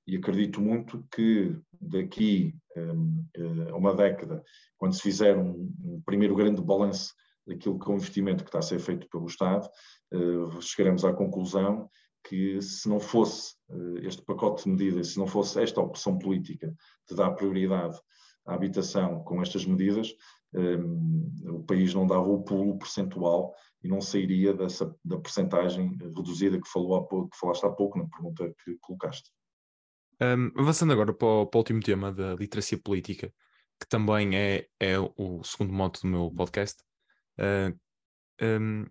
E 0.06 0.16
acredito 0.16 0.60
muito 0.60 1.06
que 1.14 1.56
daqui 1.80 2.56
um, 2.76 3.24
a 3.70 3.76
uma 3.76 3.94
década, 3.94 4.42
quando 4.76 4.94
se 4.94 5.02
fizer 5.02 5.36
um, 5.38 6.02
primeiro 6.04 6.34
grande 6.34 6.60
balanço 6.62 7.14
daquilo 7.46 7.78
que 7.78 7.88
é 7.88 7.92
o 7.92 7.96
investimento 7.96 8.42
que 8.42 8.48
está 8.48 8.58
a 8.58 8.62
ser 8.62 8.80
feito 8.80 9.08
pelo 9.08 9.26
Estado, 9.26 9.68
chegaremos 10.60 11.04
à 11.04 11.12
conclusão 11.12 11.88
que 12.24 12.60
se 12.60 12.88
não 12.88 13.00
fosse 13.00 13.54
uh, 13.68 13.98
este 13.98 14.22
pacote 14.22 14.64
de 14.64 14.70
medidas, 14.70 15.08
se 15.08 15.18
não 15.18 15.26
fosse 15.26 15.60
esta 15.62 15.80
opção 15.80 16.18
política 16.18 16.74
de 17.08 17.16
dar 17.16 17.32
prioridade 17.32 17.98
a 18.46 18.54
habitação 18.54 19.22
com 19.24 19.42
estas 19.42 19.64
medidas, 19.64 20.14
um, 20.52 21.32
o 21.46 21.62
país 21.62 21.94
não 21.94 22.06
dava 22.06 22.28
o 22.28 22.42
pulo 22.42 22.78
percentual 22.78 23.54
e 23.82 23.88
não 23.88 24.00
sairia 24.00 24.52
dessa, 24.52 24.94
da 25.04 25.18
percentagem 25.18 25.96
reduzida 26.00 26.60
que, 26.60 26.68
falou 26.68 26.96
há 26.96 27.06
pouco, 27.06 27.30
que 27.30 27.38
falaste 27.38 27.64
há 27.64 27.70
pouco 27.70 27.98
na 27.98 28.08
pergunta 28.08 28.52
que 28.64 28.76
colocaste. 28.80 29.30
Um, 30.20 30.50
avançando 30.60 30.92
agora 30.92 31.14
para 31.14 31.26
o, 31.26 31.46
para 31.46 31.58
o, 31.58 31.60
último 31.60 31.80
tema 31.80 32.12
da 32.12 32.34
literacia 32.34 32.78
política, 32.78 33.32
que 33.80 33.88
também 33.88 34.36
é, 34.36 34.66
é 34.78 34.98
o 34.98 35.42
segundo 35.42 35.72
moto 35.72 36.00
do 36.02 36.08
meu 36.08 36.30
podcast. 36.30 36.82
Uh, 37.38 37.78
um, 38.42 38.84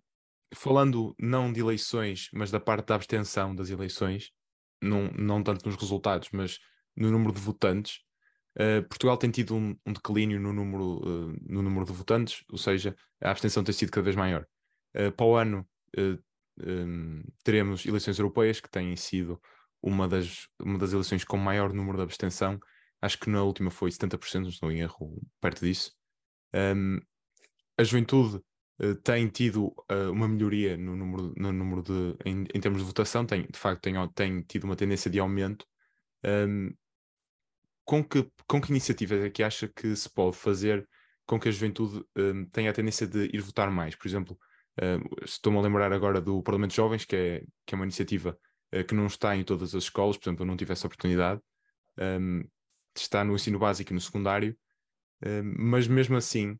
falando 0.54 1.16
não 1.20 1.52
de 1.52 1.60
eleições, 1.60 2.30
mas 2.34 2.52
da 2.52 2.60
parte 2.60 2.88
da 2.88 2.96
abstenção 2.96 3.56
das 3.56 3.70
eleições, 3.70 4.32
não, 4.82 5.10
não 5.18 5.44
tanto 5.44 5.66
nos 5.66 5.76
resultados, 5.76 6.30
mas 6.32 6.60
no 6.96 7.12
número 7.12 7.34
de 7.34 7.40
votantes, 7.40 8.00
Uh, 8.58 8.86
Portugal 8.90 9.16
tem 9.16 9.30
tido 9.32 9.56
um, 9.56 9.78
um 9.86 9.94
declínio 9.94 10.38
no 10.38 10.52
número, 10.52 10.98
uh, 10.98 11.38
no 11.48 11.62
número 11.62 11.86
de 11.86 11.94
votantes, 11.94 12.44
ou 12.50 12.58
seja, 12.58 12.94
a 13.22 13.32
abstenção 13.32 13.64
tem 13.64 13.74
sido 13.74 13.92
cada 13.92 14.04
vez 14.04 14.18
maior. 14.18 14.46
Uh, 14.94 15.12
para 15.12 15.26
o 15.26 15.36
ano 15.36 15.66
um, 16.62 17.24
teremos 17.44 17.86
eleições 17.86 18.20
europeias, 18.20 18.60
que 18.60 18.70
têm 18.70 18.96
sido 18.96 19.42
uma 19.82 20.08
das, 20.08 20.48
uma 20.60 20.78
das 20.78 20.92
eleições 20.92 21.24
com 21.24 21.38
maior 21.38 21.74
número 21.74 21.98
de 21.98 22.04
abstenção. 22.04 22.60
Acho 23.02 23.18
que 23.18 23.30
na 23.30 23.42
última 23.44 23.72
foi 23.72 23.90
70%, 23.90 24.42
não 24.42 24.50
estou 24.50 24.72
em 24.72 24.82
erro, 24.82 25.22
perto 25.40 25.64
disso. 25.64 25.94
Um, 26.54 27.00
a 27.78 27.84
juventude 27.84 28.42
tem 29.04 29.28
tido 29.28 29.74
uma 30.12 30.28
melhoria 30.28 30.78
no 30.78 30.96
número, 30.96 31.34
no 31.36 31.52
número 31.52 31.84
de, 31.84 32.16
em, 32.26 32.46
em 32.54 32.60
termos 32.62 32.80
de 32.80 32.86
votação, 32.86 33.26
tem, 33.26 33.42
de 33.44 33.60
facto 33.60 33.82
tem, 33.82 33.94
tem 34.16 34.42
tido 34.42 34.64
uma 34.64 34.76
tendência 34.76 35.12
de 35.12 35.20
aumento. 35.20 35.66
Um, 36.24 36.74
com 37.90 38.04
que, 38.04 38.30
com 38.48 38.62
que 38.62 38.70
iniciativas 38.70 39.24
é 39.24 39.30
que 39.32 39.42
acha 39.42 39.68
que 39.68 39.96
se 39.96 40.08
pode 40.08 40.38
fazer 40.38 40.88
com 41.26 41.40
que 41.40 41.50
a 41.50 41.52
juventude 41.52 42.04
um, 42.16 42.46
tenha 42.46 42.70
a 42.70 42.74
tendência 42.74 43.08
de 43.08 43.30
ir 43.34 43.42
votar 43.42 43.72
mais? 43.72 43.96
Por 43.96 44.08
exemplo, 44.08 44.38
uh, 44.80 45.26
estou-me 45.26 45.58
a 45.58 45.62
lembrar 45.62 45.92
agora 45.92 46.22
do 46.22 46.44
Parlamento 46.44 46.70
de 46.70 46.78
Jovens, 46.78 47.04
que 47.04 47.16
é, 47.16 47.44
que 47.66 47.74
é 47.74 47.76
uma 47.76 47.86
iniciativa 47.86 48.38
uh, 48.76 48.84
que 48.84 48.94
não 48.94 49.08
está 49.08 49.36
em 49.36 49.44
todas 49.44 49.74
as 49.74 49.86
escolas, 49.86 50.18
por 50.18 50.30
exemplo, 50.30 50.44
eu 50.44 50.48
não 50.48 50.56
tive 50.56 50.72
essa 50.72 50.86
oportunidade. 50.86 51.42
Um, 51.98 52.44
está 52.96 53.24
no 53.24 53.34
ensino 53.34 53.58
básico 53.58 53.92
e 53.92 53.96
no 53.96 54.02
secundário, 54.02 54.58
mas 55.58 55.88
mesmo 55.88 56.16
assim 56.16 56.58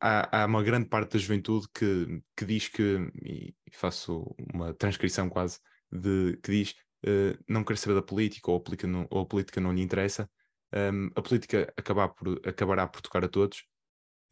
há, 0.00 0.42
há, 0.42 0.46
uma 0.46 0.62
grande 0.62 0.88
parte 0.88 1.12
da 1.12 1.18
juventude 1.18 1.66
que, 1.74 2.22
que 2.36 2.44
diz 2.44 2.68
que, 2.68 3.10
e 3.22 3.54
faço 3.72 4.34
uma 4.52 4.74
transcrição 4.74 5.28
quase, 5.28 5.58
de, 5.90 6.38
que 6.42 6.50
diz 6.50 6.74
uh, 7.06 7.38
não 7.48 7.64
quer 7.64 7.78
saber 7.78 7.94
da 7.94 8.02
política 8.02 8.50
ou 8.50 8.58
a 8.58 8.60
política 8.60 8.86
não, 8.86 9.06
ou 9.10 9.22
a 9.22 9.26
política 9.26 9.60
não 9.60 9.72
lhe 9.72 9.82
interessa, 9.82 10.30
um, 10.74 11.10
a 11.14 11.22
política 11.22 11.72
acabar 11.76 12.08
por, 12.08 12.40
acabará 12.46 12.86
por 12.86 13.00
tocar 13.00 13.24
a 13.24 13.28
todos, 13.28 13.64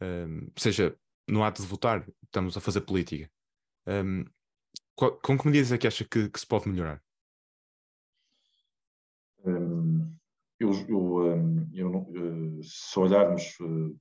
um, 0.01 0.51
seja 0.57 0.95
no 1.27 1.43
ato 1.43 1.61
de 1.61 1.67
votar, 1.67 2.07
estamos 2.23 2.55
a 2.55 2.61
fazer 2.61 2.81
política. 2.81 3.29
Um, 3.87 4.23
qual, 4.95 5.19
com 5.19 5.37
que 5.37 5.45
medidas 5.45 5.71
é 5.71 5.77
que 5.77 5.87
acha 5.87 6.05
que, 6.05 6.29
que 6.29 6.39
se 6.39 6.45
pode 6.47 6.69
melhorar? 6.69 7.01
eu, 10.59 10.71
eu, 10.89 11.69
eu, 11.73 12.59
eh, 12.59 12.61
se 12.63 12.99
olharmos 12.99 13.43
eh, 13.61 13.95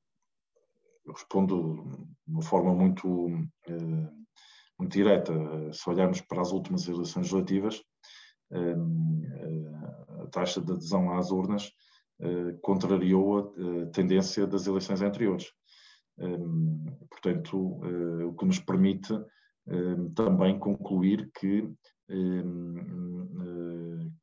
eu 1.06 1.12
respondo 1.12 1.84
de 2.26 2.32
uma 2.32 2.42
forma 2.42 2.74
muito, 2.74 3.30
eh, 3.68 4.10
muito 4.78 4.92
direta. 4.92 5.32
Se 5.72 5.88
olharmos 5.88 6.20
para 6.20 6.42
as 6.42 6.52
últimas 6.52 6.88
eleições 6.88 7.30
legislativas, 7.30 7.82
eh, 8.50 8.74
a 10.22 10.26
taxa 10.26 10.60
de 10.60 10.72
adesão 10.72 11.16
às 11.16 11.30
urnas 11.30 11.70
eh, 12.20 12.56
contrariou 12.60 13.38
a 13.38 13.86
tendência 13.92 14.46
das 14.46 14.66
eleições 14.66 15.00
anteriores. 15.00 15.46
Portanto, 17.10 17.78
o 18.26 18.34
que 18.34 18.46
nos 18.46 18.58
permite 18.58 19.12
também 20.14 20.58
concluir 20.58 21.30
que 21.38 21.70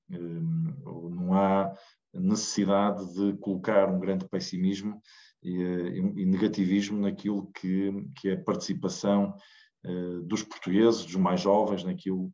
não 0.10 1.36
há 1.36 1.72
necessidade 2.12 3.14
de 3.14 3.38
colocar 3.38 3.88
um 3.90 4.00
grande 4.00 4.28
pessimismo 4.28 5.00
e, 5.44 6.22
e 6.22 6.26
negativismo 6.26 7.00
naquilo 7.00 7.52
que, 7.54 7.92
que 8.16 8.30
é 8.30 8.34
a 8.34 8.44
participação 8.44 9.36
uh, 9.86 10.22
dos 10.24 10.44
portugueses, 10.44 11.06
dos 11.06 11.16
mais 11.16 11.42
jovens, 11.42 11.84
naquilo 11.84 12.32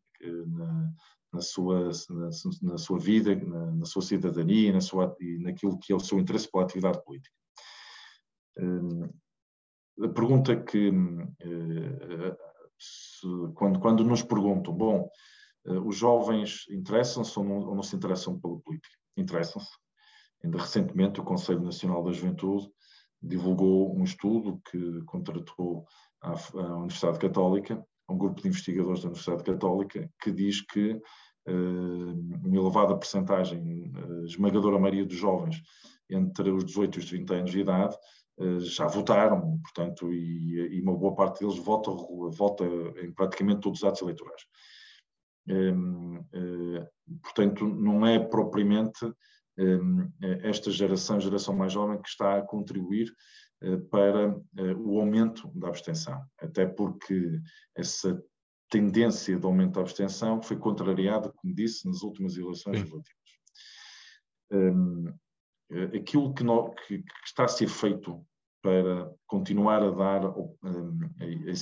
na, 0.48 0.94
na, 1.34 1.42
sua, 1.42 1.92
na, 2.10 2.30
na, 2.62 2.78
sua 2.78 3.00
vida, 3.00 3.34
na, 3.36 3.72
na, 3.72 3.86
sua 3.86 4.02
cidadania 4.02 4.74
na 4.74 4.82
sua, 4.82 5.16
e 5.22 5.38
naquilo 5.40 5.80
que 5.80 5.94
é 5.94 5.96
o 5.96 6.00
seu 6.00 6.20
interesse 6.20 6.52
pela 6.52 6.66
atividade 6.66 7.02
política. 7.04 7.34
Uh, 8.58 9.10
a 10.04 10.10
pergunta 10.10 10.56
que, 10.56 10.92
se, 12.78 13.28
quando, 13.56 13.80
quando 13.80 14.04
nos 14.04 14.24
perguntam, 14.24 14.74
bom, 14.74 15.10
os 15.86 15.98
jovens 15.98 16.66
interessam-se 16.70 17.38
ou, 17.38 17.46
ou 17.46 17.76
não, 17.76 17.84
se 17.84 17.96
interessam 17.96 18.40
pela 18.40 18.58
política? 18.60 18.96
Interessam-se. 19.18 19.72
Ainda 20.44 20.58
recentemente 20.58 21.20
o 21.20 21.24
Conselho 21.24 21.62
Nacional 21.62 22.04
da 22.04 22.14
Juventude 22.14 22.70
divulgou 23.22 23.96
um 23.96 24.04
estudo 24.04 24.62
que 24.70 25.02
contratou 25.06 25.86
a, 26.22 26.34
Universidade 26.78 27.20
Católica, 27.20 27.84
um 28.10 28.18
grupo 28.18 28.42
de 28.42 28.48
investigadores 28.48 29.02
da 29.02 29.08
Universidade 29.08 29.44
Católica, 29.44 30.10
que 30.22 30.32
diz 30.32 30.62
que 30.62 30.94
uh, 30.94 32.38
uma 32.44 32.56
elevada 32.56 32.98
percentagem, 32.98 33.92
uh, 33.96 34.26
esmagadora 34.26 34.80
maioria 34.80 35.06
dos 35.06 35.16
jovens 35.16 35.62
entre 36.10 36.50
os 36.50 36.66
18 36.66 36.98
e 36.98 37.00
os 37.00 37.10
30 37.10 37.34
anos 37.36 37.52
de 37.52 37.60
idade, 37.60 37.96
uh, 38.40 38.60
já 38.60 38.88
votaram, 38.88 39.60
portanto, 39.62 40.12
e, 40.12 40.78
e, 40.78 40.82
uma 40.82 40.98
boa 40.98 41.16
parte 41.16 41.40
deles 41.42 41.58
vota, 41.58 41.92
vota 42.32 42.66
em 43.02 43.12
praticamente 43.12 43.62
todos 43.62 43.80
os 43.80 43.88
atos 43.88 44.02
eleitorais. 44.02 44.42
Um, 45.48 46.24
portanto, 47.24 47.66
não 47.66 48.06
é 48.06 48.20
propriamente 48.20 49.00
esta 50.42 50.72
geração, 50.72 51.20
geração 51.20 51.56
mais 51.56 51.74
jovem, 51.74 52.02
que 52.02 52.08
está 52.08 52.38
a 52.38 52.42
contribuir 52.42 53.14
eh, 53.62 53.78
para 53.92 54.40
eh, 54.58 54.74
o 54.76 55.00
aumento 55.00 55.52
da 55.54 55.68
abstenção, 55.68 56.24
até 56.38 56.66
porque 56.66 57.42
essa 57.76 58.22
tendência 58.70 59.38
de 59.38 59.46
aumento 59.46 59.74
da 59.74 59.82
abstenção 59.82 60.42
foi 60.42 60.58
contrariada, 60.58 61.30
como 61.36 61.54
disse, 61.54 61.86
nas 61.86 62.02
últimas 62.02 62.38
eleições 62.38 62.78
legislativas. 62.78 63.20
Eh, 64.52 65.98
aquilo 65.98 66.34
que, 66.34 66.44
no, 66.44 66.74
que, 66.74 67.00
que, 67.00 67.14
está 67.26 67.44
a 67.44 67.50
ser 67.50 67.68
feito 67.68 68.26
para 68.62 69.12
continuar 69.28 69.84
a 69.84 69.92
dar, 69.92 70.34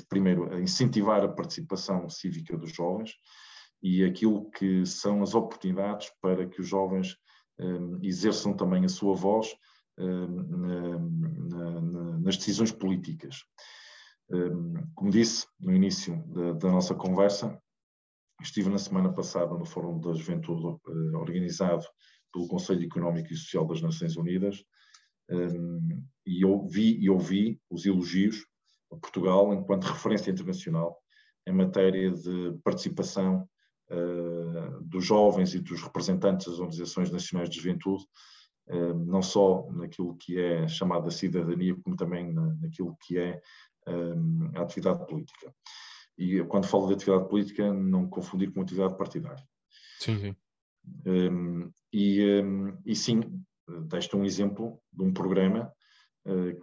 primeiro, 0.10 0.52
a 0.54 0.60
incentivar 0.60 1.24
a 1.24 1.28
participação 1.28 2.10
cívica 2.10 2.58
dos 2.58 2.74
jovens 2.74 3.12
e 3.84 4.04
aquilo 4.04 4.50
que 4.52 4.86
são 4.86 5.22
as 5.22 5.36
oportunidades 5.36 6.12
para 6.22 6.48
que 6.48 6.60
os 6.62 6.68
jovens 6.68 7.16
exerçam 8.02 8.54
também 8.54 8.86
a 8.86 8.90
sua 8.90 9.16
voz 9.16 9.56
ehm, 9.98 10.38
nas 12.22 12.38
decisões 12.38 12.72
políticas. 12.72 13.44
Como 14.94 15.10
disse 15.10 15.48
no 15.60 15.74
início 15.74 16.24
da, 16.28 16.54
da 16.54 16.72
nossa 16.72 16.94
conversa, 16.94 17.60
estive 18.42 18.70
na 18.70 18.78
semana 18.78 19.12
passada 19.12 19.54
no 19.54 19.66
Fórum 19.66 20.00
da 20.00 20.14
Juventude 20.14 20.80
eh, 20.88 21.18
organizado 21.18 21.86
pelo 22.32 22.48
Conselho 22.48 22.86
Económico 22.86 23.34
e 23.34 23.36
Social 23.36 23.66
das 23.66 23.82
Nações 23.82 24.16
Unidas 24.16 24.64
e 26.26 26.46
ouvi 26.46 26.98
e 27.00 27.10
ouvi 27.10 27.60
os 27.70 27.86
elogios 27.86 28.46
a 28.92 28.96
Portugal 28.96 29.54
enquanto 29.54 29.86
referência 29.86 30.32
internacional 30.32 30.98
em 31.46 31.54
matéria 31.54 32.12
de 32.12 32.58
participação 32.64 33.48
dos 34.82 35.06
jovens 35.06 35.54
e 35.54 35.60
dos 35.60 35.82
representantes 35.82 36.48
das 36.48 36.60
organizações 36.60 37.12
nacionais 37.12 37.50
de 37.50 37.58
juventude, 37.58 38.04
uh, 38.68 38.94
não 39.06 39.22
só 39.22 39.66
naquilo 39.72 40.16
que 40.18 40.40
é 40.40 40.68
chamada 40.68 41.10
cidadania, 41.10 41.76
como 41.84 41.96
também 41.96 42.34
na, 42.34 42.54
naquilo 42.56 42.98
que 43.02 43.18
é 43.18 43.42
eh, 43.88 44.60
a 44.60 44.62
atividade 44.62 45.06
política. 45.08 45.54
E 46.18 46.44
quando 46.44 46.68
falo 46.68 46.88
de 46.88 46.96
atividade 46.96 47.30
política, 47.30 47.74
não 47.74 48.10
confundir 48.10 48.52
com 48.52 48.62
atividade 48.62 48.98
partidária. 48.98 49.44
Sim, 50.00 50.20
sim. 50.20 50.36
Um, 51.06 51.72
e, 51.94 52.42
e 52.86 52.96
sim, 52.96 53.22
deste 53.88 54.16
um 54.16 54.26
exemplo 54.26 54.80
de 54.92 55.04
um 55.04 55.14
programa 55.14 55.72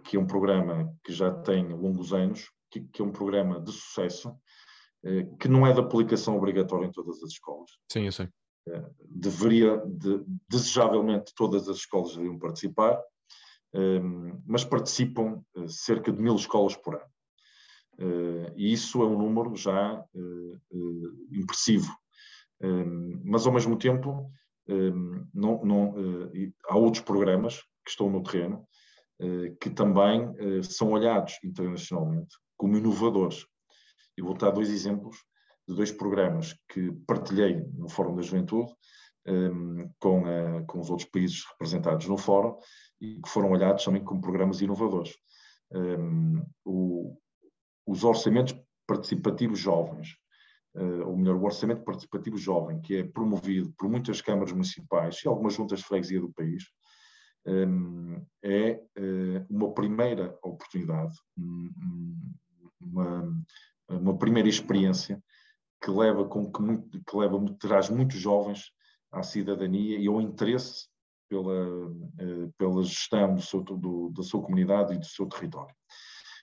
que 0.03 0.17
é 0.17 0.19
um 0.19 0.27
programa 0.27 0.93
que 1.03 1.11
já 1.11 1.31
tem 1.31 1.67
longos 1.69 2.13
anos, 2.13 2.51
que, 2.69 3.01
é 3.01 3.03
um 3.03 3.11
programa 3.11 3.59
de 3.59 3.71
sucesso, 3.71 4.29
eh, 4.29 4.35
que 5.39 5.47
não 5.47 5.65
é 5.67 5.73
de 5.73 5.79
aplicação 5.79 6.35
obrigatória 6.35 6.87
em 6.87 6.91
todas 6.91 7.21
as 7.21 7.31
escolas. 7.31 7.69
Sim, 7.91 8.05
eu 8.05 8.11
sei. 8.11 8.27
Eh, 8.67 8.83
deveria, 9.07 9.77
de, 9.85 10.23
desejavelmente, 10.49 11.33
todas 11.35 11.69
as 11.69 11.77
escolas 11.77 12.11
deveriam 12.13 12.39
participar, 12.39 12.99
ehm, 13.73 14.41
mas 14.45 14.63
participam 14.65 15.43
eh, 15.55 15.67
cerca 15.67 16.11
de 16.11 16.21
mil 16.21 16.35
escolas 16.35 16.75
por 16.75 16.95
ano. 16.95 17.05
E 18.57 18.73
isso 18.73 19.01
é 19.01 19.05
um 19.05 19.17
número 19.17 19.55
já 19.55 20.03
impressivo. 21.31 21.95
Ehm, 22.61 23.21
mas, 23.23 23.47
ao 23.47 23.53
mesmo 23.53 23.77
tempo, 23.77 24.29
ehm, 24.67 25.25
não, 25.33 25.63
não, 25.63 25.93
há 26.67 26.75
outros 26.75 27.03
programas 27.03 27.61
que 27.85 27.91
estão 27.91 28.09
no 28.09 28.21
terreno 28.23 28.67
que 29.61 29.69
também 29.69 30.35
são 30.63 30.91
olhados 30.91 31.39
internacionalmente 31.41 32.35
como 32.57 32.75
inovadores. 32.75 33.45
E 34.17 34.21
vou 34.21 34.35
dar 34.35 34.51
dois 34.51 34.69
exemplos 34.69 35.17
de 35.67 35.75
dois 35.75 35.91
programas 35.91 36.55
que 36.69 36.91
partilhei 37.07 37.65
no 37.73 37.89
Fórum 37.89 38.15
da 38.15 38.21
Juventude 38.21 38.71
um, 39.27 39.89
com, 39.99 40.23
a, 40.25 40.63
com 40.63 40.79
os 40.79 40.89
outros 40.89 41.09
países 41.09 41.43
representados 41.51 42.07
no 42.07 42.17
Fórum 42.17 42.57
e 43.01 43.21
que 43.21 43.29
foram 43.29 43.51
olhados 43.51 43.83
também 43.83 44.03
como 44.03 44.21
programas 44.21 44.61
inovadores. 44.61 45.15
Um, 45.71 46.45
o, 46.63 47.17
os 47.87 48.03
orçamentos 48.03 48.55
participativos 48.87 49.59
jovens, 49.59 50.09
uh, 50.75 51.07
ou 51.07 51.17
melhor, 51.17 51.35
o 51.35 51.43
orçamento 51.43 51.83
participativo 51.83 52.37
jovem, 52.37 52.79
que 52.81 52.97
é 52.97 53.03
promovido 53.03 53.73
por 53.77 53.89
muitas 53.89 54.21
câmaras 54.21 54.51
municipais 54.51 55.21
e 55.23 55.27
algumas 55.27 55.53
juntas 55.53 55.79
de 55.79 55.85
freguesia 55.85 56.21
do 56.21 56.31
país, 56.31 56.63
um, 57.47 58.23
é 58.43 58.81
uh, 58.97 59.45
uma 59.49 59.73
primeira 59.73 60.37
oportunidade, 60.43 61.15
um, 61.37 61.69
uma, 62.81 63.43
uma 63.89 64.17
primeira 64.17 64.49
experiência 64.49 65.21
que 65.83 65.91
leva 65.91 66.25
com 66.25 66.51
que, 66.51 66.61
muito, 66.61 67.03
que 67.03 67.17
leva 67.17 67.39
traz 67.59 67.89
muitos 67.89 68.19
jovens 68.19 68.71
à 69.11 69.21
cidadania 69.21 69.99
e 69.99 70.07
ao 70.07 70.21
interesse 70.21 70.87
pela, 71.29 71.53
eh, 72.19 72.49
pela 72.57 72.83
gestão 72.83 73.35
do 73.35 73.41
seu, 73.41 73.61
do, 73.61 74.09
da 74.09 74.23
sua 74.23 74.41
comunidade 74.41 74.93
e 74.93 74.97
do 74.97 75.05
seu 75.05 75.27
território. 75.27 75.75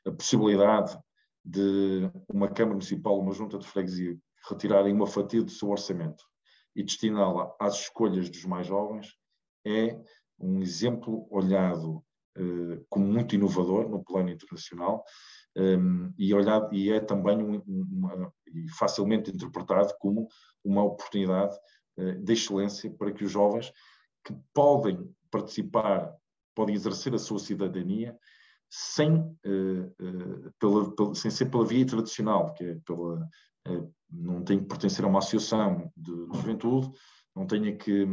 A 0.07 0.13
possibilidade 0.13 0.99
de 1.45 2.11
uma 2.29 2.49
Câmara 2.49 2.75
Municipal, 2.75 3.19
uma 3.19 3.33
Junta 3.33 3.59
de 3.59 3.67
Freguesia, 3.67 4.17
retirarem 4.49 4.93
uma 4.93 5.07
fatia 5.07 5.43
do 5.43 5.51
seu 5.51 5.71
orçamento 5.71 6.25
e 6.75 6.83
destiná-la 6.83 7.55
às 7.61 7.81
escolhas 7.81 8.31
dos 8.31 8.45
mais 8.45 8.67
jovens 8.67 9.15
é 9.65 10.01
um 10.39 10.61
exemplo 10.61 11.27
olhado 11.31 12.03
eh, 12.37 12.81
como 12.89 13.07
muito 13.07 13.35
inovador 13.35 13.89
no 13.89 14.03
plano 14.03 14.31
internacional 14.31 15.05
um, 15.57 16.13
e, 16.19 16.33
olhado, 16.33 16.73
e 16.75 16.91
é 16.91 17.01
também 17.01 17.43
um, 17.43 17.63
uma, 17.67 18.33
facilmente 18.79 19.31
interpretado 19.31 19.95
como 19.99 20.29
uma 20.65 20.83
oportunidade 20.83 21.57
uh, 21.99 22.15
de 22.23 22.33
excelência 22.33 22.91
para 22.91 23.13
que 23.13 23.25
os 23.25 23.31
jovens 23.31 23.73
que 24.25 24.35
podem 24.55 25.11
participar, 25.31 26.15
podem 26.55 26.75
exercer 26.75 27.15
a 27.15 27.19
sua 27.19 27.39
cidadania 27.39 28.17
sem, 28.71 29.17
uh, 29.17 30.53
pela, 30.59 30.95
pela, 30.95 31.15
sem 31.15 31.31
ser 31.31 31.47
pela 31.47 31.67
via 31.67 31.87
tradicional, 31.87 32.55
que 32.55 32.65
é 32.65 32.79
pela, 32.87 33.29
não 34.11 34.43
tem 34.43 34.59
que 34.59 34.67
pertencer 34.67 35.05
a 35.05 35.09
uma 35.09 35.19
associação 35.19 35.93
de, 35.97 36.27
de 36.29 36.37
juventude, 36.37 36.91
não 37.35 37.47
tenha 37.47 37.77
que, 37.77 38.07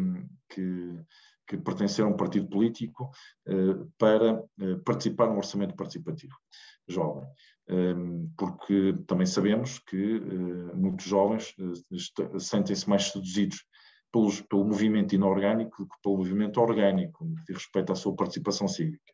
que, 0.49 1.03
que, 1.47 1.57
pertencer 1.57 2.05
a 2.05 2.07
um 2.07 2.15
partido 2.15 2.47
político 2.47 3.09
para 3.97 4.43
participar 4.85 5.27
no 5.27 5.37
orçamento 5.37 5.75
participativo 5.75 6.35
jovem. 6.89 7.27
porque 8.37 8.95
também 9.05 9.25
sabemos 9.25 9.79
que 9.79 10.19
muitos 10.73 11.05
jovens 11.05 11.55
sentem-se 12.39 12.89
mais 12.89 13.11
seduzidos 13.11 13.63
pelos, 14.11 14.41
pelo 14.41 14.65
movimento 14.65 15.13
inorgânico 15.13 15.83
do 15.83 15.87
que 15.87 15.95
pelo 16.01 16.17
movimento 16.17 16.59
orgânico, 16.59 17.25
diz 17.47 17.57
respeito 17.57 17.91
à 17.91 17.95
sua 17.95 18.15
participação 18.15 18.67
cívica. 18.67 19.13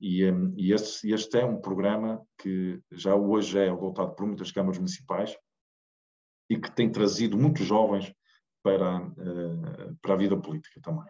E, 0.00 0.30
um, 0.30 0.54
e 0.56 0.72
este, 0.72 1.10
este, 1.12 1.38
é 1.38 1.44
um 1.44 1.60
programa 1.60 2.22
que 2.40 2.80
já 2.92 3.14
hoje 3.16 3.58
é 3.58 3.68
adotado 3.68 4.14
por 4.14 4.26
muitas 4.26 4.52
câmaras 4.52 4.78
municipais 4.78 5.36
e 6.48 6.58
que 6.58 6.70
tem 6.70 6.90
trazido 6.90 7.36
muitos 7.36 7.66
jovens 7.66 8.12
para, 8.62 9.00
uh, 9.00 9.96
para 10.00 10.14
a 10.14 10.16
vida 10.16 10.36
política 10.36 10.80
também. 10.80 11.06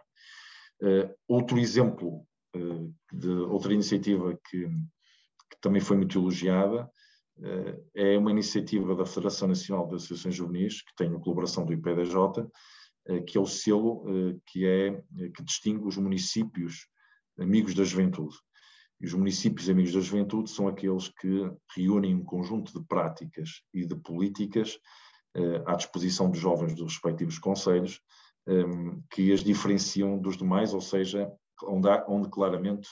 Outro 1.27 1.59
exemplo 1.59 2.25
de 3.11 3.29
outra 3.29 3.73
iniciativa 3.73 4.39
que, 4.49 4.65
que, 5.49 5.59
também 5.61 5.81
foi 5.81 5.97
muito 5.97 6.17
elogiada 6.17 6.89
é 7.95 8.17
uma 8.17 8.31
iniciativa 8.31 8.93
da 8.95 9.05
Federação 9.05 9.47
Nacional 9.47 9.87
de 9.87 9.95
Associações 9.95 10.35
Juvenis, 10.35 10.81
que 10.81 10.93
tem 10.95 11.07
a 11.07 11.19
colaboração 11.19 11.65
do 11.65 11.71
IPDJ, 11.71 12.45
eh, 13.07 13.21
que 13.21 13.37
é 13.37 13.41
o 13.41 13.45
selo 13.45 14.03
eh, 14.07 14.35
que, 14.45 14.65
é, 14.65 14.87
eh, 14.87 15.29
que 15.35 15.43
distingue 15.43 15.85
os 15.85 15.97
municípios 15.97 16.87
amigos 17.39 17.73
da 17.73 17.83
juventude. 17.83 18.35
E 19.01 19.05
os 19.05 19.13
municípios 19.13 19.69
amigos 19.69 19.93
da 19.93 20.01
juventude 20.01 20.49
são 20.49 20.67
aqueles 20.67 21.07
que 21.07 21.49
reúnem 21.75 22.15
um 22.15 22.23
conjunto 22.23 22.77
de 22.77 22.85
práticas 22.85 23.61
e 23.73 23.85
de 23.85 23.95
políticas 23.95 24.77
à 25.65 25.75
disposição 25.75 26.29
dos 26.29 26.39
jovens 26.39 26.75
dos 26.75 26.93
respectivos 26.93 27.39
conselhos, 27.39 28.01
que 29.09 29.31
as 29.31 29.41
diferenciam 29.41 30.19
dos 30.19 30.35
demais, 30.35 30.73
ou 30.73 30.81
seja, 30.81 31.31
onde, 31.63 31.87
há, 31.87 32.03
onde 32.09 32.29
claramente 32.29 32.89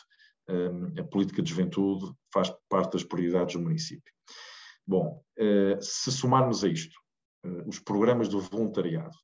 a 0.97 1.03
política 1.03 1.41
de 1.41 1.49
juventude 1.49 2.11
faz 2.33 2.53
parte 2.69 2.93
das 2.93 3.03
prioridades 3.03 3.55
do 3.55 3.61
município. 3.61 4.13
Bom, 4.85 5.21
se 5.81 6.11
somarmos 6.11 6.63
a 6.63 6.69
isto 6.69 6.97
os 7.65 7.79
programas 7.79 8.29
do 8.29 8.39
voluntariado, 8.39 9.15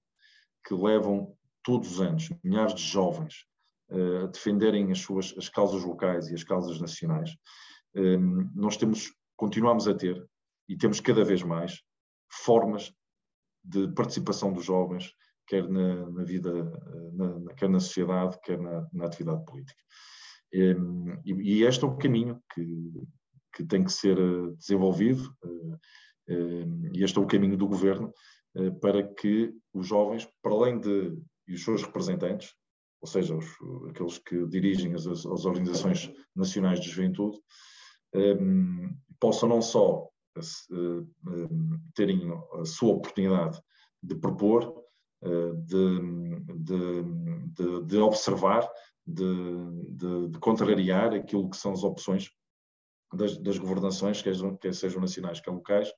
que 0.65 0.73
levam 0.73 1.35
todos 1.63 1.93
os 1.93 2.01
anos 2.01 2.29
milhares 2.43 2.75
de 2.75 2.83
jovens 2.83 3.45
uh, 3.89 4.25
a 4.25 4.27
defenderem 4.27 4.91
as 4.91 4.99
suas 4.99 5.33
as 5.37 5.49
causas 5.49 5.83
locais 5.83 6.29
e 6.29 6.33
as 6.33 6.43
causas 6.43 6.79
nacionais, 6.79 7.35
nós 8.55 8.75
temos, 8.75 9.13
continuamos 9.35 9.87
a 9.87 9.93
ter, 9.93 10.25
e 10.67 10.75
temos 10.75 10.99
cada 10.99 11.23
vez 11.23 11.43
mais, 11.43 11.81
formas 12.31 12.91
de 13.63 13.87
participação 13.89 14.51
dos 14.51 14.65
jovens, 14.65 15.13
quer 15.47 15.67
na, 15.69 16.09
na 16.09 16.23
vida, 16.23 16.49
eh, 16.49 17.11
na, 17.13 17.53
quer 17.53 17.69
na 17.69 17.79
sociedade, 17.79 18.39
quer 18.43 18.59
na, 18.59 18.87
na 18.91 19.05
atividade 19.05 19.45
política. 19.45 19.79
E, 20.53 21.63
este 21.63 21.83
é 21.83 21.87
o 21.87 21.97
caminho 21.97 22.41
que, 22.53 22.91
que 23.55 23.65
tem 23.65 23.83
que 23.83 23.91
ser 23.91 24.17
eh, 24.17 24.53
desenvolvido, 24.57 25.33
um, 26.29 26.91
e 26.93 27.03
este 27.03 27.17
é 27.17 27.21
o 27.21 27.27
caminho 27.27 27.57
do 27.57 27.67
governo, 27.67 28.13
eh, 28.55 28.69
para 28.69 29.03
que 29.03 29.51
os 29.73 29.87
jovens, 29.87 30.27
para 30.41 30.53
além 30.53 30.79
de 30.79 31.17
e 31.47 31.53
os 31.53 31.63
seus 31.63 31.83
representantes, 31.83 32.53
ou 33.01 33.07
seja, 33.07 33.35
os, 33.35 33.47
aqueles 33.89 34.17
que 34.17 34.47
dirigem 34.47 34.93
as, 34.93 35.05
as, 35.05 35.45
organizações 35.45 36.11
nacionais 36.35 36.79
de 36.79 36.89
juventude, 36.89 37.37
um, 38.15 38.95
possam 39.19 39.49
não 39.49 39.61
só 39.61 40.07
uh, 40.37 41.07
terem 41.95 42.31
a 42.53 42.65
sua 42.65 42.93
oportunidade 42.93 43.59
de 44.01 44.15
propor, 44.15 44.85
uh, 45.23 45.53
de, 45.65 45.99
de, 46.55 47.03
de, 47.53 47.85
de, 47.85 47.97
observar, 47.97 48.69
de, 49.05 50.39
contrariar 50.39 51.13
aquilo 51.13 51.49
que 51.49 51.57
são 51.57 51.71
as 51.71 51.83
opções 51.83 52.29
das, 53.13 53.37
das 53.37 53.57
governações, 53.57 54.21
quer, 54.21 54.33
quer 54.59 54.73
sejam 54.73 55.01
nacionais, 55.01 55.39
quer 55.39 55.51
locais, 55.51 55.91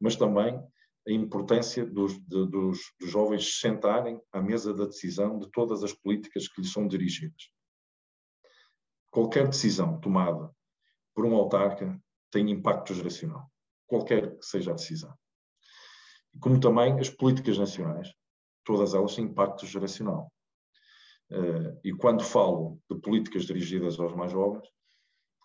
mas 0.00 0.16
também 0.16 0.58
a 1.06 1.12
importância 1.12 1.86
dos, 1.86 2.18
de, 2.18 2.46
dos, 2.46 2.78
dos 3.00 3.10
jovens 3.10 3.58
sentarem 3.58 4.20
à 4.32 4.42
mesa 4.42 4.74
da 4.74 4.84
decisão 4.84 5.38
de 5.38 5.50
todas 5.50 5.82
as 5.82 5.92
políticas 5.92 6.48
que 6.48 6.60
lhes 6.60 6.72
são 6.72 6.86
dirigidas. 6.86 7.50
Qualquer 9.10 9.48
decisão 9.48 9.98
tomada 10.00 10.50
por 11.14 11.24
um 11.24 11.34
autarca 11.34 11.98
tem 12.30 12.50
impacto 12.50 12.94
geracional, 12.94 13.50
qualquer 13.86 14.36
que 14.38 14.44
seja 14.44 14.70
a 14.70 14.74
decisão. 14.74 15.14
Como 16.40 16.60
também 16.60 16.98
as 17.00 17.08
políticas 17.08 17.58
nacionais, 17.58 18.12
todas 18.64 18.92
elas 18.92 19.16
têm 19.16 19.24
impacto 19.24 19.66
geracional. 19.66 20.30
Uh, 21.30 21.78
e 21.84 21.92
quando 21.92 22.24
falo 22.24 22.80
de 22.90 22.98
políticas 23.00 23.44
dirigidas 23.44 23.98
aos 24.00 24.14
mais 24.14 24.32
jovens, 24.32 24.66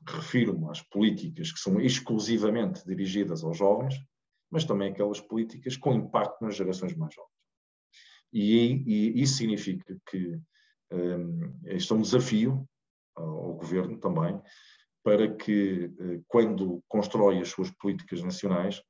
refiro-me 0.08 0.70
às 0.70 0.82
políticas 0.82 1.52
que 1.52 1.60
são 1.60 1.80
exclusivamente 1.80 2.86
dirigidas 2.86 3.44
aos 3.44 3.58
jovens, 3.58 3.96
mas 4.50 4.66
também 4.66 4.92
aquelas 4.92 5.20
políticas 5.20 5.76
com 5.78 5.94
impacto 5.94 6.44
nas 6.44 6.56
gerações 6.56 6.96
mais 6.96 7.14
jovens. 7.14 7.32
E, 8.32 8.84
e 8.86 9.22
isso 9.22 9.36
significa 9.36 9.98
que 10.10 10.40
um, 10.92 11.60
este 11.66 11.92
é 11.92 11.96
um 11.96 12.02
desafio 12.02 12.68
ao 13.16 13.54
governo 13.54 13.98
também, 14.00 14.40
para 15.04 15.36
que, 15.36 15.92
eh, 16.00 16.22
quando 16.28 16.82
constrói 16.88 17.40
as 17.40 17.50
suas 17.50 17.70
políticas 17.72 18.24
nacionais, 18.24 18.82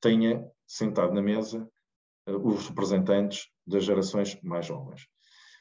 tenha 0.00 0.48
sentado 0.66 1.12
na 1.12 1.20
mesa 1.20 1.68
eh, 2.26 2.32
os 2.32 2.68
representantes 2.68 3.48
das 3.66 3.84
gerações 3.84 4.40
mais 4.42 4.66
jovens. 4.66 5.06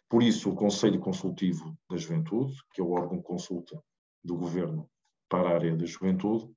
Por 0.10 0.24
isso, 0.24 0.50
o 0.50 0.56
Conselho 0.56 1.00
Consultivo 1.00 1.78
da 1.90 1.98
Juventude, 1.98 2.56
que 2.74 2.82
é 2.82 2.84
o 2.84 2.92
órgão 2.92 3.22
consulta 3.22 3.82
do 4.24 4.36
governo 4.36 4.90
para 5.30 5.50
a 5.50 5.54
área 5.56 5.76
da 5.76 5.86
juventude, 5.86 6.50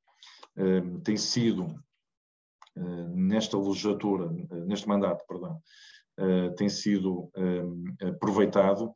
hum, 0.57 1.01
tem 1.01 1.17
sido 1.17 1.75
eh, 2.77 3.09
nesta 3.15 3.59
legislatura, 3.59 4.31
eh, 4.51 4.65
neste 4.67 4.89
mandato, 4.89 5.25
perdão, 5.27 5.61
eh, 6.19 6.51
tem 6.51 6.69
sido 6.69 7.31
aproveitado 8.03 8.93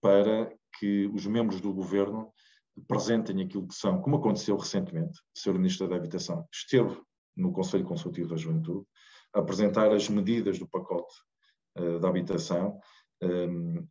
para 0.00 0.52
que 0.80 1.06
os 1.14 1.24
membros 1.26 1.60
do 1.60 1.72
governo 1.72 2.32
apresentem 2.76 3.40
aquilo 3.40 3.68
que 3.68 3.74
são, 3.74 4.00
como 4.00 4.16
aconteceu 4.16 4.56
recentemente, 4.56 5.20
o 5.20 5.38
Sr. 5.38 5.54
Ministro 5.54 5.88
da 5.88 5.94
Habitação 5.94 6.44
esteve 6.52 7.00
no 7.36 7.52
Conselho 7.52 7.84
Consultivo 7.84 8.30
da 8.30 8.36
Juventude, 8.36 8.84
apresentar 9.32 9.92
as 9.92 10.08
medidas 10.08 10.58
do 10.58 10.66
pacote 10.66 11.14
da 12.00 12.08
habitação, 12.08 12.80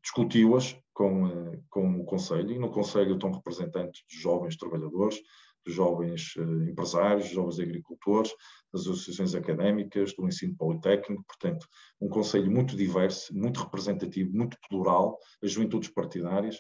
discutiu-as 0.02 0.78
com, 0.94 1.60
com 1.70 2.02
o 2.02 2.06
Conselho, 2.06 2.52
e 2.52 2.60
no 2.60 2.70
Conselho 2.70 3.16
estão 3.16 3.32
representantes 3.32 4.04
dos 4.08 4.20
jovens 4.20 4.56
trabalhadores, 4.56 5.20
dos 5.66 5.74
jovens 5.74 6.36
uh, 6.36 6.64
empresários, 6.70 7.26
dos 7.26 7.34
jovens 7.34 7.60
agricultores, 7.60 8.32
das 8.72 8.82
associações 8.82 9.34
académicas, 9.34 10.14
do 10.14 10.28
ensino 10.28 10.56
politécnico, 10.56 11.24
portanto, 11.26 11.68
um 12.02 12.10
conselho 12.10 12.52
muito 12.52 12.76
diverso, 12.76 13.36
muito 13.36 13.62
representativo, 13.62 14.36
muito 14.36 14.58
plural, 14.70 15.18
as 15.42 15.52
juventudes 15.52 15.90
partidárias 15.90 16.58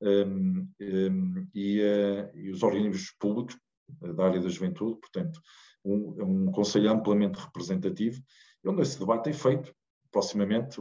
um, 0.00 0.68
um, 0.80 1.48
e, 1.54 1.80
uh, 1.80 2.36
e, 2.36 2.50
os 2.50 2.62
organismos 2.62 3.12
públicos 3.18 3.56
uh, 4.02 4.12
da 4.12 4.26
área 4.26 4.40
da 4.40 4.48
juventude, 4.48 4.98
portanto, 5.00 5.40
um, 5.84 6.46
um 6.46 6.52
conselho 6.52 6.90
amplamente 6.90 7.38
representativo, 7.38 8.22
onde 8.66 8.82
esse 8.82 8.98
debate 8.98 9.30
é 9.30 9.32
feito. 9.32 9.74
Proximamente 10.14 10.80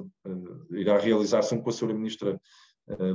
irá 0.69 0.99
realizar-se 0.99 1.57
com 1.59 1.69
a 1.69 1.73
Sra. 1.73 1.91
Ministra 1.91 2.39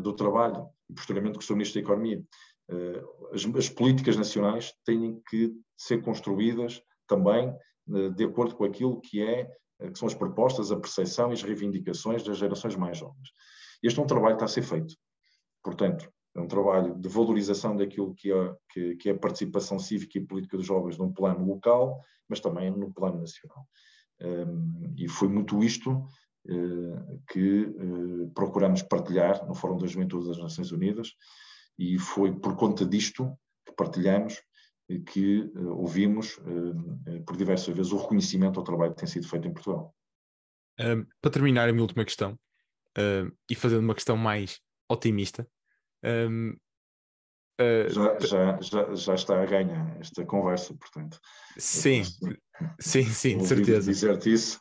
do 0.03 0.13
Trabalho 0.15 0.67
e 0.91 0.95
posteriormente 0.95 1.35
com 1.35 1.41
o 1.41 1.45
Sr. 1.45 1.53
Ministro 1.53 1.81
da 1.81 1.87
Economia. 1.87 2.25
Eh, 2.71 3.03
as, 3.33 3.45
as, 3.57 3.69
políticas 3.69 4.17
nacionais 4.17 4.75
têm 4.85 5.21
que 5.29 5.53
ser 5.77 6.03
construídas 6.03 6.83
também 7.07 7.55
eh, 7.95 8.11
de 8.11 8.25
acordo 8.25 8.57
com 8.57 8.65
aquilo 8.65 9.01
que, 9.01 9.23
é, 9.23 9.51
eh, 9.81 9.91
que 9.91 9.99
são 9.99 10.07
as 10.09 10.15
propostas, 10.15 10.71
a 10.71 10.77
percepção 10.77 11.31
e 11.31 11.35
as 11.35 11.43
reivindicações 11.43 12.23
das 12.23 12.39
gerações 12.39 12.77
mais 12.77 12.99
jovens. 12.99 13.31
Este 13.83 13.99
é 13.99 14.03
um 14.03 14.07
trabalho 14.07 14.37
que 14.37 14.45
está 14.45 14.47
a 14.47 14.49
ser 14.49 14.63
feito. 14.63 14.95
Portanto, 15.63 16.11
é 16.35 16.41
um 16.41 16.49
trabalho 16.49 16.95
de 16.95 17.09
valorização 17.09 17.77
daquilo 17.77 18.15
que 18.15 18.33
é, 18.33 18.55
que, 18.71 18.97
que 18.97 19.09
é 19.09 19.13
a 19.13 19.19
participação 19.19 19.79
cívica 19.79 20.19
e 20.19 20.27
política 20.27 20.57
dos 20.57 20.67
jovens 20.67 20.99
num 20.99 21.13
plano 21.13 21.47
local, 21.47 22.03
mas 22.29 22.41
também 22.41 22.71
no 22.71 22.93
plano 22.93 23.21
nacional. 23.21 23.67
Um, 24.21 24.95
e 24.97 25.09
foi 25.09 25.29
muito 25.29 25.63
isto 25.63 25.93
uh, 25.93 27.23
que 27.31 27.63
uh, 27.63 28.31
procuramos 28.35 28.83
partilhar 28.83 29.47
no 29.47 29.55
Fórum 29.55 29.77
da 29.77 29.87
Juventude 29.87 30.29
das 30.29 30.39
Nações 30.39 30.73
Unidas, 30.73 31.13
e 31.79 31.99
foi 31.99 32.33
por 32.33 32.57
conta 32.57 32.85
disto 32.85 33.33
que 33.67 33.73
partilhamos 33.75 34.43
que 35.07 35.41
uh, 35.55 35.79
ouvimos 35.79 36.41
por 37.27 37.37
diversas 37.37 37.77
vezes 37.77 37.93
o 37.93 37.99
reconhecimento 37.99 38.59
ao 38.59 38.65
trabalho 38.65 38.93
que 38.95 39.01
tem 39.01 39.09
sido 39.09 39.29
feito 39.29 39.47
em 39.47 39.53
Portugal. 39.53 39.95
para 41.21 41.31
terminar, 41.31 41.69
a 41.69 41.73
minha 41.73 41.83
última 41.83 42.05
questão, 42.05 42.39
e 43.49 43.55
fazendo 43.55 43.85
uma 43.85 43.95
questão 43.95 44.17
mais 44.17 44.61
otimista, 44.91 45.47
Um, 46.05 46.57
uh, 47.61 47.89
já, 47.89 48.19
já, 48.21 48.61
já, 48.61 48.95
já 48.95 49.15
está 49.15 49.43
a 49.43 49.47
ganhar 49.47 50.01
esta 50.01 50.25
conversa, 50.25 50.75
portanto. 50.75 51.21
Sim, 51.57 52.03
sim, 52.79 53.05
sim, 53.05 53.39
de 53.39 53.47
certeza. 53.47 53.91
dizer-te 53.91 54.33
isso. 54.33 54.61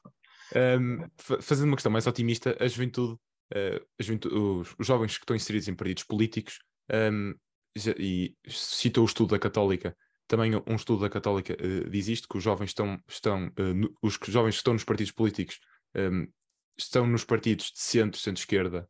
Um, 0.56 1.06
fazendo 1.42 1.68
uma 1.68 1.76
questão 1.76 1.92
mais 1.92 2.08
otimista, 2.08 2.56
a 2.60 2.68
juventude, 2.68 3.14
uh, 3.14 3.86
a 4.00 4.04
juventude 4.04 4.36
os, 4.36 4.76
os, 4.80 4.88
jovens 4.88 5.18
que 5.18 5.24
estão 5.24 5.36
inseridos 5.36 5.68
em 5.68 5.76
partidos 5.76 6.04
políticos, 6.04 6.60
um, 6.92 7.34
e 7.98 8.36
citou 8.48 9.04
o 9.04 9.08
estudo 9.08 9.32
da 9.32 9.40
Católica, 9.40 9.96
também 10.28 10.52
um 10.68 10.76
estudo 10.76 11.02
da 11.02 11.10
Católica 11.10 11.54
uh, 11.54 11.90
diz 11.90 12.08
isto, 12.08 12.28
que 12.28 12.38
os 12.38 12.44
jovens 12.44 12.70
estão, 12.70 13.00
estão 13.08 13.48
uh, 13.60 13.74
no, 13.74 13.94
os 14.02 14.18
jovens 14.28 14.56
que 14.56 14.60
estão 14.60 14.74
nos 14.74 14.84
partidos 14.84 15.12
políticos 15.12 15.60
um, 15.96 16.28
estão 16.78 17.08
nos 17.08 17.24
partidos 17.24 17.72
de 17.72 17.80
centro, 17.80 18.20
centro-esquerda, 18.20 18.88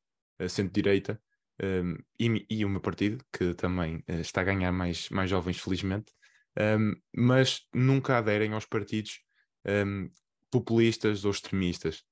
centro-direita, 0.50 1.20
um, 1.62 1.98
e, 2.20 2.46
e, 2.50 2.66
o 2.66 2.70
meu 2.70 2.80
partido, 2.80 3.24
que 3.34 3.54
também 3.56 3.98
uh, 4.10 4.22
está 4.22 4.42
a 4.42 4.44
ganhar 4.44 4.72
mais, 4.72 5.10
mais 5.10 5.30
jovens, 5.30 5.60
felizmente, 5.60 6.12
um, 6.58 6.96
mas 7.16 7.62
nunca 7.74 8.18
aderem 8.18 8.54
aos 8.54 8.66
partidos 8.66 9.20
um, 9.66 10.10
populistas 10.50 11.26
ou 11.26 11.32
extremistas. 11.32 12.04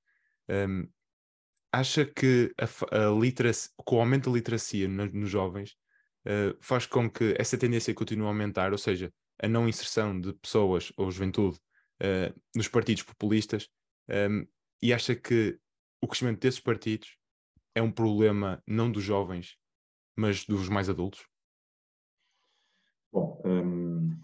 acha 1.72 2.06
que 2.06 2.54
a, 2.58 3.08
a 3.08 3.10
literacia, 3.20 3.72
com 3.78 3.98
o 3.98 4.00
aumento 4.00 4.30
da 4.30 4.36
literacia 4.36 4.88
no, 4.88 5.06
nos 5.08 5.30
jovens 5.30 5.72
uh, 6.26 6.56
faz 6.62 6.86
com 6.86 7.10
que 7.10 7.36
essa 7.38 7.58
tendência 7.58 7.94
continue 7.94 8.26
a 8.26 8.30
aumentar, 8.30 8.72
ou 8.72 8.78
seja, 8.78 9.12
a 9.42 9.48
não 9.48 9.68
inserção 9.68 10.20
de 10.20 10.34
pessoas 10.34 10.94
ou 10.96 11.12
juventude 11.12 11.58
uh, 12.02 12.42
nos 12.56 12.68
partidos 12.68 13.04
populistas, 13.04 13.70
e 14.84 14.94
acha 14.94 15.16
que 15.16 15.58
o 16.00 16.08
crescimento 16.08 16.40
desses 16.40 16.60
partidos 16.60 17.18
é 17.74 17.82
um 17.82 17.92
problema 17.92 18.62
não 18.68 18.92
dos 18.92 19.04
jovens, 19.04 19.58
mas 20.16 20.46
dos 20.46 20.70
mais 20.70 20.90
adultos? 20.90 21.26
Bom, 23.12 23.42
hum, 23.44 24.12
eh, 24.12 24.16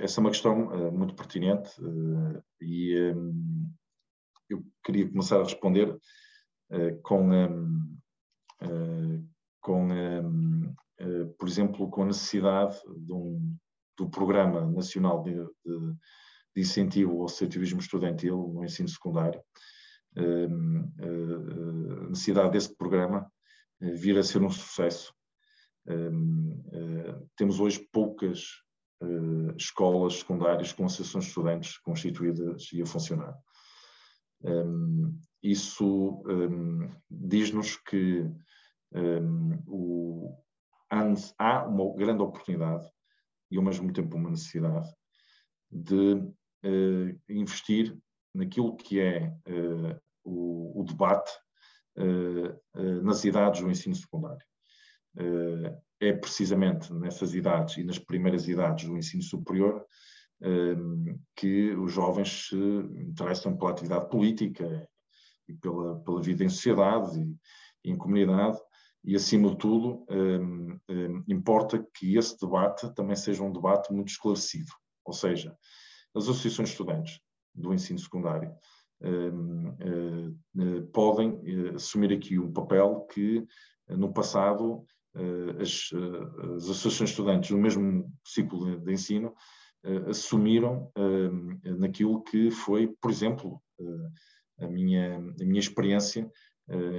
essa 0.00 0.20
é 0.20 0.22
uma 0.22 0.30
questão 0.30 0.68
uh, 0.68 0.92
muito 0.92 1.14
pertinente 1.14 1.70
uh, 1.80 2.42
e 2.60 3.12
um, 3.14 3.70
eu 4.48 4.64
queria 4.84 5.08
começar 5.08 5.36
a 5.36 5.44
responder 5.44 5.94
com, 7.02 7.30
um, 7.30 7.92
com 9.60 9.92
um, 9.92 10.74
por 11.38 11.48
exemplo, 11.48 11.90
com 11.90 12.02
a 12.02 12.06
necessidade 12.06 12.78
de 12.96 13.12
um, 13.12 13.56
do 13.98 14.08
Programa 14.08 14.64
Nacional 14.70 15.22
de, 15.22 15.34
de, 15.34 15.94
de 16.56 16.62
Incentivo 16.62 17.18
ao 17.18 17.26
Associativismo 17.26 17.80
Estudantil 17.80 18.52
no 18.54 18.64
ensino 18.64 18.88
secundário, 18.88 19.42
eh, 20.16 20.48
a 22.04 22.08
necessidade 22.08 22.52
desse 22.52 22.74
programa 22.76 23.30
eh, 23.80 23.92
vir 23.92 24.18
a 24.18 24.22
ser 24.22 24.42
um 24.42 24.50
sucesso. 24.50 25.12
Eh, 25.86 26.10
temos 27.36 27.60
hoje 27.60 27.86
poucas 27.92 28.46
escolas 29.56 30.18
secundárias 30.18 30.72
com 30.72 30.84
associações 30.84 31.24
de 31.24 31.30
estudantes 31.30 31.78
constituídas 31.78 32.68
e 32.72 32.82
a 32.82 32.86
funcionar. 32.86 33.36
Hum, 34.42 35.18
isso 35.42 36.22
diz-nos 37.10 37.76
que 37.76 38.28
há 41.38 41.66
uma 41.66 41.94
grande 41.94 42.22
oportunidade 42.22 42.88
e 43.50 43.56
ao 43.56 43.62
mesmo 43.62 43.92
tempo 43.92 44.16
uma 44.16 44.30
necessidade 44.30 44.88
de 45.70 46.28
investir 47.28 47.96
naquilo 48.34 48.76
que 48.76 49.00
é 49.00 49.28
uh, 49.46 50.00
o, 50.24 50.80
o, 50.80 50.84
debate 50.84 51.30
uh, 51.96 52.80
uh, 52.80 53.02
nas 53.02 53.24
idades 53.24 53.60
do 53.60 53.70
ensino 53.70 53.94
secundário. 53.94 54.46
É 56.00 56.12
precisamente 56.12 56.92
nessas 56.92 57.34
idades 57.34 57.76
e 57.76 57.84
nas 57.84 57.98
primeiras 57.98 58.48
idades 58.48 58.86
do 58.86 58.96
ensino 58.96 59.22
superior 59.22 59.84
que 61.34 61.72
os 61.74 61.92
jovens 61.92 62.48
se 62.48 62.56
interessam 62.56 63.56
pela 63.56 63.72
atividade 63.72 64.08
política 64.08 64.88
e 65.48 65.54
pela, 65.54 65.98
pela 66.00 66.22
vida 66.22 66.44
em 66.44 66.48
sociedade 66.48 67.20
e, 67.84 67.90
em 67.90 67.96
comunidade 67.96 68.56
e, 69.04 69.16
acima 69.16 69.50
de 69.50 69.56
tudo, 69.56 70.06
um, 70.10 70.78
um, 70.88 71.24
importa 71.28 71.84
que 71.94 72.16
esse 72.16 72.38
debate 72.38 72.92
também 72.94 73.16
seja 73.16 73.42
um 73.42 73.52
debate 73.52 73.92
muito 73.92 74.08
esclarecido. 74.08 74.70
Ou 75.04 75.12
seja, 75.12 75.56
as 76.14 76.24
associações 76.24 76.68
de 76.68 76.74
estudantes 76.74 77.20
do 77.54 77.72
ensino 77.72 77.98
secundário 77.98 78.52
hum, 79.02 79.76
eh, 79.80 80.80
podem 80.92 81.40
eh, 81.44 81.74
assumir 81.74 82.12
aqui 82.12 82.38
um 82.38 82.52
papel 82.52 83.06
que 83.12 83.46
eh, 83.88 83.96
no 83.96 84.12
passado 84.12 84.84
as, 85.60 85.90
as 86.56 86.64
associações 86.64 87.10
de 87.10 87.14
estudantes 87.14 87.50
no 87.50 87.58
mesmo 87.58 88.12
ciclo 88.24 88.78
de, 88.80 88.92
ensino 88.92 89.34
assumiram 90.08 90.90
hum, 90.96 91.58
naquilo 91.78 92.22
que 92.22 92.50
foi, 92.50 92.88
por 93.00 93.10
exemplo, 93.10 93.62
a 94.58 94.66
minha, 94.66 95.16
a 95.16 95.44
minha 95.44 95.60
experiência 95.60 96.30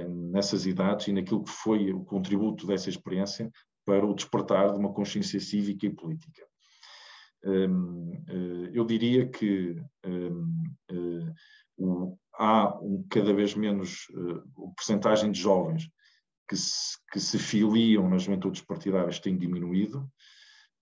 nessas 0.08 0.66
idades 0.66 1.08
e 1.08 1.12
naquilo 1.12 1.44
que 1.44 1.50
foi 1.50 1.92
o 1.92 2.04
contributo 2.04 2.66
dessa 2.66 2.88
experiência 2.88 3.50
para 3.84 4.06
o 4.06 4.14
despertar 4.14 4.72
de 4.72 4.78
uma 4.78 4.92
consciência 4.92 5.40
cívica 5.40 5.86
e 5.86 5.90
política. 5.90 6.42
Hum, 7.44 8.22
eh, 8.28 8.70
eu 8.74 8.84
diria 8.84 9.26
que 9.26 9.76
hum, 10.06 10.62
eh, 10.90 11.32
há 12.38 12.78
cada 13.10 13.32
vez 13.32 13.54
menos 13.54 14.06
uh, 14.10 14.72
porcentagem 14.76 15.30
de 15.32 15.40
jovens 15.40 15.90
que 16.50 16.56
se, 16.56 16.98
que 17.12 17.20
se 17.20 17.38
filiam 17.38 18.08
nas 18.08 18.24
juventudes 18.24 18.60
partidárias 18.60 19.20
tem 19.20 19.38
diminuído. 19.38 20.10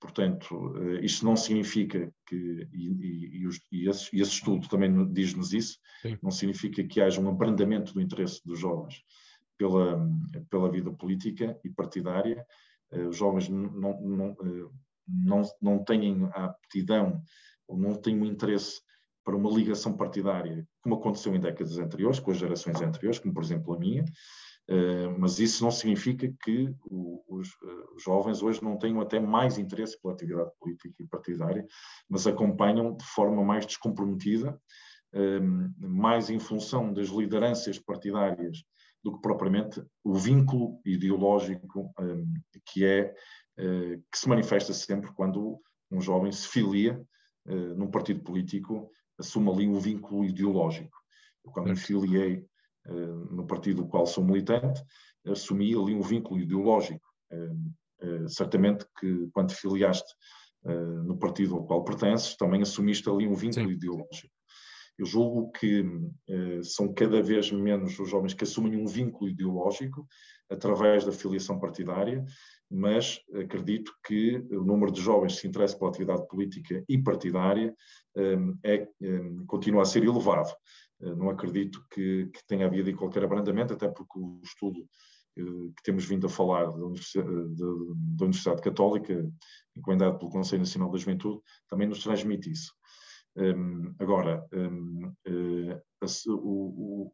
Portanto, 0.01 0.55
uh, 0.55 1.05
isto 1.05 1.27
não 1.27 1.37
significa 1.37 2.11
que, 2.27 2.67
e, 2.73 2.89
e, 2.89 3.39
e, 3.41 3.47
os, 3.47 3.61
e 3.71 3.87
esse, 3.87 4.17
esse, 4.17 4.31
estudo 4.31 4.67
também 4.67 5.13
diz-nos 5.13 5.53
isso, 5.53 5.79
Sim. 6.01 6.17
não 6.23 6.31
significa 6.31 6.83
que 6.85 7.03
haja 7.03 7.21
um 7.21 7.29
abrandamento 7.29 7.93
do 7.93 8.01
interesse 8.01 8.41
dos 8.47 8.59
jovens 8.59 9.03
pela, 9.59 10.09
pela 10.49 10.71
vida 10.71 10.91
política 10.91 11.59
e 11.63 11.69
partidária. 11.69 12.47
Uh, 12.91 13.09
os 13.09 13.17
jovens 13.19 13.51
não, 13.51 14.01
não, 14.01 14.37
não, 15.07 15.43
não 15.61 15.85
têm 15.85 16.25
a 16.33 16.47
aptidão 16.47 17.21
ou 17.67 17.77
não 17.77 17.95
têm 17.95 18.19
o 18.19 18.25
interesse 18.25 18.81
para 19.23 19.37
uma 19.37 19.51
ligação 19.51 19.95
partidária, 19.95 20.67
como 20.81 20.95
aconteceu 20.95 21.37
em 21.37 21.41
décadas 21.41 21.77
anteriores, 21.77 22.19
com 22.19 22.31
as 22.31 22.39
gerações 22.39 22.81
anteriores, 22.81 23.19
como 23.19 23.35
por 23.35 23.43
exemplo 23.43 23.75
a 23.75 23.79
minha, 23.79 24.03
mas 25.19 25.39
isso 25.39 25.65
não 25.65 25.71
significa 25.71 26.31
que 26.45 26.71
o, 26.85 27.25
os, 27.27 27.49
jovens 28.05 28.43
hoje 28.43 28.63
não 28.63 28.77
tenham 28.77 29.01
até 29.01 29.19
mais 29.19 29.57
interesse 29.57 29.99
pela 30.01 30.13
atividade 30.13 30.51
política 30.61 31.03
e 31.03 31.07
partidária, 31.07 31.67
mas 32.09 32.27
acompanham 32.27 32.95
de 32.95 33.05
forma 33.05 33.43
mais 33.43 33.65
descomprometida, 33.65 34.61
uh, 35.15 35.89
mais 35.89 36.29
em 36.29 36.39
função 36.39 36.93
das 36.93 37.09
lideranças 37.09 37.79
partidárias 37.79 38.63
do 39.03 39.15
que 39.15 39.23
propriamente 39.23 39.83
o 40.05 40.15
vínculo 40.15 40.81
ideológico 40.85 41.91
que 42.67 42.85
é 42.85 43.15
eh, 43.59 43.99
que 44.11 44.19
se 44.19 44.29
manifesta 44.29 44.73
sempre 44.73 45.13
quando 45.13 45.61
um 45.91 46.01
jovem 46.01 46.31
se 46.31 46.47
filia 46.47 47.05
eh, 47.45 47.75
num 47.75 47.91
partido 47.91 48.23
político, 48.23 48.89
assume 49.19 49.51
ali 49.51 49.69
um 49.69 49.81
vínculo 49.81 50.25
ideológico. 50.25 50.97
Eu, 51.45 51.51
quando 51.51 51.71
me 51.71 51.77
filiei 51.77 52.35
eh, 52.37 52.45
no 53.31 53.47
partido 53.47 53.83
do 53.83 53.89
qual 53.89 54.07
sou 54.07 54.25
militante, 54.25 54.83
assumi 55.27 55.75
ali 55.75 55.95
um 55.95 56.03
vínculo 56.03 56.41
ideológico. 56.41 57.07
certamente 58.29 58.87
que 58.99 59.29
quando 59.33 59.53
filiaste 59.53 60.15
no 61.05 61.17
partido 61.19 61.57
ao 61.57 61.65
qual 61.65 61.85
pertences, 61.85 62.37
também 62.37 62.63
assumiste 62.63 63.09
ali 63.09 63.27
um 63.27 63.35
vínculo 63.35 63.69
Sim. 63.69 63.75
ideológico. 63.75 64.35
Eu 64.99 65.07
julgo 65.07 65.53
que 65.53 65.85
são 66.63 66.93
cada 66.93 67.23
vez 67.23 67.53
menos 67.53 67.99
os 67.99 68.09
jovens 68.09 68.35
que 68.35 68.45
assumem 68.45 68.77
um 68.77 68.87
vínculo 68.87 69.31
ideológico 69.31 70.07
através 70.51 71.05
da 71.05 71.13
filiação 71.13 71.59
partidária 71.59 72.25
mas 72.71 73.21
acredito 73.35 73.93
que 74.05 74.37
o 74.51 74.63
número 74.63 74.93
de 74.93 75.01
jovens 75.01 75.35
que 75.35 75.41
se 75.41 75.49
interessam 75.49 75.79
pela 75.79 75.91
atividade 75.91 76.27
política 76.29 76.85
e 76.89 76.99
partidária 76.99 77.75
é, 78.63 78.87
continua 79.47 79.83
a 79.83 79.87
ser 79.87 80.05
elevado. 80.05 80.53
Eh, 81.01 81.15
não 81.15 81.31
acredito 81.31 81.85
que, 81.91 82.27
que 82.27 82.47
tenha 82.47 82.67
havido 82.67 82.95
qualquer 82.97 83.25
abrandamento, 83.25 83.75
até 83.75 83.89
porque 83.89 84.19
o 84.19 84.41
estudo 84.43 84.87
eh, 85.37 85.73
que 85.77 85.83
temos 85.83 86.05
vindo 86.05 86.27
a 86.27 86.31
falar 86.31 86.67
da 86.67 86.87
Universidade, 86.87 87.29
da 87.57 88.25
Universidade 88.25 88.63
Católica, 88.63 89.31
encomendado 89.77 90.19
pelo 90.19 90.31
Conselho 90.31 90.61
Nacional 90.61 90.91
da 90.91 90.99
Juventude, 90.99 91.41
também 91.69 91.89
nos 91.89 92.03
transmite 92.03 92.51
isso. 92.51 92.73
Um, 93.37 93.95
agora, 94.01 94.45
um, 94.53 95.07
uh, 95.07 95.71
eh, 95.71 95.83
a, 96.03 96.07
o, 96.33 97.13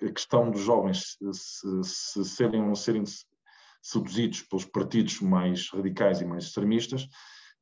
a, 0.00 0.12
questão 0.12 0.50
dos 0.50 0.60
jovens 0.60 1.16
se, 1.32 1.82
se 1.82 2.24
serem 2.24 2.72
serem 2.76 3.02
seduzidos 3.84 4.42
pelos 4.42 4.64
partidos 4.64 5.20
mais 5.20 5.68
radicais 5.70 6.20
e 6.20 6.24
mais 6.24 6.44
extremistas, 6.44 7.06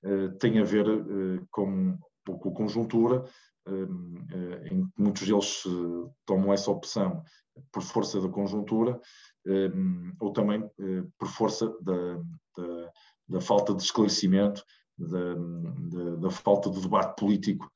eh, 0.04 0.28
tem 0.38 0.58
a 0.58 0.64
ver 0.64 0.86
eh, 0.86 1.44
com 1.50 1.98
pouco 2.24 2.50
a 2.50 2.54
conjuntura, 2.54 3.24
eh, 3.24 3.28
em 4.70 4.86
que 4.86 5.02
muitos 5.02 5.26
deles 5.26 5.62
tomam 6.26 6.52
essa 6.52 6.70
opção 6.70 7.22
por 7.70 7.82
força 7.82 8.20
da 8.20 8.28
conjuntura, 8.28 9.00
ou 10.20 10.32
também 10.32 10.68
por 11.18 11.28
força 11.28 11.72
da, 11.80 12.16
da, 12.56 12.92
da 13.28 13.40
falta 13.40 13.74
de 13.74 13.82
esclarecimento, 13.82 14.64
da, 14.98 15.34
da, 15.34 16.16
da, 16.16 16.30
falta 16.30 16.70
de 16.70 16.80
debate 16.80 17.18
político, 17.18 17.70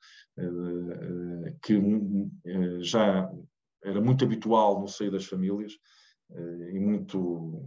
que 1.63 1.81
já 2.81 3.31
era 3.83 4.01
muito 4.01 4.25
habitual 4.25 4.81
no 4.81 4.89
seio 4.89 5.11
das 5.11 5.25
famílias 5.25 5.73
e 6.73 6.79
muito 6.79 7.65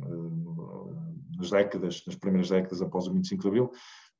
nas 1.37 1.49
décadas, 1.49 2.03
nas 2.05 2.15
primeiras 2.15 2.49
décadas 2.49 2.81
após 2.81 3.07
o 3.07 3.13
25 3.13 3.41
de 3.41 3.47
Abril, 3.47 3.71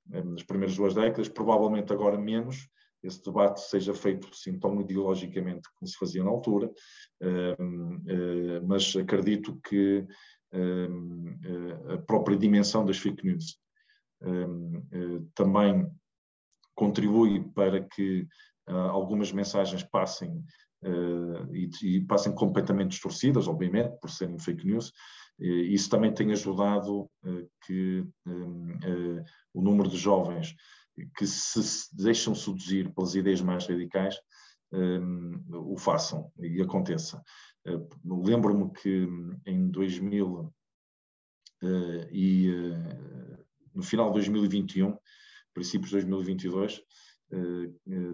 nas 0.07 0.43
primeiras 0.43 0.75
duas 0.75 0.93
décadas, 0.93 1.27
provavelmente 1.27 1.91
agora 1.91 2.17
menos, 2.17 2.67
esse 3.03 3.23
debate 3.23 3.61
seja 3.61 3.93
feito 3.93 4.27
assim, 4.31 4.59
tão 4.59 4.79
ideologicamente 4.81 5.69
como 5.75 5.87
se 5.87 5.97
fazia 5.97 6.23
na 6.23 6.29
altura, 6.29 6.71
mas 8.67 8.95
acredito 8.95 9.59
que 9.67 10.05
a 11.93 11.97
própria 11.99 12.37
dimensão 12.37 12.85
das 12.85 12.97
fake 12.97 13.25
news 13.25 13.57
também 15.33 15.89
contribui 16.75 17.43
para 17.53 17.81
que 17.81 18.27
algumas 18.67 19.31
mensagens 19.31 19.83
passem 19.83 20.43
e, 21.81 22.01
passem 22.01 22.33
completamente 22.33 22.91
distorcidas, 22.91 23.47
obviamente, 23.47 23.97
por 23.99 24.09
serem 24.09 24.39
fake 24.39 24.65
news. 24.65 24.91
Isso 25.39 25.89
também 25.89 26.13
tem 26.13 26.31
ajudado 26.31 27.09
que 27.65 28.05
o 29.53 29.61
número 29.61 29.89
de 29.89 29.97
jovens 29.97 30.53
que 31.15 31.25
se 31.25 31.95
deixam 31.95 32.33
seduzir 32.35 32.93
pelas 32.93 33.15
ideias 33.15 33.41
mais 33.41 33.67
radicais 33.67 34.15
um, 34.71 35.43
o 35.51 35.77
façam 35.77 36.31
e 36.39 36.61
aconteça. 36.61 37.21
Uh, 37.65 38.23
Lembro-me 38.23 38.71
que 38.71 39.07
em 39.45 39.69
2000 39.69 40.27
uh, 40.27 40.53
e 42.11 42.49
uh, 42.49 43.45
no 43.73 43.83
final 43.83 44.07
de 44.07 44.13
2021, 44.13 44.97
princípios 45.53 45.89
de 45.89 46.05
2022, 46.05 46.81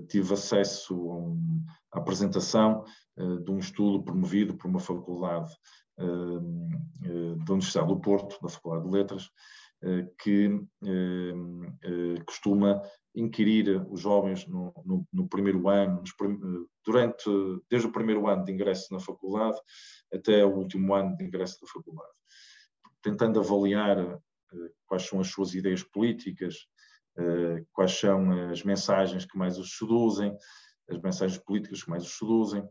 tive 0.09 0.33
acesso 0.33 1.11
a 1.93 1.97
à 1.97 2.01
apresentação 2.01 2.83
de 3.17 3.49
um 3.49 3.59
estudo 3.59 4.03
promovido 4.03 4.57
por 4.57 4.67
uma 4.67 4.79
faculdade 4.79 5.49
da 5.97 7.53
Universidade 7.53 7.87
do 7.87 7.99
Porto, 7.99 8.37
da 8.41 8.49
Faculdade 8.49 8.83
de 8.83 8.91
Letras, 8.91 9.23
eh, 9.23 9.29
que 10.17 10.59
eh, 10.83 11.33
eh, 11.83 12.23
costuma 12.25 12.81
inquirir 13.13 13.85
os 13.89 14.01
jovens 14.01 14.47
no, 14.47 14.73
no, 14.85 15.07
no 15.11 15.27
primeiro 15.27 15.69
ano, 15.69 16.03
durante, 16.83 17.29
desde 17.69 17.87
o 17.87 17.91
primeiro 17.91 18.27
ano 18.27 18.43
de 18.43 18.51
ingresso 18.51 18.93
na 18.93 18.99
faculdade 18.99 19.57
até 20.13 20.43
o 20.45 20.55
último 20.55 20.93
ano 20.93 21.15
de 21.15 21.23
ingresso 21.23 21.59
na 21.61 21.71
faculdade, 21.71 22.11
tentando 23.01 23.39
avaliar 23.39 24.19
quais 24.85 25.03
são 25.03 25.19
as 25.19 25.27
suas 25.27 25.53
ideias 25.53 25.83
políticas, 25.83 26.67
quais 27.71 27.91
são 27.91 28.49
as 28.49 28.63
mensagens 28.63 29.25
que 29.25 29.37
mais 29.37 29.57
os 29.57 29.77
seduzem, 29.77 30.35
as 30.89 30.99
mensagens 30.99 31.41
políticas 31.41 31.83
que 31.83 31.89
mais 31.89 32.03
os 32.03 32.17
seduzem, 32.17 32.67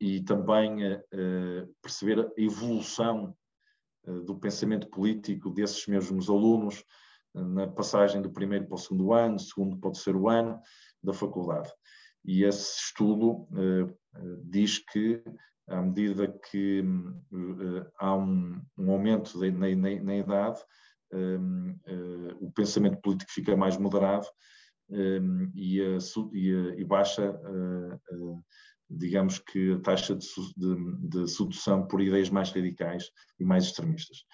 e 0.00 0.22
também 0.22 0.78
perceber 1.80 2.20
a 2.20 2.30
evolução 2.36 3.34
eh, 3.34 3.43
do 4.24 4.36
pensamento 4.36 4.88
político 4.88 5.50
desses 5.50 5.86
mesmos 5.86 6.28
alunos 6.28 6.84
eh, 7.34 7.42
na 7.42 7.66
passagem 7.66 8.22
do 8.22 8.30
primeiro 8.30 8.66
para 8.66 8.76
o 8.76 8.78
segundo 8.78 9.12
ano, 9.12 9.38
segundo 9.38 9.76
para 9.78 9.88
o 9.88 9.92
terceiro 9.92 10.28
ano 10.28 10.60
da 11.02 11.12
faculdade. 11.12 11.70
E 12.24 12.44
esse 12.44 12.78
estudo 12.86 13.46
uh, 13.50 13.98
diz 14.44 14.78
que, 14.78 15.22
à 15.68 15.82
medida 15.82 16.26
que 16.50 16.80
uh, 16.80 17.86
há 17.98 18.16
um, 18.16 18.62
um 18.78 18.90
aumento 18.90 19.38
de, 19.38 19.50
na, 19.50 19.68
na, 19.68 20.02
na, 20.02 20.16
idade, 20.16 20.58
um, 21.12 21.76
uh, 21.86 22.46
o 22.46 22.50
pensamento 22.52 22.98
político 23.02 23.30
fica 23.30 23.54
mais 23.54 23.76
moderado 23.76 24.26
um, 24.88 25.50
e, 25.54 25.82
a, 25.82 25.98
e, 26.32 26.54
a, 26.54 26.80
e, 26.80 26.84
baixa 26.84 27.38
digamos 28.90 29.38
que 29.38 29.72
a 29.72 29.80
taxa 29.80 30.14
de, 30.14 30.26
de, 30.56 31.08
de, 31.08 31.28
sedução 31.28 31.86
por 31.86 32.00
ideias 32.00 32.30
mais 32.30 32.50
radicais 32.50 33.10
e 33.38 33.44
mais 33.44 33.64
extremistas. 33.64 34.24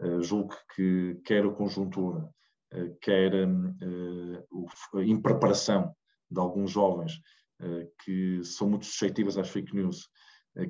Uh, 0.00 0.22
julgo 0.22 0.54
que 0.74 1.18
quer 1.24 1.44
a 1.44 1.50
conjuntura, 1.50 2.28
uh, 2.74 2.98
quer 3.00 3.32
uh, 3.34 4.66
a 4.94 5.04
impreparação 5.04 5.94
de 6.30 6.40
alguns 6.40 6.70
jovens 6.70 7.20
que 8.04 8.40
são 8.44 8.70
muito 8.70 8.86
suscetíveis 8.86 9.36
às 9.36 9.48
fake 9.48 9.74
news, 9.74 10.08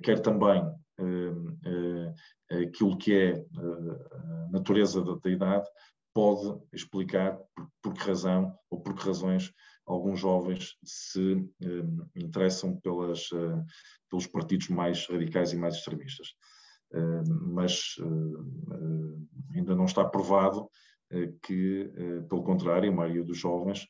quer 0.02 0.20
também 0.20 0.62
aquilo 2.50 2.96
que 2.96 3.12
é 3.12 3.34
a 3.34 4.48
natureza 4.50 5.04
da, 5.04 5.16
da 5.16 5.30
idade, 5.30 5.68
pode 6.14 6.58
explicar 6.72 7.38
por, 7.54 7.68
por 7.82 7.92
que 7.92 8.06
razão 8.06 8.56
ou 8.70 8.80
por 8.80 8.94
que 8.94 9.06
razões 9.06 9.52
alguns 9.88 10.20
jovens 10.20 10.76
se 10.84 11.34
um, 11.62 12.06
interessam 12.14 12.78
pelas, 12.80 13.30
uh, 13.32 13.64
pelos 14.08 14.26
partidos 14.26 14.68
mais 14.68 15.06
radicais 15.06 15.52
e 15.52 15.56
mais 15.56 15.74
extremistas. 15.74 16.28
Uh, 16.92 17.50
mas 17.52 17.96
ainda 19.54 19.74
não 19.74 19.84
está 19.84 20.04
provado 20.04 20.70
que, 21.42 21.90
pelo 22.28 22.42
contrário, 22.42 22.90
a 22.90 22.94
maioria 22.94 23.24
dos 23.24 23.38
jovens 23.38 23.86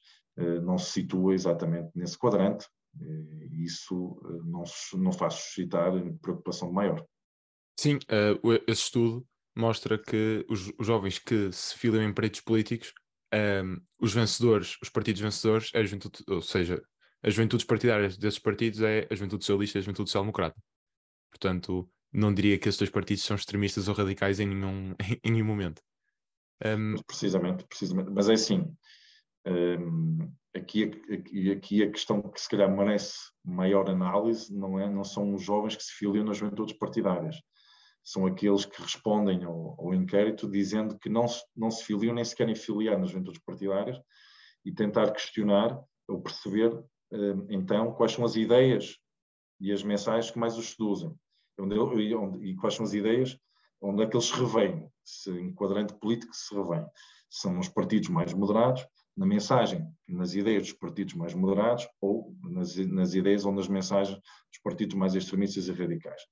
não 0.62 0.78
se 0.78 0.92
situa 0.92 1.34
exatamente 1.34 1.90
nesse 1.96 2.16
quadrante, 2.16 2.66
isso 3.52 4.20
não, 4.44 4.62
não 4.94 5.12
faz 5.12 5.34
suscitar 5.34 5.92
preocupação 6.22 6.72
maior. 6.72 7.04
Sim, 7.78 7.98
esse 8.68 8.82
estudo 8.82 9.26
mostra 9.56 9.98
que 9.98 10.46
os, 10.48 10.72
os 10.78 10.86
jovens 10.86 11.18
que 11.18 11.52
se 11.52 11.76
filiam 11.76 12.04
em 12.04 12.14
partidos 12.14 12.40
políticos 12.40 12.92
um, 13.34 13.80
os 14.00 14.12
vencedores, 14.12 14.76
os 14.82 14.88
partidos 14.88 15.20
vencedores, 15.20 15.70
é 15.74 15.80
a 15.80 15.84
juventude, 15.84 16.24
ou 16.28 16.40
seja, 16.40 16.82
as 17.22 17.34
juventudes 17.34 17.66
partidárias 17.66 18.16
desses 18.16 18.38
partidos 18.38 18.80
é 18.82 19.06
a 19.10 19.14
juventude 19.14 19.44
socialista 19.44 19.78
e 19.78 19.80
a 19.80 19.82
juventude 19.82 20.08
social-democrata. 20.08 20.60
Portanto, 21.30 21.88
não 22.12 22.32
diria 22.32 22.58
que 22.58 22.68
esses 22.68 22.78
dois 22.78 22.90
partidos 22.90 23.24
são 23.24 23.36
extremistas 23.36 23.88
ou 23.88 23.94
radicais 23.94 24.40
em 24.40 24.46
nenhum, 24.46 24.94
em 25.24 25.30
nenhum 25.30 25.46
momento. 25.46 25.82
Um... 26.64 26.94
Precisamente, 27.06 27.64
precisamente. 27.66 28.10
Mas 28.10 28.28
é 28.28 28.32
assim, 28.34 28.64
um, 29.46 30.32
aqui, 30.54 30.90
aqui, 31.12 31.50
aqui 31.50 31.82
a 31.82 31.90
questão 31.90 32.22
que 32.22 32.40
se 32.40 32.48
calhar 32.48 32.74
merece 32.74 33.16
maior 33.44 33.88
análise 33.88 34.52
não, 34.54 34.78
é, 34.78 34.88
não 34.88 35.04
são 35.04 35.34
os 35.34 35.42
jovens 35.42 35.76
que 35.76 35.82
se 35.82 35.92
filiam 35.92 36.24
nas 36.24 36.38
juventudes 36.38 36.76
partidárias 36.76 37.36
são 38.02 38.26
aqueles 38.26 38.64
que 38.64 38.80
respondem 38.80 39.44
ao, 39.44 39.76
ao, 39.78 39.94
inquérito 39.94 40.48
dizendo 40.48 40.98
que 40.98 41.08
não 41.08 41.28
se, 41.28 41.42
não 41.56 41.70
se 41.70 41.84
filiam 41.84 42.14
nem 42.14 42.24
se 42.24 42.34
querem 42.34 42.54
filiar 42.54 42.98
nas 42.98 43.10
juventudes 43.10 43.42
partidárias 43.44 44.00
e 44.64 44.72
tentar 44.72 45.10
questionar 45.12 45.78
ou 46.06 46.20
perceber 46.20 46.72
eh, 47.12 47.34
então 47.50 47.92
quais 47.92 48.12
são 48.12 48.24
as 48.24 48.36
ideias 48.36 48.96
e 49.60 49.72
as 49.72 49.82
mensagens 49.82 50.30
que 50.30 50.38
mais 50.38 50.56
os 50.56 50.70
seduzem 50.70 51.14
onde, 51.58 51.74
e, 52.02 52.14
onde, 52.14 52.46
e 52.46 52.56
quais 52.56 52.74
são 52.74 52.84
as 52.84 52.94
ideias 52.94 53.38
onde 53.80 54.02
é 54.02 54.06
que 54.06 54.16
eles 54.16 54.26
se 54.26 54.34
revêm, 54.34 54.90
se 55.04 55.30
em 55.30 55.52
quadrante 55.52 55.94
político 55.94 56.34
se 56.34 56.54
revêm. 56.54 56.84
São 57.30 57.58
os 57.58 57.68
partidos 57.68 58.08
mais 58.08 58.32
moderados, 58.32 58.84
na 59.16 59.26
mensagem, 59.26 59.86
nas 60.08 60.34
ideias 60.34 60.62
dos 60.62 60.72
partidos 60.72 61.14
mais 61.14 61.34
moderados 61.34 61.88
ou 62.00 62.34
nas, 62.42 62.76
nas 62.76 63.14
ideias 63.14 63.44
ou 63.44 63.52
nas 63.52 63.68
mensagens 63.68 64.16
dos 64.16 64.60
partidos 64.62 64.96
mais 64.96 65.14
extremistas 65.14 65.66
e 65.66 65.72
radicais. 65.72 66.22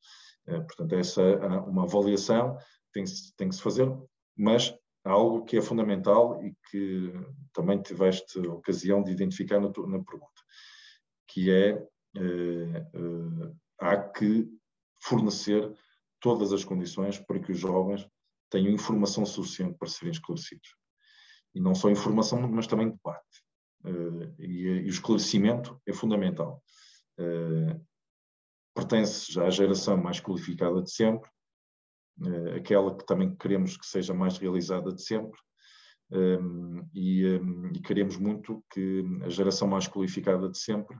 É, 0.46 0.60
portanto, 0.60 0.94
essa 0.94 1.22
uma 1.66 1.84
avaliação 1.84 2.56
tem, 2.92 3.04
tem 3.36 3.48
que 3.48 3.54
se 3.54 3.62
fazer, 3.62 3.90
mas 4.36 4.74
há 5.04 5.10
algo 5.10 5.44
que 5.44 5.56
é 5.56 5.62
fundamental 5.62 6.42
e 6.44 6.54
que 6.70 7.12
também 7.52 7.80
tiveste 7.82 8.38
ocasião 8.40 9.02
de 9.02 9.10
identificar 9.10 9.60
na, 9.60 9.68
na 9.68 10.04
pergunta, 10.04 10.42
que 11.28 11.50
é, 11.50 11.70
é, 11.70 12.22
é 12.22 13.52
há 13.80 13.96
que 13.96 14.48
fornecer 15.02 15.72
todas 16.20 16.52
as 16.52 16.64
condições 16.64 17.18
para 17.18 17.38
que 17.40 17.52
os 17.52 17.58
jovens 17.58 18.08
tenham 18.50 18.72
informação 18.72 19.26
suficiente 19.26 19.76
para 19.78 19.88
serem 19.88 20.12
esclarecidos. 20.12 20.74
E 21.54 21.60
não 21.60 21.74
só 21.74 21.90
informação, 21.90 22.40
mas 22.48 22.66
também 22.66 22.90
debate. 22.90 23.44
E, 24.38 24.62
e 24.62 24.86
o 24.86 24.88
esclarecimento 24.88 25.80
é 25.86 25.92
fundamental 25.92 26.62
pertence 28.76 29.32
já 29.32 29.46
à 29.46 29.50
geração 29.50 29.96
mais 29.96 30.20
qualificada 30.20 30.82
de 30.82 30.90
sempre, 30.90 31.28
eh, 32.24 32.56
aquela 32.56 32.94
que 32.94 33.06
também 33.06 33.34
queremos 33.34 33.76
que 33.76 33.86
seja 33.86 34.12
mais 34.12 34.36
realizada 34.36 34.92
de 34.92 35.02
sempre, 35.02 35.40
ehm, 36.12 36.82
e, 36.94 37.24
ehm, 37.24 37.72
e 37.74 37.80
queremos 37.80 38.18
muito 38.18 38.62
que 38.70 39.02
a 39.24 39.30
geração 39.30 39.66
mais 39.66 39.88
qualificada 39.88 40.48
de 40.48 40.58
sempre 40.58 40.96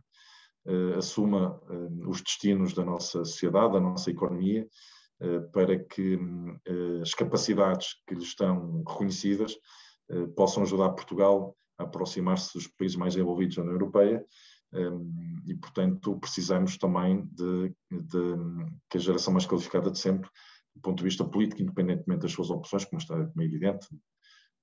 eh, 0.67 0.95
assuma 0.97 1.61
eh, 1.71 2.09
os 2.09 2.23
destinos 2.23 2.73
da 2.75 2.85
nossa 2.85 3.25
sociedade, 3.25 3.75
da 3.75 3.81
nossa 3.81 4.11
economia, 4.11 4.67
para 5.51 5.79
que 5.79 6.19
as 7.01 7.15
capacidades 7.15 7.95
que 8.07 8.15
lhe 8.15 8.23
estão 8.23 8.85
reconhecidas 8.87 9.57
possam 10.37 10.63
ajudar 10.63 10.91
Portugal 10.91 11.57
a 11.79 11.85
aproximar-se 11.85 12.53
dos 12.53 12.67
países 12.67 12.99
mais 12.99 13.15
desenvolvidos 13.15 13.57
da 13.57 13.63
União 13.63 13.77
Europeia 13.77 14.23
e, 15.47 15.55
portanto, 15.55 16.19
precisamos 16.19 16.77
também 16.77 17.25
de, 17.33 17.75
de, 17.91 18.35
que 18.91 18.99
a 18.99 19.01
geração 19.01 19.33
mais 19.33 19.47
qualificada 19.47 19.91
de 19.91 19.99
sempre 19.99 20.29
do 20.77 20.83
ponto 20.83 20.99
de 20.99 21.05
vista 21.05 21.25
político, 21.25 21.63
independentemente 21.63 22.23
das 22.23 22.33
suas 22.33 22.51
opções, 22.51 22.85
como 22.85 23.01
está 23.01 23.15
como 23.15 23.43
é 23.43 23.45
evidente. 23.45 23.89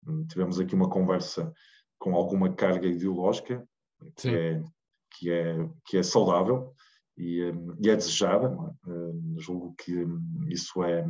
Hum, 0.06 0.26
tivemos 0.28 0.60
aqui 0.60 0.76
uma 0.76 0.90
conversa 0.90 1.52
com 1.98 2.14
alguma 2.16 2.54
carga 2.54 2.88
ideológica, 2.88 3.68
que 4.16 4.30
é, 4.30 4.64
que, 5.12 5.32
é, 5.32 5.70
que 5.86 5.98
é 5.98 6.04
saudável 6.04 6.74
e, 7.18 7.44
hum, 7.44 7.76
e 7.80 7.90
é 7.90 7.96
desejada. 7.96 8.48
É? 8.48 8.90
Hum, 8.90 9.36
julgo 9.38 9.76
que 9.78 10.06
isso 10.50 10.84
é, 10.84 11.06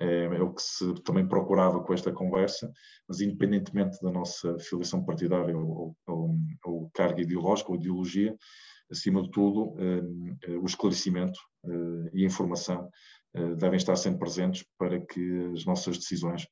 é, 0.00 0.24
é, 0.24 0.42
o 0.42 0.52
que 0.52 0.62
se 0.62 0.94
também 1.02 1.26
procurava 1.26 1.80
com 1.80 1.92
esta 1.92 2.12
conversa, 2.12 2.72
mas 3.08 3.20
independentemente 3.20 4.00
da 4.02 4.10
nossa 4.10 4.58
filiação 4.58 5.04
partidária 5.04 5.56
ou, 5.56 5.96
ou, 6.06 6.36
ou 6.64 6.90
carga 6.94 7.22
ideológica 7.22 7.70
ou 7.70 7.76
ideologia, 7.76 8.36
acima 8.90 9.22
de 9.22 9.30
tudo, 9.30 9.74
o 10.60 10.66
esclarecimento 10.66 11.38
e 12.12 12.22
a 12.22 12.26
informação 12.26 12.90
eh, 13.34 13.54
devem 13.56 13.76
estar 13.76 13.96
sempre 13.96 14.20
presentes 14.20 14.64
para 14.78 15.00
que 15.00 15.52
as 15.52 15.64
nossas 15.64 15.98
decisões 15.98 16.46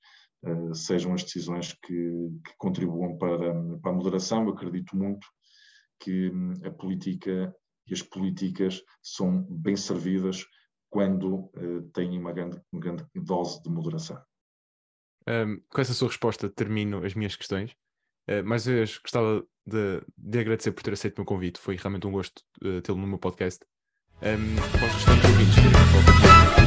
uh, 0.45 0.75
sejam 0.75 1.15
as 1.15 1.23
decisões 1.23 1.73
que, 1.75 2.11
que 2.45 2.57
contribuam 2.59 3.17
para, 3.17 3.55
para, 3.81 3.93
a 3.93 3.95
moderação. 3.95 4.45
Eu 4.45 4.53
acredito 4.53 4.97
muito 4.97 5.25
que 6.01 6.31
hum, 6.31 6.55
a 6.65 6.71
política 6.71 7.55
e 7.87 7.93
as 7.93 8.03
políticas 8.03 8.83
são 9.03 9.43
bem 9.51 9.77
servidas 9.77 10.47
quando 10.91 11.51
uh, 11.57 11.83
têm 11.93 12.19
uma 12.19 12.33
grande, 12.33 12.61
uma 12.71 12.81
grande 12.81 13.07
dose 13.15 13.63
de 13.63 13.71
moderação. 13.71 14.23
Um, 15.29 15.61
com 15.69 15.81
essa 15.81 15.95
sua 15.95 16.09
resposta 16.09 16.51
termino 16.51 17.05
as 17.05 17.15
minhas 17.15 17.37
questões. 17.37 17.73
Uh, 18.29 18.45
mais 18.45 18.67
uma 18.67 18.77
vez, 18.77 18.99
gostava 18.99 19.45
de, 19.67 20.03
de, 20.19 20.39
agradecer 20.39 20.73
por 20.73 20.83
ter 20.83 20.93
aceito 20.93 21.17
o 21.17 21.21
meu 21.21 21.27
convite. 21.27 21.61
Foi 21.61 21.77
realmente 21.77 22.07
um 22.07 22.13
gosto 22.13 22.43
uh, 22.63 22.81
tê-lo 22.83 22.99
no 22.99 23.07
meu 23.07 23.19
podcast. 23.19 23.65
Um, 24.21 24.55
os 24.55 24.95
restantes 24.95 25.31
ouvintes, 25.31 26.62